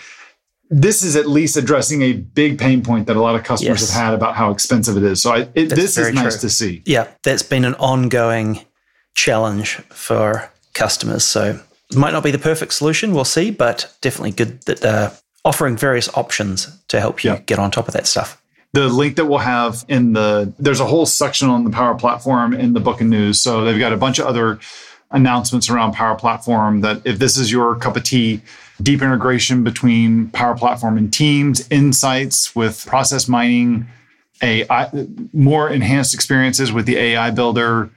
This 0.73 1.03
is 1.03 1.17
at 1.17 1.27
least 1.27 1.57
addressing 1.57 2.03
a 2.03 2.13
big 2.13 2.59
pain 2.59 2.83
point 2.83 3.09
that 3.09 3.17
a 3.17 3.21
lot 3.21 3.35
of 3.35 3.43
customers 3.43 3.81
yes. 3.81 3.93
have 3.93 4.05
had 4.05 4.15
about 4.15 4.37
how 4.37 4.53
expensive 4.53 4.97
it 4.97 5.03
is. 5.03 5.21
So 5.21 5.33
I, 5.33 5.49
it, 5.55 5.67
this 5.67 5.99
is 5.99 6.13
nice 6.13 6.35
true. 6.35 6.49
to 6.49 6.51
see. 6.51 6.83
Yeah, 6.87 7.09
that's 7.25 7.43
been 7.43 7.65
an 7.65 7.75
ongoing 7.75 8.61
challenge 9.15 9.77
for 9.89 10.51
customers. 10.75 11.25
So 11.25 11.61
it 11.91 11.97
might 11.97 12.13
not 12.13 12.23
be 12.23 12.31
the 12.31 12.39
perfect 12.39 12.73
solution. 12.73 13.13
We'll 13.13 13.25
see, 13.25 13.51
but 13.51 13.93
definitely 14.01 14.31
good 14.31 14.63
that 14.63 14.85
uh, 14.85 15.11
offering 15.45 15.77
various 15.77 16.09
options 16.17 16.81
to 16.89 17.01
help 17.01 17.25
you 17.25 17.37
get 17.47 17.59
on 17.59 17.71
top 17.71 17.89
of 17.89 17.95
that 17.95 18.07
stuff. 18.07 18.41
The 18.73 18.89
link 18.89 19.17
that 19.17 19.27
we'll 19.27 19.39
have 19.39 19.85
in 19.89 20.13
the 20.13 20.55
there's 20.61 20.79
a 20.79 20.87
whole 20.87 21.07
section 21.07 21.49
on 21.49 21.65
the 21.65 21.71
Power 21.71 21.97
Platform 21.97 22.53
in 22.53 22.73
the 22.73 22.81
Book 22.81 23.01
of 23.01 23.09
News. 23.09 23.41
So 23.41 23.65
they've 23.65 23.79
got 23.79 23.93
a 23.93 23.97
bunch 23.97 24.21
of 24.21 24.27
other 24.27 24.61
announcements 25.11 25.69
around 25.69 25.93
Power 25.93 26.17
Platform 26.17 26.81
that 26.83 27.03
if 27.05 27.19
this 27.19 27.37
is 27.37 27.51
your 27.51 27.75
cup 27.77 27.97
of 27.97 28.05
tea, 28.05 28.41
deep 28.83 29.03
integration 29.03 29.65
between 29.65 30.29
Power 30.31 30.57
Platform 30.57 30.97
and 30.97 31.13
Teams, 31.13 31.69
insights 31.71 32.55
with 32.55 32.87
process 32.87 33.29
mining, 33.29 33.87
AI, 34.43 34.89
more 35.33 35.69
enhanced 35.69 36.15
experiences 36.15 36.73
with 36.73 36.87
the 36.87 36.97
AI 36.97 37.31
builder. 37.31 37.91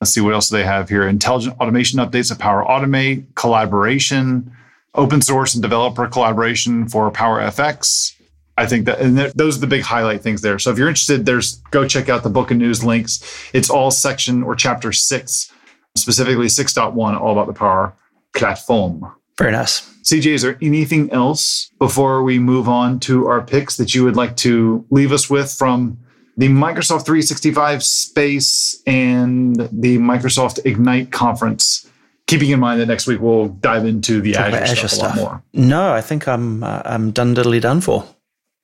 Let's 0.00 0.12
see 0.12 0.20
what 0.20 0.34
else 0.34 0.48
they 0.48 0.64
have 0.64 0.88
here. 0.88 1.06
Intelligent 1.06 1.58
automation 1.60 2.00
updates 2.00 2.30
of 2.30 2.38
Power 2.38 2.64
Automate, 2.64 3.26
collaboration, 3.34 4.50
open 4.94 5.22
source 5.22 5.54
and 5.54 5.62
developer 5.62 6.06
collaboration 6.06 6.88
for 6.88 7.10
Power 7.10 7.40
FX. 7.40 8.14
I 8.56 8.66
think 8.66 8.86
that, 8.86 9.00
and 9.00 9.18
those 9.18 9.56
are 9.56 9.60
the 9.60 9.66
big 9.66 9.82
highlight 9.82 10.22
things 10.22 10.40
there. 10.40 10.58
So 10.58 10.70
if 10.70 10.78
you're 10.78 10.88
interested, 10.88 11.26
there's 11.26 11.56
go 11.70 11.86
check 11.86 12.08
out 12.08 12.22
the 12.22 12.30
Book 12.30 12.50
of 12.50 12.56
News 12.56 12.84
links. 12.84 13.22
It's 13.52 13.68
all 13.68 13.90
section 13.90 14.44
or 14.44 14.54
chapter 14.54 14.92
six, 14.92 15.52
specifically 15.96 16.46
6.1, 16.46 17.20
all 17.20 17.32
about 17.32 17.46
the 17.46 17.52
Power 17.52 17.94
Platform. 18.34 19.12
Very 19.38 19.52
nice. 19.52 19.80
CJ, 20.02 20.26
is 20.26 20.42
there 20.42 20.58
anything 20.60 21.10
else 21.10 21.70
before 21.78 22.22
we 22.22 22.38
move 22.38 22.68
on 22.68 23.00
to 23.00 23.26
our 23.26 23.40
picks 23.40 23.76
that 23.78 23.94
you 23.94 24.04
would 24.04 24.16
like 24.16 24.36
to 24.36 24.84
leave 24.90 25.12
us 25.12 25.30
with 25.30 25.52
from 25.52 25.98
the 26.36 26.48
Microsoft 26.48 27.06
365 27.06 27.82
space 27.82 28.82
and 28.86 29.56
the 29.56 29.98
Microsoft 29.98 30.64
Ignite 30.66 31.10
conference 31.10 31.88
keeping 32.26 32.50
in 32.50 32.60
mind 32.60 32.80
that 32.80 32.86
next 32.86 33.06
week 33.06 33.20
we'll 33.20 33.48
dive 33.48 33.84
into 33.84 34.20
the 34.20 34.36
Azure, 34.36 34.56
Azure, 34.56 34.76
stuff, 34.76 34.90
stuff, 34.90 35.16
a 35.16 35.20
lot 35.20 35.30
more. 35.30 35.42
No, 35.52 35.92
I 35.92 36.00
think 36.00 36.26
I'm 36.26 36.62
uh, 36.62 36.82
I'm 36.84 37.10
done 37.10 37.34
diddly 37.34 37.60
done 37.60 37.80
for. 37.80 38.04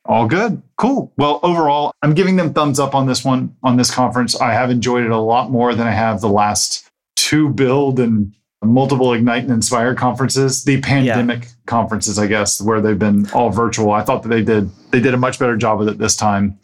All 0.07 0.27
good. 0.27 0.63
Cool. 0.77 1.13
Well, 1.17 1.41
overall, 1.43 1.93
I'm 2.03 2.15
giving 2.15 2.37
them 2.37 2.53
thumbs 2.53 2.81
up 2.81 2.95
on 2.95 3.07
this 3.07 3.25
one, 3.25 3.55
on 3.63 3.77
this 3.77 3.91
conference. 3.91 4.41
I 4.41 4.53
have 4.53 4.71
enjoyed 4.71 5.05
it 5.05 5.11
a 5.11 5.19
lot 5.19 5.51
more 5.51 5.75
than 5.75 5.87
I 5.87 5.93
have 5.93 6.21
the 6.21 6.29
last 6.29 6.90
two 7.31 7.49
build 7.49 8.01
and 8.01 8.35
multiple 8.61 9.13
Ignite 9.13 9.45
and 9.45 9.53
Inspire 9.53 9.95
conferences, 9.95 10.65
the 10.65 10.81
pandemic 10.81 11.45
yeah. 11.45 11.51
conferences, 11.67 12.19
I 12.19 12.27
guess, 12.27 12.61
where 12.61 12.81
they've 12.81 12.99
been 12.99 13.31
all 13.31 13.51
virtual. 13.51 13.93
I 13.93 14.03
thought 14.03 14.25
that 14.25 14.31
they 14.31 14.43
did 14.43 14.69
they 14.91 15.01
did 15.01 15.15
a 15.15 15.17
much 15.17 15.39
better 15.39 15.57
job 15.57 15.79
with 15.79 15.89
it 15.89 15.99
this 15.99 16.17
time. 16.17 16.59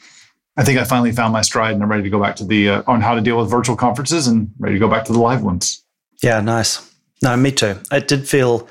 I 0.57 0.65
think 0.65 0.81
I 0.81 0.85
finally 0.85 1.13
found 1.13 1.33
my 1.33 1.43
stride 1.43 1.75
and 1.75 1.83
I'm 1.83 1.91
ready 1.91 2.03
to 2.03 2.11
go 2.11 2.21
back 2.21 2.35
to 2.37 2.45
the 2.45 2.69
uh, 2.69 2.83
on 2.89 3.01
how 3.01 3.15
to 3.15 3.21
deal 3.21 3.39
with 3.39 3.49
virtual 3.49 3.77
conferences 3.77 4.27
and 4.27 4.51
ready 4.59 4.75
to 4.75 4.81
go 4.81 4.89
back 4.89 5.05
to 5.05 5.13
the 5.13 5.21
live 5.21 5.45
ones. 5.45 5.85
Yeah, 6.21 6.41
nice. 6.41 6.93
No, 7.23 7.37
me 7.37 7.53
too. 7.53 7.79
It 7.93 8.09
did 8.09 8.29
feel 8.29 8.69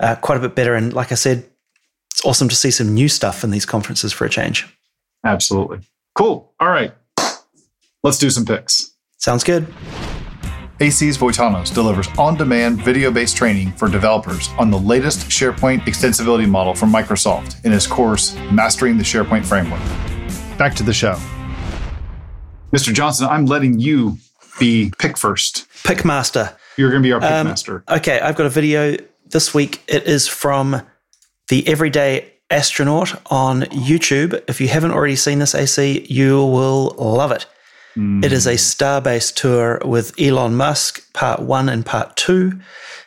uh, 0.00 0.16
quite 0.16 0.36
a 0.36 0.40
bit 0.40 0.54
better. 0.54 0.74
And 0.74 0.92
like 0.92 1.12
I 1.12 1.14
said, 1.14 1.48
it's 2.12 2.24
awesome 2.26 2.48
to 2.50 2.54
see 2.54 2.70
some 2.70 2.92
new 2.92 3.08
stuff 3.08 3.42
in 3.42 3.50
these 3.50 3.64
conferences 3.64 4.12
for 4.12 4.26
a 4.26 4.28
change. 4.28 4.66
Absolutely. 5.24 5.80
Cool. 6.14 6.52
All 6.60 6.68
right. 6.68 6.92
Let's 8.02 8.18
do 8.18 8.28
some 8.28 8.44
picks. 8.44 8.92
Sounds 9.16 9.44
good. 9.44 9.66
AC's 10.82 11.16
Voitanos 11.16 11.72
delivers 11.72 12.08
on 12.18 12.36
demand 12.36 12.82
video 12.82 13.12
based 13.12 13.36
training 13.36 13.70
for 13.74 13.88
developers 13.88 14.48
on 14.58 14.68
the 14.68 14.78
latest 14.78 15.28
SharePoint 15.28 15.82
extensibility 15.82 16.48
model 16.48 16.74
from 16.74 16.92
Microsoft 16.92 17.64
in 17.64 17.70
his 17.70 17.86
course, 17.86 18.34
Mastering 18.50 18.98
the 18.98 19.04
SharePoint 19.04 19.46
Framework. 19.46 19.78
Back 20.58 20.74
to 20.74 20.82
the 20.82 20.92
show. 20.92 21.16
Mr. 22.72 22.92
Johnson, 22.92 23.28
I'm 23.28 23.46
letting 23.46 23.78
you 23.78 24.18
be 24.58 24.92
pick 24.98 25.16
first. 25.16 25.68
Pick 25.84 26.04
master. 26.04 26.56
You're 26.76 26.90
going 26.90 27.00
to 27.00 27.06
be 27.06 27.12
our 27.12 27.20
pick 27.20 27.30
um, 27.30 27.46
master. 27.46 27.84
Okay, 27.88 28.18
I've 28.18 28.34
got 28.34 28.46
a 28.46 28.50
video 28.50 28.96
this 29.26 29.54
week. 29.54 29.84
It 29.86 30.08
is 30.08 30.26
from 30.26 30.82
the 31.46 31.64
Everyday 31.68 32.32
Astronaut 32.50 33.22
on 33.30 33.62
YouTube. 33.62 34.42
If 34.48 34.60
you 34.60 34.66
haven't 34.66 34.90
already 34.90 35.14
seen 35.14 35.38
this, 35.38 35.54
AC, 35.54 36.06
you 36.08 36.44
will 36.44 36.96
love 36.98 37.30
it. 37.30 37.46
Mm. 37.96 38.24
It 38.24 38.32
is 38.32 38.46
a 38.46 38.54
Starbase 38.54 39.34
tour 39.34 39.80
with 39.84 40.18
Elon 40.20 40.54
Musk. 40.54 41.12
Part 41.12 41.40
one 41.40 41.68
and 41.68 41.84
part 41.84 42.16
two 42.16 42.60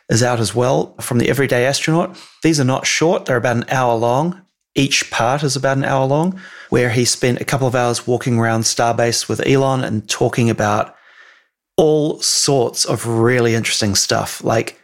is 0.08 0.22
out 0.22 0.40
as 0.40 0.54
well 0.54 0.94
from 1.00 1.18
the 1.18 1.28
Everyday 1.28 1.66
Astronaut. 1.66 2.16
These 2.42 2.60
are 2.60 2.64
not 2.64 2.86
short, 2.86 3.24
they're 3.24 3.36
about 3.36 3.56
an 3.56 3.64
hour 3.68 3.94
long. 3.96 4.42
Each 4.74 5.10
part 5.10 5.42
is 5.42 5.56
about 5.56 5.78
an 5.78 5.84
hour 5.84 6.04
long, 6.06 6.38
where 6.68 6.90
he 6.90 7.06
spent 7.06 7.40
a 7.40 7.46
couple 7.46 7.66
of 7.66 7.74
hours 7.74 8.06
walking 8.06 8.38
around 8.38 8.62
Starbase 8.62 9.28
with 9.28 9.44
Elon 9.46 9.82
and 9.82 10.08
talking 10.08 10.50
about 10.50 10.94
all 11.78 12.20
sorts 12.20 12.84
of 12.84 13.06
really 13.06 13.54
interesting 13.54 13.94
stuff, 13.94 14.44
like 14.44 14.78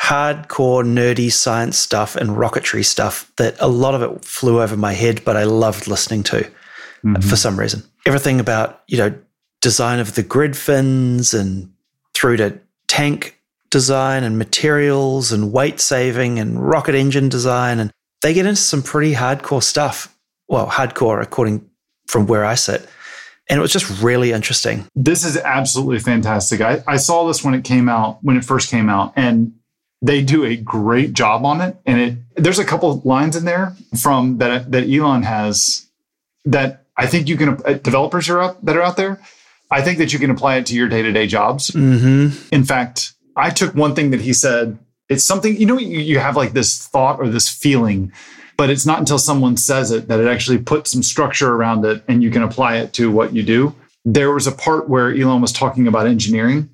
hardcore 0.00 0.84
nerdy 0.84 1.32
science 1.32 1.78
stuff 1.78 2.16
and 2.16 2.30
rocketry 2.30 2.84
stuff 2.84 3.30
that 3.36 3.56
a 3.60 3.68
lot 3.68 3.94
of 3.94 4.02
it 4.02 4.24
flew 4.24 4.60
over 4.60 4.76
my 4.76 4.92
head, 4.92 5.24
but 5.24 5.36
I 5.36 5.44
loved 5.44 5.88
listening 5.88 6.22
to 6.24 6.42
mm-hmm. 7.04 7.20
for 7.20 7.36
some 7.36 7.58
reason. 7.58 7.82
Everything 8.06 8.38
about, 8.38 8.82
you 8.86 8.98
know, 8.98 9.14
design 9.62 9.98
of 9.98 10.14
the 10.14 10.22
grid 10.22 10.56
fins 10.56 11.34
and 11.34 11.72
through 12.14 12.36
to 12.38 12.58
tank 12.88 13.40
design 13.70 14.24
and 14.24 14.38
materials 14.38 15.32
and 15.32 15.52
weight 15.52 15.80
saving 15.80 16.38
and 16.38 16.60
rocket 16.60 16.94
engine 16.94 17.28
design. 17.28 17.78
And 17.78 17.92
they 18.22 18.32
get 18.32 18.46
into 18.46 18.60
some 18.60 18.82
pretty 18.82 19.14
hardcore 19.14 19.62
stuff. 19.62 20.14
Well, 20.48 20.68
hardcore 20.68 21.22
according 21.22 21.68
from 22.06 22.26
where 22.26 22.44
I 22.44 22.54
sit. 22.54 22.88
And 23.48 23.58
it 23.58 23.60
was 23.60 23.72
just 23.72 24.02
really 24.02 24.32
interesting. 24.32 24.88
This 24.94 25.24
is 25.24 25.36
absolutely 25.36 26.00
fantastic. 26.00 26.60
I, 26.60 26.82
I 26.86 26.96
saw 26.96 27.26
this 27.26 27.44
when 27.44 27.54
it 27.54 27.64
came 27.64 27.88
out, 27.88 28.18
when 28.22 28.36
it 28.36 28.44
first 28.44 28.70
came 28.70 28.88
out, 28.88 29.12
and 29.14 29.52
they 30.02 30.22
do 30.22 30.44
a 30.44 30.56
great 30.56 31.12
job 31.12 31.44
on 31.44 31.60
it. 31.60 31.76
And 31.86 32.00
it 32.00 32.42
there's 32.42 32.58
a 32.58 32.64
couple 32.64 33.00
lines 33.04 33.36
in 33.36 33.44
there 33.44 33.74
from 34.00 34.38
that 34.38 34.72
that 34.72 34.88
Elon 34.88 35.22
has 35.22 35.86
that 36.44 36.84
I 36.96 37.06
think 37.06 37.28
you 37.28 37.36
can 37.36 37.60
uh, 37.64 37.74
developers 37.74 38.28
are 38.28 38.40
out 38.40 38.64
that 38.64 38.76
are 38.76 38.82
out 38.82 38.96
there. 38.96 39.20
I 39.70 39.82
think 39.82 39.98
that 39.98 40.12
you 40.12 40.18
can 40.18 40.30
apply 40.30 40.56
it 40.56 40.66
to 40.66 40.74
your 40.74 40.88
day 40.88 41.02
to 41.02 41.12
day 41.12 41.26
jobs. 41.26 41.70
Mm-hmm. 41.70 42.54
In 42.54 42.64
fact, 42.64 43.14
I 43.36 43.50
took 43.50 43.74
one 43.74 43.94
thing 43.94 44.10
that 44.10 44.20
he 44.20 44.32
said. 44.32 44.78
It's 45.08 45.24
something 45.24 45.56
you 45.56 45.66
know 45.66 45.78
you, 45.78 46.18
have 46.18 46.36
like 46.36 46.52
this 46.52 46.86
thought 46.86 47.20
or 47.20 47.28
this 47.28 47.48
feeling, 47.48 48.12
but 48.56 48.70
it's 48.70 48.84
not 48.84 48.98
until 48.98 49.18
someone 49.18 49.56
says 49.56 49.92
it 49.92 50.08
that 50.08 50.18
it 50.18 50.26
actually 50.26 50.58
puts 50.58 50.90
some 50.90 51.02
structure 51.02 51.52
around 51.52 51.84
it 51.84 52.02
and 52.08 52.24
you 52.24 52.30
can 52.30 52.42
apply 52.42 52.78
it 52.78 52.92
to 52.94 53.10
what 53.10 53.32
you 53.32 53.44
do. 53.44 53.74
There 54.04 54.32
was 54.32 54.48
a 54.48 54.52
part 54.52 54.88
where 54.88 55.14
Elon 55.14 55.40
was 55.40 55.52
talking 55.52 55.86
about 55.86 56.06
engineering 56.06 56.70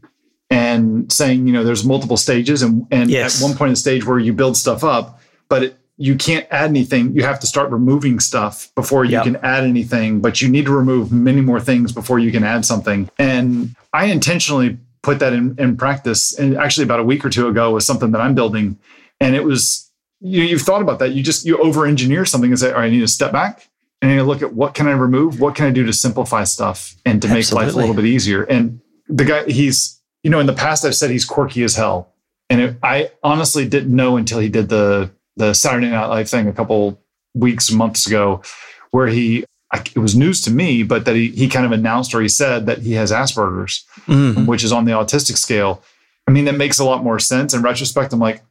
and 0.49 1.11
saying, 1.13 1.47
you 1.47 1.53
know, 1.53 1.65
there's 1.65 1.85
multiple 1.85 2.17
stages, 2.17 2.63
and 2.63 2.87
and 2.91 3.11
yes. 3.11 3.41
at 3.43 3.47
one 3.47 3.57
point 3.57 3.69
in 3.69 3.73
the 3.73 3.81
stage 3.81 4.07
where 4.07 4.19
you 4.19 4.33
build 4.33 4.57
stuff 4.57 4.83
up, 4.83 5.21
but 5.49 5.63
it, 5.63 5.77
you 6.03 6.17
can't 6.17 6.47
add 6.51 6.69
anything. 6.69 7.15
You 7.15 7.23
have 7.23 7.39
to 7.41 7.47
start 7.47 7.71
removing 7.71 8.19
stuff 8.19 8.75
before 8.75 9.05
you 9.05 9.13
yep. 9.13 9.23
can 9.25 9.37
add 9.37 9.63
anything, 9.63 10.21
but 10.21 10.43
you 10.43 10.49
need 10.49 10.65
to 10.65 10.73
remove 10.73 11.13
many 11.13 11.41
more 11.41 11.61
things 11.61 11.93
before 11.93 12.19
you 12.19 12.33
can 12.33 12.43
add 12.43 12.65
something. 12.65 13.09
And 13.19 13.77
I 13.93 14.07
intentionally 14.07 14.79
put 15.03 15.21
that 15.21 15.33
in, 15.33 15.55
in 15.59 15.77
practice. 15.77 16.37
And 16.37 16.57
actually, 16.57 16.85
about 16.85 16.99
a 16.99 17.05
week 17.05 17.25
or 17.25 17.31
two 17.31 17.47
ago, 17.47 17.71
was 17.73 17.87
something 17.87 18.11
that 18.11 18.21
I'm 18.21 18.35
building, 18.35 18.79
and 19.21 19.37
it 19.37 19.45
was 19.45 19.91
you, 20.21 20.43
you've 20.43 20.63
thought 20.63 20.83
about 20.83 20.99
that. 20.99 21.13
You 21.13 21.23
just 21.23 21.47
you 21.47 21.57
over 21.59 21.87
engineer 21.87 22.25
something 22.25 22.51
and 22.51 22.59
say, 22.59 22.73
all 22.73 22.81
right, 22.81 22.87
I 22.87 22.91
need 22.91 23.01
to 23.01 23.09
step 23.09 23.31
back 23.31 23.69
and 24.01 24.11
I 24.11 24.15
need 24.15 24.21
to 24.21 24.27
look 24.27 24.43
at 24.43 24.53
what 24.55 24.75
can 24.75 24.89
I 24.89 24.93
remove, 24.93 25.41
what 25.41 25.55
can 25.55 25.67
I 25.67 25.71
do 25.71 25.87
to 25.87 25.93
simplify 25.93 26.43
stuff 26.43 26.97
and 27.07 27.23
to 27.23 27.29
Absolutely. 27.29 27.39
make 27.39 27.67
life 27.67 27.75
a 27.75 27.79
little 27.79 27.95
bit 27.95 28.07
easier. 28.07 28.43
And 28.43 28.81
the 29.09 29.25
guy, 29.25 29.45
he's 29.45 30.01
you 30.25 30.31
know, 30.31 30.41
in 30.41 30.47
the 30.47 30.53
past 30.53 30.85
I've 30.85 30.95
said 30.95 31.11
he's 31.11 31.25
quirky 31.25 31.63
as 31.63 31.77
hell, 31.77 32.13
and 32.51 32.61
it, 32.61 32.77
I 32.83 33.11
honestly 33.23 33.69
didn't 33.69 33.95
know 33.95 34.17
until 34.17 34.39
he 34.39 34.49
did 34.49 34.69
the 34.69 35.11
the 35.37 35.55
Saturday 35.55 35.89
Night 35.89 36.07
Live 36.07 36.29
thing 36.29 36.49
a 36.49 36.53
couple 36.53 37.01
weeks, 37.35 37.71
months 37.71 38.07
ago, 38.07 38.43
where 38.91 39.07
he 39.07 39.45
it 39.73 39.99
was 39.99 40.15
news 40.15 40.43
to 40.43 40.51
me, 40.51 40.83
but 40.83 41.05
that 41.07 41.17
he 41.17 41.29
he 41.31 41.49
kind 41.49 41.65
of 41.65 41.73
announced 41.73 42.15
or 42.15 42.21
he 42.21 42.29
said 42.29 42.67
that 42.67 42.79
he 42.79 42.93
has 42.93 43.11
Asperger's, 43.11 43.85
mm-hmm. 44.07 44.47
which 44.47 44.65
is 44.65 44.73
on 44.73 44.85
the 44.85 44.93
autistic 44.93 45.39
scale. 45.39 45.83
I 46.29 46.31
mean, 46.31 46.45
that 46.45 46.57
makes 46.57 46.79
a 46.79 46.85
lot 46.85 47.03
more 47.03 47.19
sense. 47.19 47.55
In 47.55 47.63
retrospect, 47.63 48.13
I'm 48.13 48.21
like, 48.21 48.43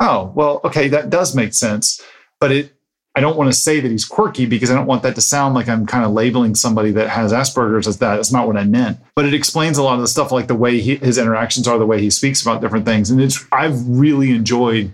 oh, 0.00 0.32
well, 0.34 0.60
okay, 0.64 0.88
that 0.88 1.10
does 1.10 1.34
make 1.34 1.54
sense. 1.54 2.00
But 2.38 2.52
it 2.52 2.74
I 3.16 3.20
don't 3.20 3.36
want 3.36 3.52
to 3.52 3.58
say 3.58 3.78
that 3.78 3.90
he's 3.90 4.04
quirky 4.04 4.44
because 4.44 4.70
I 4.70 4.74
don't 4.74 4.86
want 4.86 5.04
that 5.04 5.14
to 5.14 5.20
sound 5.20 5.54
like 5.54 5.68
I'm 5.68 5.86
kind 5.86 6.04
of 6.04 6.10
labeling 6.10 6.56
somebody 6.56 6.90
that 6.92 7.08
has 7.08 7.32
Asperger's 7.32 7.86
as 7.86 7.98
that. 7.98 8.16
That's 8.16 8.32
not 8.32 8.48
what 8.48 8.56
I 8.56 8.64
meant. 8.64 8.98
But 9.14 9.24
it 9.24 9.34
explains 9.34 9.78
a 9.78 9.84
lot 9.84 9.94
of 9.94 10.00
the 10.00 10.08
stuff, 10.08 10.32
like 10.32 10.48
the 10.48 10.56
way 10.56 10.80
he, 10.80 10.96
his 10.96 11.16
interactions 11.16 11.68
are, 11.68 11.78
the 11.78 11.86
way 11.86 12.00
he 12.00 12.10
speaks 12.10 12.42
about 12.42 12.60
different 12.60 12.86
things, 12.86 13.10
and 13.10 13.20
it's 13.20 13.44
I've 13.52 13.86
really 13.88 14.32
enjoyed. 14.32 14.92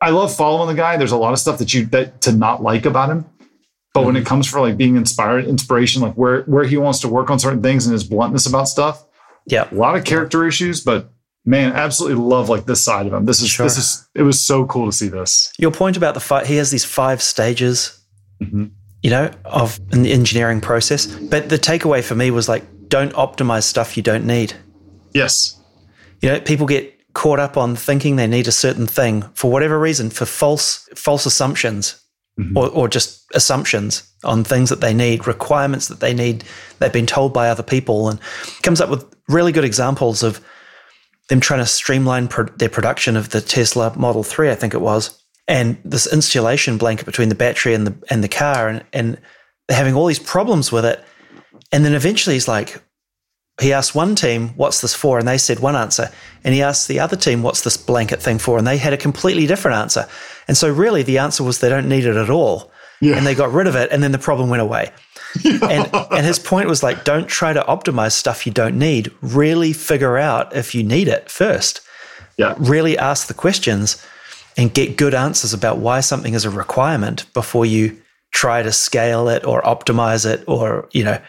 I 0.00 0.10
love 0.10 0.34
following 0.34 0.68
the 0.68 0.80
guy. 0.80 0.96
There's 0.96 1.12
a 1.12 1.16
lot 1.16 1.32
of 1.32 1.38
stuff 1.38 1.58
that 1.58 1.74
you 1.74 1.86
that 1.86 2.22
to 2.22 2.32
not 2.32 2.62
like 2.62 2.86
about 2.86 3.10
him, 3.10 3.26
but 3.92 4.00
mm-hmm. 4.00 4.06
when 4.06 4.16
it 4.16 4.20
mm-hmm. 4.20 4.28
comes 4.28 4.48
for 4.48 4.60
like 4.60 4.76
being 4.76 4.96
inspired, 4.96 5.46
inspiration, 5.46 6.02
like 6.02 6.14
where 6.14 6.42
where 6.42 6.64
he 6.64 6.76
wants 6.76 7.00
to 7.00 7.08
work 7.08 7.30
on 7.30 7.38
certain 7.38 7.62
things 7.62 7.86
and 7.86 7.92
his 7.92 8.04
bluntness 8.04 8.46
about 8.46 8.68
stuff. 8.68 9.04
Yeah, 9.46 9.68
a 9.70 9.74
lot 9.74 9.96
of 9.96 10.04
character 10.04 10.46
issues, 10.46 10.80
but 10.80 11.10
man, 11.44 11.72
absolutely 11.72 12.22
love 12.22 12.48
like 12.48 12.66
this 12.66 12.82
side 12.82 13.06
of 13.06 13.12
him. 13.12 13.24
This 13.24 13.40
is 13.40 13.48
sure. 13.48 13.64
this 13.64 13.76
is 13.76 14.08
it 14.14 14.22
was 14.22 14.40
so 14.40 14.66
cool 14.66 14.86
to 14.86 14.92
see 14.92 15.08
this. 15.08 15.52
Your 15.58 15.70
point 15.70 15.96
about 15.96 16.14
the 16.14 16.20
fight, 16.20 16.46
he 16.46 16.56
has 16.56 16.70
these 16.70 16.84
five 16.84 17.22
stages, 17.22 18.00
mm-hmm. 18.42 18.66
you 19.02 19.10
know, 19.10 19.30
of 19.44 19.80
the 19.90 20.12
engineering 20.12 20.60
process. 20.60 21.06
But 21.06 21.48
the 21.48 21.58
takeaway 21.58 22.02
for 22.02 22.14
me 22.14 22.30
was 22.30 22.48
like, 22.48 22.64
don't 22.88 23.12
optimize 23.14 23.64
stuff 23.64 23.96
you 23.96 24.02
don't 24.02 24.26
need. 24.26 24.54
Yes. 25.12 25.58
You 26.20 26.30
know, 26.30 26.40
people 26.40 26.66
get 26.66 26.99
caught 27.14 27.40
up 27.40 27.56
on 27.56 27.76
thinking 27.76 28.16
they 28.16 28.26
need 28.26 28.48
a 28.48 28.52
certain 28.52 28.86
thing 28.86 29.22
for 29.34 29.50
whatever 29.50 29.78
reason, 29.78 30.10
for 30.10 30.26
false 30.26 30.88
false 30.94 31.26
assumptions. 31.26 31.96
Mm-hmm. 32.38 32.56
Or, 32.56 32.68
or 32.68 32.88
just 32.88 33.26
assumptions 33.34 34.08
on 34.24 34.44
things 34.44 34.70
that 34.70 34.80
they 34.80 34.94
need, 34.94 35.26
requirements 35.26 35.88
that 35.88 36.00
they 36.00 36.14
need, 36.14 36.44
they've 36.78 36.92
been 36.92 37.04
told 37.04 37.34
by 37.34 37.50
other 37.50 37.62
people, 37.62 38.08
and 38.08 38.18
comes 38.62 38.80
up 38.80 38.88
with 38.88 39.04
really 39.28 39.52
good 39.52 39.64
examples 39.64 40.22
of 40.22 40.40
them 41.28 41.40
trying 41.40 41.60
to 41.60 41.66
streamline 41.66 42.28
pro- 42.28 42.46
their 42.56 42.68
production 42.68 43.16
of 43.16 43.30
the 43.30 43.40
Tesla 43.40 43.92
Model 43.96 44.22
3, 44.22 44.48
I 44.48 44.54
think 44.54 44.74
it 44.74 44.80
was, 44.80 45.22
and 45.48 45.76
this 45.84 46.10
insulation 46.12 46.78
blanket 46.78 47.04
between 47.04 47.28
the 47.28 47.34
battery 47.34 47.74
and 47.74 47.86
the 47.86 47.94
and 48.08 48.22
the 48.22 48.28
car, 48.28 48.68
and 48.68 48.84
and 48.92 49.18
they're 49.66 49.76
having 49.76 49.94
all 49.94 50.06
these 50.06 50.18
problems 50.18 50.70
with 50.70 50.84
it. 50.84 51.02
And 51.72 51.84
then 51.84 51.94
eventually 51.94 52.34
he's 52.34 52.48
like, 52.48 52.82
he 53.60 53.72
asked 53.72 53.94
one 53.94 54.14
team, 54.14 54.50
"What's 54.56 54.80
this 54.80 54.94
for?" 54.94 55.18
and 55.18 55.28
they 55.28 55.38
said 55.38 55.60
one 55.60 55.76
answer, 55.76 56.10
and 56.44 56.54
he 56.54 56.62
asked 56.62 56.88
the 56.88 57.00
other 57.00 57.16
team, 57.16 57.42
"What's 57.42 57.62
this 57.62 57.76
blanket 57.76 58.22
thing 58.22 58.38
for?" 58.38 58.58
and 58.58 58.66
they 58.66 58.78
had 58.78 58.92
a 58.92 58.96
completely 58.98 59.46
different 59.46 59.76
answer. 59.76 60.06
And 60.48 60.56
so 60.56 60.70
really, 60.70 61.02
the 61.02 61.18
answer 61.18 61.44
was 61.44 61.58
they 61.58 61.68
don't 61.68 61.88
need 61.88 62.04
it 62.04 62.16
at 62.16 62.30
all, 62.30 62.70
yeah. 63.00 63.16
and 63.16 63.26
they 63.26 63.34
got 63.34 63.52
rid 63.52 63.66
of 63.66 63.76
it, 63.76 63.90
and 63.92 64.02
then 64.02 64.12
the 64.12 64.18
problem 64.18 64.48
went 64.48 64.62
away 64.62 64.90
and, 65.44 65.90
and 66.10 66.26
his 66.26 66.38
point 66.38 66.68
was 66.68 66.82
like, 66.82 67.04
don't 67.04 67.28
try 67.28 67.52
to 67.52 67.62
optimize 67.62 68.12
stuff 68.12 68.46
you 68.46 68.52
don't 68.52 68.78
need. 68.78 69.12
Really 69.20 69.72
figure 69.72 70.18
out 70.18 70.54
if 70.54 70.74
you 70.74 70.82
need 70.82 71.08
it 71.08 71.30
first. 71.30 71.80
Yeah. 72.36 72.54
Really 72.58 72.98
ask 72.98 73.28
the 73.28 73.34
questions 73.34 74.04
and 74.56 74.72
get 74.72 74.96
good 74.96 75.14
answers 75.14 75.52
about 75.52 75.78
why 75.78 76.00
something 76.00 76.34
is 76.34 76.44
a 76.44 76.50
requirement 76.50 77.32
before 77.32 77.64
you 77.64 78.00
try 78.32 78.62
to 78.62 78.72
scale 78.72 79.28
it 79.28 79.44
or 79.44 79.62
optimize 79.62 80.26
it 80.26 80.42
or, 80.46 80.88
you 80.92 81.04
know, 81.04 81.20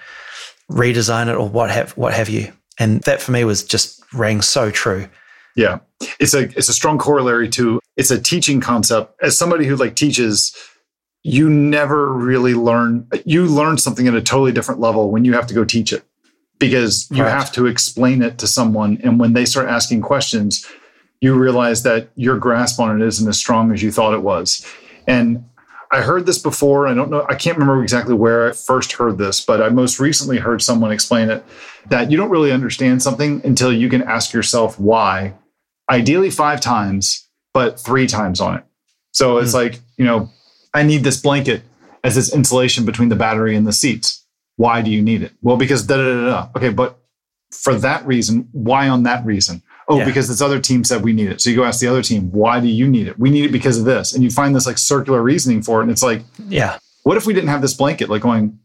redesign 0.71 1.27
it 1.27 1.35
or 1.35 1.47
what 1.47 1.69
have 1.69 1.91
what 1.91 2.13
have 2.13 2.29
you. 2.29 2.51
And 2.79 3.01
that 3.01 3.21
for 3.21 3.31
me 3.31 3.43
was 3.43 3.63
just 3.63 4.01
rang 4.13 4.41
so 4.41 4.71
true. 4.71 5.07
Yeah. 5.55 5.79
It's 6.19 6.33
a 6.33 6.43
it's 6.57 6.69
a 6.69 6.73
strong 6.73 6.97
corollary 6.97 7.49
to 7.49 7.79
it's 7.97 8.11
a 8.11 8.19
teaching 8.19 8.61
concept. 8.61 9.15
As 9.21 9.37
somebody 9.37 9.65
who 9.65 9.75
like 9.75 9.95
teaches 9.95 10.55
you 11.23 11.49
never 11.49 12.11
really 12.11 12.53
learn 12.53 13.07
you 13.25 13.45
learn 13.45 13.77
something 13.77 14.07
at 14.07 14.15
a 14.15 14.21
totally 14.21 14.51
different 14.51 14.79
level 14.79 15.11
when 15.11 15.25
you 15.25 15.33
have 15.33 15.47
to 15.47 15.53
go 15.53 15.63
teach 15.63 15.93
it 15.93 16.03
because 16.57 17.09
you 17.11 17.23
right. 17.23 17.31
have 17.31 17.51
to 17.51 17.67
explain 17.67 18.21
it 18.21 18.37
to 18.39 18.47
someone 18.47 18.99
and 19.03 19.19
when 19.19 19.33
they 19.33 19.45
start 19.45 19.67
asking 19.67 20.01
questions 20.01 20.65
you 21.19 21.35
realize 21.35 21.83
that 21.83 22.09
your 22.15 22.37
grasp 22.37 22.79
on 22.79 22.99
it 22.99 23.05
isn't 23.05 23.27
as 23.29 23.37
strong 23.37 23.71
as 23.71 23.83
you 23.83 23.91
thought 23.91 24.13
it 24.13 24.23
was 24.23 24.65
and 25.07 25.43
I 25.91 26.01
heard 26.01 26.25
this 26.25 26.37
before. 26.37 26.87
I 26.87 26.93
don't 26.93 27.09
know. 27.09 27.25
I 27.27 27.35
can't 27.35 27.57
remember 27.57 27.83
exactly 27.83 28.13
where 28.13 28.49
I 28.49 28.53
first 28.53 28.93
heard 28.93 29.17
this, 29.17 29.43
but 29.43 29.61
I 29.61 29.69
most 29.69 29.99
recently 29.99 30.37
heard 30.37 30.61
someone 30.61 30.91
explain 30.91 31.29
it 31.29 31.43
that 31.87 32.09
you 32.09 32.17
don't 32.17 32.29
really 32.29 32.51
understand 32.51 33.03
something 33.03 33.41
until 33.43 33.73
you 33.73 33.89
can 33.89 34.01
ask 34.01 34.31
yourself 34.31 34.79
why. 34.79 35.33
Ideally, 35.89 36.29
five 36.29 36.61
times, 36.61 37.27
but 37.53 37.77
three 37.77 38.07
times 38.07 38.39
on 38.39 38.57
it. 38.57 38.63
So 39.11 39.37
it's 39.37 39.51
mm. 39.51 39.55
like, 39.55 39.79
you 39.97 40.05
know, 40.05 40.29
I 40.73 40.83
need 40.83 41.03
this 41.03 41.21
blanket 41.21 41.63
as 42.03 42.15
this 42.15 42.33
insulation 42.33 42.85
between 42.85 43.09
the 43.09 43.15
battery 43.17 43.55
and 43.55 43.67
the 43.67 43.73
seats. 43.73 44.25
Why 44.55 44.81
do 44.81 44.91
you 44.91 45.01
need 45.01 45.21
it? 45.23 45.33
Well, 45.41 45.57
because 45.57 45.85
da 45.85 45.97
da 45.97 46.03
da 46.03 46.25
da. 46.25 46.49
Okay, 46.55 46.69
but 46.69 46.97
for 47.51 47.75
that 47.75 48.05
reason, 48.05 48.47
why 48.53 48.87
on 48.87 49.03
that 49.03 49.25
reason? 49.25 49.61
Oh, 49.91 49.97
yeah. 49.97 50.05
because 50.05 50.29
this 50.29 50.39
other 50.41 50.57
team 50.57 50.85
said 50.85 51.03
we 51.03 51.11
need 51.11 51.29
it. 51.29 51.41
So 51.41 51.49
you 51.49 51.57
go 51.57 51.65
ask 51.65 51.81
the 51.81 51.87
other 51.87 52.01
team, 52.01 52.31
why 52.31 52.61
do 52.61 52.67
you 52.67 52.87
need 52.87 53.09
it? 53.09 53.19
We 53.19 53.29
need 53.29 53.43
it 53.43 53.51
because 53.51 53.77
of 53.77 53.83
this. 53.83 54.13
And 54.13 54.23
you 54.23 54.29
find 54.29 54.55
this 54.55 54.65
like 54.65 54.77
circular 54.77 55.21
reasoning 55.21 55.61
for 55.61 55.79
it. 55.79 55.83
And 55.83 55.91
it's 55.91 56.01
like, 56.01 56.23
yeah. 56.47 56.77
What 57.03 57.17
if 57.17 57.25
we 57.25 57.33
didn't 57.33 57.49
have 57.49 57.61
this 57.61 57.73
blanket? 57.73 58.09
Like 58.09 58.21
going 58.21 58.57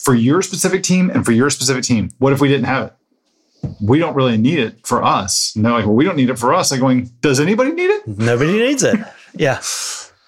for 0.00 0.12
your 0.12 0.42
specific 0.42 0.82
team 0.82 1.08
and 1.08 1.24
for 1.24 1.30
your 1.30 1.50
specific 1.50 1.84
team. 1.84 2.10
What 2.18 2.32
if 2.32 2.40
we 2.40 2.48
didn't 2.48 2.64
have 2.64 2.86
it? 2.88 2.94
We 3.80 4.00
don't 4.00 4.16
really 4.16 4.36
need 4.36 4.58
it 4.58 4.84
for 4.84 5.04
us. 5.04 5.54
And 5.54 5.64
they're 5.64 5.72
like, 5.72 5.86
well, 5.86 5.94
we 5.94 6.04
don't 6.04 6.16
need 6.16 6.30
it 6.30 6.38
for 6.38 6.52
us. 6.52 6.72
Like 6.72 6.80
going, 6.80 7.12
does 7.20 7.38
anybody 7.38 7.70
need 7.70 7.90
it? 7.90 8.08
Nobody 8.08 8.52
needs 8.52 8.82
it. 8.82 8.98
Yeah. 9.34 9.62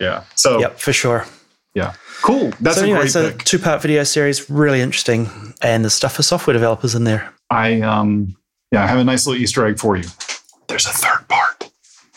yeah. 0.01 0.25
So 0.35 0.61
Yep, 0.61 0.79
for 0.79 0.95
sure. 0.95 1.27
Yeah. 1.75 1.93
Cool. 2.23 2.53
That's 2.59 2.77
so 2.79 2.85
a 2.85 2.85
anyway, 2.85 3.07
great 3.07 3.39
Two 3.41 3.59
part 3.59 3.83
video 3.83 4.03
series, 4.05 4.49
really 4.49 4.81
interesting. 4.81 5.29
And 5.61 5.85
the 5.85 5.91
stuff 5.91 6.15
for 6.15 6.23
software 6.23 6.55
developers 6.55 6.95
in 6.95 7.05
there. 7.05 7.31
I 7.51 7.83
um 7.83 8.35
yeah, 8.73 8.83
I 8.83 8.87
have 8.87 8.99
a 8.99 9.05
nice 9.05 9.27
little 9.27 9.41
Easter 9.41 9.67
egg 9.67 9.79
for 9.79 9.97
you. 9.97 10.05
There's 10.69 10.87
a 10.87 10.91
third 10.91 11.29
part. 11.29 11.71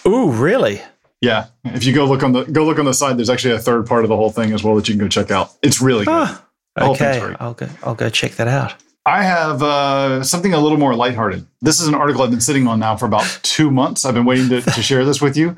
Ooh, 0.05 0.31
really? 0.31 0.81
Yeah. 1.21 1.47
If 1.65 1.83
you 1.83 1.93
go 1.93 2.05
look 2.05 2.23
on 2.23 2.31
the 2.31 2.43
go 2.43 2.65
look 2.65 2.79
on 2.79 2.85
the 2.85 2.93
side, 2.93 3.17
there's 3.17 3.29
actually 3.29 3.55
a 3.55 3.59
third 3.59 3.87
part 3.87 4.03
of 4.03 4.09
the 4.09 4.15
whole 4.15 4.29
thing 4.29 4.53
as 4.53 4.63
well 4.63 4.75
that 4.75 4.87
you 4.87 4.95
can 4.95 5.03
go 5.03 5.09
check 5.09 5.31
out. 5.31 5.51
It's 5.61 5.81
really 5.81 6.05
good. 6.05 6.13
Ah, 6.13 6.45
okay. 6.79 7.35
I'll 7.39 7.53
go 7.53 7.67
I'll 7.83 7.95
go 7.95 8.09
check 8.09 8.33
that 8.33 8.47
out. 8.47 8.75
I 9.05 9.23
have 9.23 9.63
uh, 9.63 10.21
something 10.21 10.53
a 10.53 10.59
little 10.59 10.77
more 10.77 10.93
lighthearted. 10.93 11.47
This 11.61 11.79
is 11.79 11.87
an 11.87 11.95
article 11.95 12.23
I've 12.23 12.29
been 12.29 12.41
sitting 12.41 12.67
on 12.67 12.79
now 12.79 12.97
for 12.97 13.05
about 13.05 13.39
two 13.41 13.71
months. 13.71 14.03
I've 14.03 14.13
been 14.13 14.25
waiting 14.25 14.49
to, 14.49 14.61
to 14.61 14.81
share 14.81 15.05
this 15.05 15.21
with 15.21 15.37
you. 15.37 15.55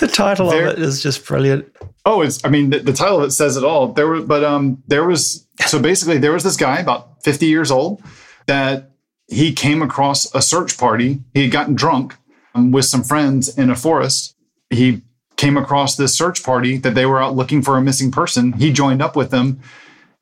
the 0.00 0.06
title 0.06 0.50
there, 0.50 0.68
of 0.68 0.74
it 0.74 0.78
is 0.80 1.02
just 1.02 1.26
brilliant. 1.26 1.74
Oh, 2.04 2.20
it's. 2.20 2.44
I 2.44 2.50
mean, 2.50 2.70
the, 2.70 2.80
the, 2.80 2.92
title 2.92 3.18
of 3.18 3.24
it 3.24 3.30
says 3.30 3.56
it 3.56 3.64
all. 3.64 3.88
There 3.92 4.06
were, 4.06 4.20
but 4.20 4.44
um, 4.44 4.82
there 4.86 5.04
was. 5.04 5.46
So 5.66 5.80
basically, 5.80 6.18
there 6.18 6.32
was 6.32 6.44
this 6.44 6.56
guy 6.58 6.78
about 6.78 7.24
fifty 7.24 7.46
years 7.46 7.70
old 7.70 8.02
that 8.46 8.90
he 9.28 9.54
came 9.54 9.80
across 9.80 10.32
a 10.34 10.42
search 10.42 10.76
party. 10.76 11.20
He 11.32 11.42
had 11.42 11.50
gotten 11.50 11.74
drunk 11.74 12.16
Um, 12.54 12.72
with 12.72 12.84
some 12.84 13.04
friends 13.04 13.56
in 13.56 13.70
a 13.70 13.76
forest. 13.76 14.34
He 14.70 15.02
came 15.36 15.56
across 15.56 15.96
this 15.96 16.16
search 16.16 16.42
party 16.42 16.76
that 16.78 16.94
they 16.94 17.06
were 17.06 17.22
out 17.22 17.36
looking 17.36 17.62
for 17.62 17.76
a 17.76 17.82
missing 17.82 18.10
person. 18.10 18.52
He 18.54 18.72
joined 18.72 19.00
up 19.00 19.14
with 19.16 19.30
them, 19.30 19.60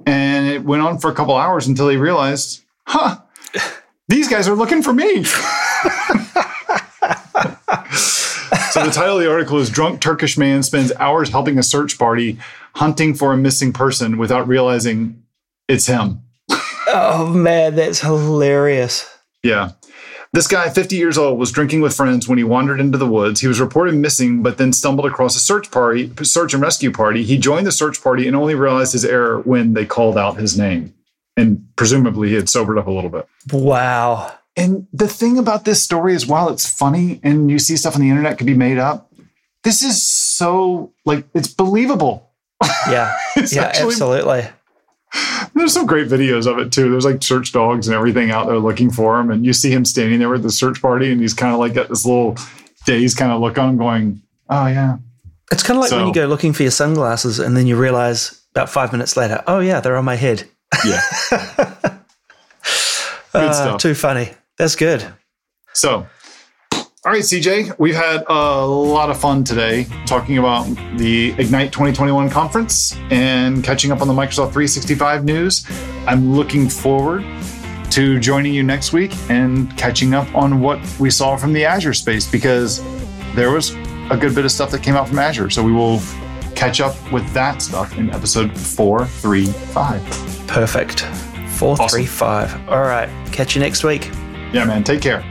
and 0.07 0.47
it 0.47 0.63
went 0.65 0.83
on 0.83 0.99
for 0.99 1.11
a 1.11 1.15
couple 1.15 1.37
hours 1.37 1.67
until 1.67 1.89
he 1.89 1.97
realized 1.97 2.63
huh, 2.87 3.17
these 4.09 4.29
guys 4.29 4.47
are 4.47 4.55
looking 4.55 4.83
for 4.83 4.93
me. 4.93 5.25
so 5.25 5.39
the 8.85 8.91
title 8.93 9.17
of 9.17 9.23
the 9.23 9.31
article 9.31 9.59
is 9.59 9.71
Drunk 9.71 10.01
Turkish 10.01 10.37
Man 10.39 10.63
Spends 10.63 10.93
Hours 10.99 11.31
Helping 11.31 11.59
a 11.59 11.63
Search 11.63 11.99
Party 11.99 12.39
Hunting 12.75 13.15
for 13.15 13.33
a 13.33 13.37
Missing 13.37 13.73
Person 13.73 14.19
Without 14.19 14.47
Realizing 14.47 15.23
It's 15.69 15.87
Him. 15.87 16.23
oh 16.89 17.33
man, 17.35 17.75
that's 17.75 18.01
hilarious. 18.01 19.09
Yeah. 19.43 19.73
This 20.33 20.47
guy, 20.47 20.69
50 20.69 20.97
years 20.97 21.17
old, 21.17 21.39
was 21.39 21.51
drinking 21.51 21.81
with 21.81 21.97
friends 21.97 22.29
when 22.29 22.39
he 22.39 22.45
wandered 22.45 22.81
into 22.81 22.99
the 22.99 23.07
woods. 23.07 23.41
He 23.41 23.49
was 23.49 23.61
reported 23.61 23.95
missing, 23.95 24.43
but 24.43 24.59
then 24.59 24.73
stumbled 24.73 25.07
across 25.07 25.35
a 25.37 25.41
search 25.41 25.71
party, 25.71 26.13
search 26.23 26.53
and 26.53 26.63
rescue 26.63 26.93
party. 26.93 27.25
He 27.25 27.39
joined 27.39 27.67
the 27.67 27.73
search 27.73 28.03
party 28.03 28.27
and 28.27 28.37
only 28.37 28.55
realized 28.55 28.93
his 28.93 29.05
error 29.05 29.41
when 29.41 29.73
they 29.73 29.87
called 29.87 30.19
out 30.19 30.37
his 30.37 30.59
name 30.59 30.95
and 31.39 31.65
presumably 31.77 32.31
he 32.31 32.35
had 32.35 32.49
sobered 32.49 32.79
up 32.79 32.89
a 32.89 32.91
little 32.91 33.11
bit. 33.11 33.27
Wow. 33.53 34.37
And 34.57 34.89
the 34.93 35.07
thing 35.07 35.39
about 35.39 35.65
this 35.65 35.83
story 35.83 36.15
is 36.15 36.27
while 36.27 36.49
it's 36.51 36.69
funny 36.69 37.21
and 37.23 37.49
you 37.49 37.61
see 37.61 37.77
stuff 37.77 37.95
on 37.95 38.01
the 38.01 38.11
internet 38.11 38.39
can 38.39 38.47
be 38.47 38.55
made 38.55 38.77
up, 38.77 39.13
this 39.63 39.83
is 39.83 40.03
so 40.03 40.93
like 41.05 41.25
it's 41.35 41.49
believable. 41.49 42.33
Yeah. 42.91 43.17
yeah, 43.37 43.63
actually, 43.63 43.87
absolutely. 43.87 44.49
There's 45.55 45.73
some 45.73 45.87
great 45.87 46.09
videos 46.09 46.47
of 46.47 46.59
it 46.59 46.73
too. 46.73 46.91
There's 46.91 47.05
like 47.05 47.23
search 47.23 47.53
dogs 47.53 47.89
and 47.89 47.95
everything 47.97 48.31
out 48.31 48.47
there 48.47 48.59
looking 48.59 48.91
for 48.91 49.19
him. 49.19 49.31
And 49.31 49.45
you 49.45 49.53
see 49.53 49.71
him 49.71 49.85
standing 49.85 50.19
there 50.19 50.29
with 50.29 50.43
the 50.43 50.53
search 50.53 50.81
party 50.81 51.11
and 51.11 51.21
he's 51.21 51.35
kind 51.35 51.53
of 51.53 51.59
like 51.59 51.75
got 51.75 51.89
this 51.89 52.05
little 52.05 52.37
dazed 52.87 53.17
kind 53.17 53.33
of 53.33 53.41
look 53.41 53.59
on 53.59 53.71
him 53.71 53.77
going, 53.79 54.23
Oh 54.49 54.67
yeah. 54.67 54.99
It's 55.51 55.63
kind 55.63 55.79
of 55.79 55.83
like 55.83 55.91
so, 55.91 55.97
when 55.97 56.07
you 56.07 56.15
go 56.15 56.27
looking 56.27 56.53
for 56.53 56.63
your 56.63 56.73
sunglasses 56.73 57.39
and 57.39 57.57
then 57.57 57.67
you 57.67 57.77
realize 57.77 58.43
about 58.55 58.69
five 58.69 58.93
minutes 58.93 59.17
later, 59.17 59.43
oh 59.47 59.61
yeah, 59.61 59.81
they're 59.81 59.97
on 59.97 60.05
my 60.05 60.17
head. 60.17 60.45
Yeah. 60.85 61.01
uh. 63.35 63.79
Too 63.79 63.95
funny. 63.95 64.33
That's 64.59 64.77
good. 64.77 65.07
So, 65.73 66.07
all 67.09 67.15
right, 67.15 67.23
CJ, 67.23 67.79
we've 67.79 67.95
had 67.95 68.23
a 68.29 68.67
lot 68.67 69.09
of 69.09 69.19
fun 69.19 69.43
today 69.43 69.87
talking 70.05 70.37
about 70.37 70.65
the 70.99 71.31
Ignite 71.39 71.73
2021 71.73 72.29
conference 72.29 72.95
and 73.11 73.65
catching 73.65 73.91
up 73.91 74.03
on 74.03 74.09
the 74.09 74.13
Microsoft 74.13 74.53
365 74.53 75.25
news. 75.25 75.65
I'm 76.07 76.35
looking 76.35 76.69
forward 76.69 77.25
to 77.93 78.21
joining 78.21 78.53
you 78.53 78.63
next 78.63 78.93
week 78.93 79.15
and 79.31 79.75
catching 79.79 80.13
up 80.13 80.35
on 80.35 80.61
what 80.61 80.81
we 81.01 81.09
saw 81.09 81.35
from 81.39 81.55
the 81.55 81.65
Azure 81.65 81.95
space 81.95 82.31
because 82.31 82.83
there 83.35 83.53
was 83.53 83.71
a 84.11 84.19
good 84.21 84.35
bit 84.35 84.45
of 84.45 84.53
stuff 84.53 84.71
that 84.73 84.83
came 84.83 84.95
out 84.95 85.09
from 85.09 85.19
Azure. 85.19 85.49
So 85.49 85.63
we 85.63 85.73
will 85.73 86.03
catch 86.55 86.83
up 86.83 86.95
with 87.11 87.27
that 87.33 87.63
stuff 87.63 87.97
in 87.97 88.11
episode 88.11 88.55
435. 88.55 90.47
Perfect. 90.47 91.01
435. 91.57 92.51
Awesome. 92.51 92.69
All 92.69 92.83
right. 92.83 93.09
Catch 93.33 93.55
you 93.55 93.63
next 93.63 93.83
week. 93.83 94.11
Yeah, 94.53 94.67
man. 94.67 94.85
Take 94.85 95.01
care. 95.01 95.25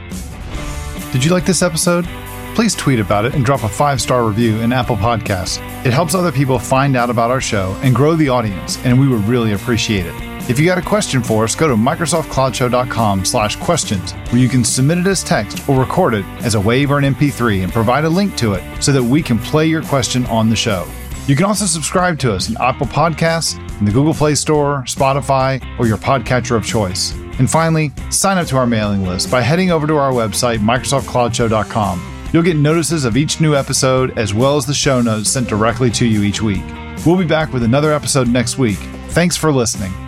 Did 1.12 1.24
you 1.24 1.30
like 1.30 1.46
this 1.46 1.62
episode? 1.62 2.06
Please 2.54 2.74
tweet 2.74 3.00
about 3.00 3.24
it 3.24 3.34
and 3.34 3.44
drop 3.44 3.62
a 3.62 3.68
five 3.68 3.98
star 4.00 4.26
review 4.26 4.60
in 4.60 4.72
Apple 4.72 4.96
Podcasts. 4.96 5.58
It 5.86 5.92
helps 5.92 6.14
other 6.14 6.30
people 6.30 6.58
find 6.58 6.96
out 6.96 7.08
about 7.08 7.30
our 7.30 7.40
show 7.40 7.78
and 7.82 7.94
grow 7.94 8.14
the 8.14 8.28
audience, 8.28 8.76
and 8.84 9.00
we 9.00 9.08
would 9.08 9.24
really 9.24 9.52
appreciate 9.52 10.04
it. 10.04 10.14
If 10.50 10.58
you 10.58 10.66
got 10.66 10.76
a 10.76 10.82
question 10.82 11.22
for 11.22 11.44
us, 11.44 11.54
go 11.54 11.66
to 11.66 11.74
microsoftcloudshow.com 11.74 13.24
slash 13.24 13.56
questions, 13.56 14.12
where 14.30 14.40
you 14.40 14.48
can 14.50 14.64
submit 14.64 14.98
it 14.98 15.06
as 15.06 15.24
text 15.24 15.66
or 15.68 15.80
record 15.80 16.12
it 16.14 16.26
as 16.42 16.54
a 16.54 16.58
WAV 16.58 16.90
or 16.90 16.98
an 16.98 17.14
MP3 17.14 17.64
and 17.64 17.72
provide 17.72 18.04
a 18.04 18.08
link 18.08 18.36
to 18.36 18.52
it 18.52 18.82
so 18.82 18.92
that 18.92 19.02
we 19.02 19.22
can 19.22 19.38
play 19.38 19.66
your 19.66 19.82
question 19.82 20.26
on 20.26 20.50
the 20.50 20.56
show. 20.56 20.86
You 21.28 21.36
can 21.36 21.44
also 21.44 21.66
subscribe 21.66 22.18
to 22.20 22.32
us 22.32 22.48
in 22.48 22.56
Apple 22.58 22.86
Podcasts, 22.86 23.58
in 23.78 23.84
the 23.84 23.92
Google 23.92 24.14
Play 24.14 24.34
Store, 24.34 24.82
Spotify, 24.86 25.62
or 25.78 25.86
your 25.86 25.98
podcatcher 25.98 26.56
of 26.56 26.64
choice. 26.64 27.12
And 27.38 27.50
finally, 27.50 27.92
sign 28.08 28.38
up 28.38 28.46
to 28.46 28.56
our 28.56 28.66
mailing 28.66 29.04
list 29.04 29.30
by 29.30 29.42
heading 29.42 29.70
over 29.70 29.86
to 29.86 29.98
our 29.98 30.10
website, 30.10 30.58
MicrosoftCloudShow.com. 30.60 32.30
You'll 32.32 32.42
get 32.42 32.56
notices 32.56 33.04
of 33.04 33.18
each 33.18 33.42
new 33.42 33.54
episode 33.54 34.18
as 34.18 34.32
well 34.32 34.56
as 34.56 34.64
the 34.64 34.72
show 34.72 35.02
notes 35.02 35.28
sent 35.28 35.50
directly 35.50 35.90
to 35.90 36.06
you 36.06 36.22
each 36.22 36.40
week. 36.40 36.64
We'll 37.04 37.18
be 37.18 37.26
back 37.26 37.52
with 37.52 37.62
another 37.62 37.92
episode 37.92 38.28
next 38.28 38.56
week. 38.56 38.78
Thanks 39.08 39.36
for 39.36 39.52
listening. 39.52 40.07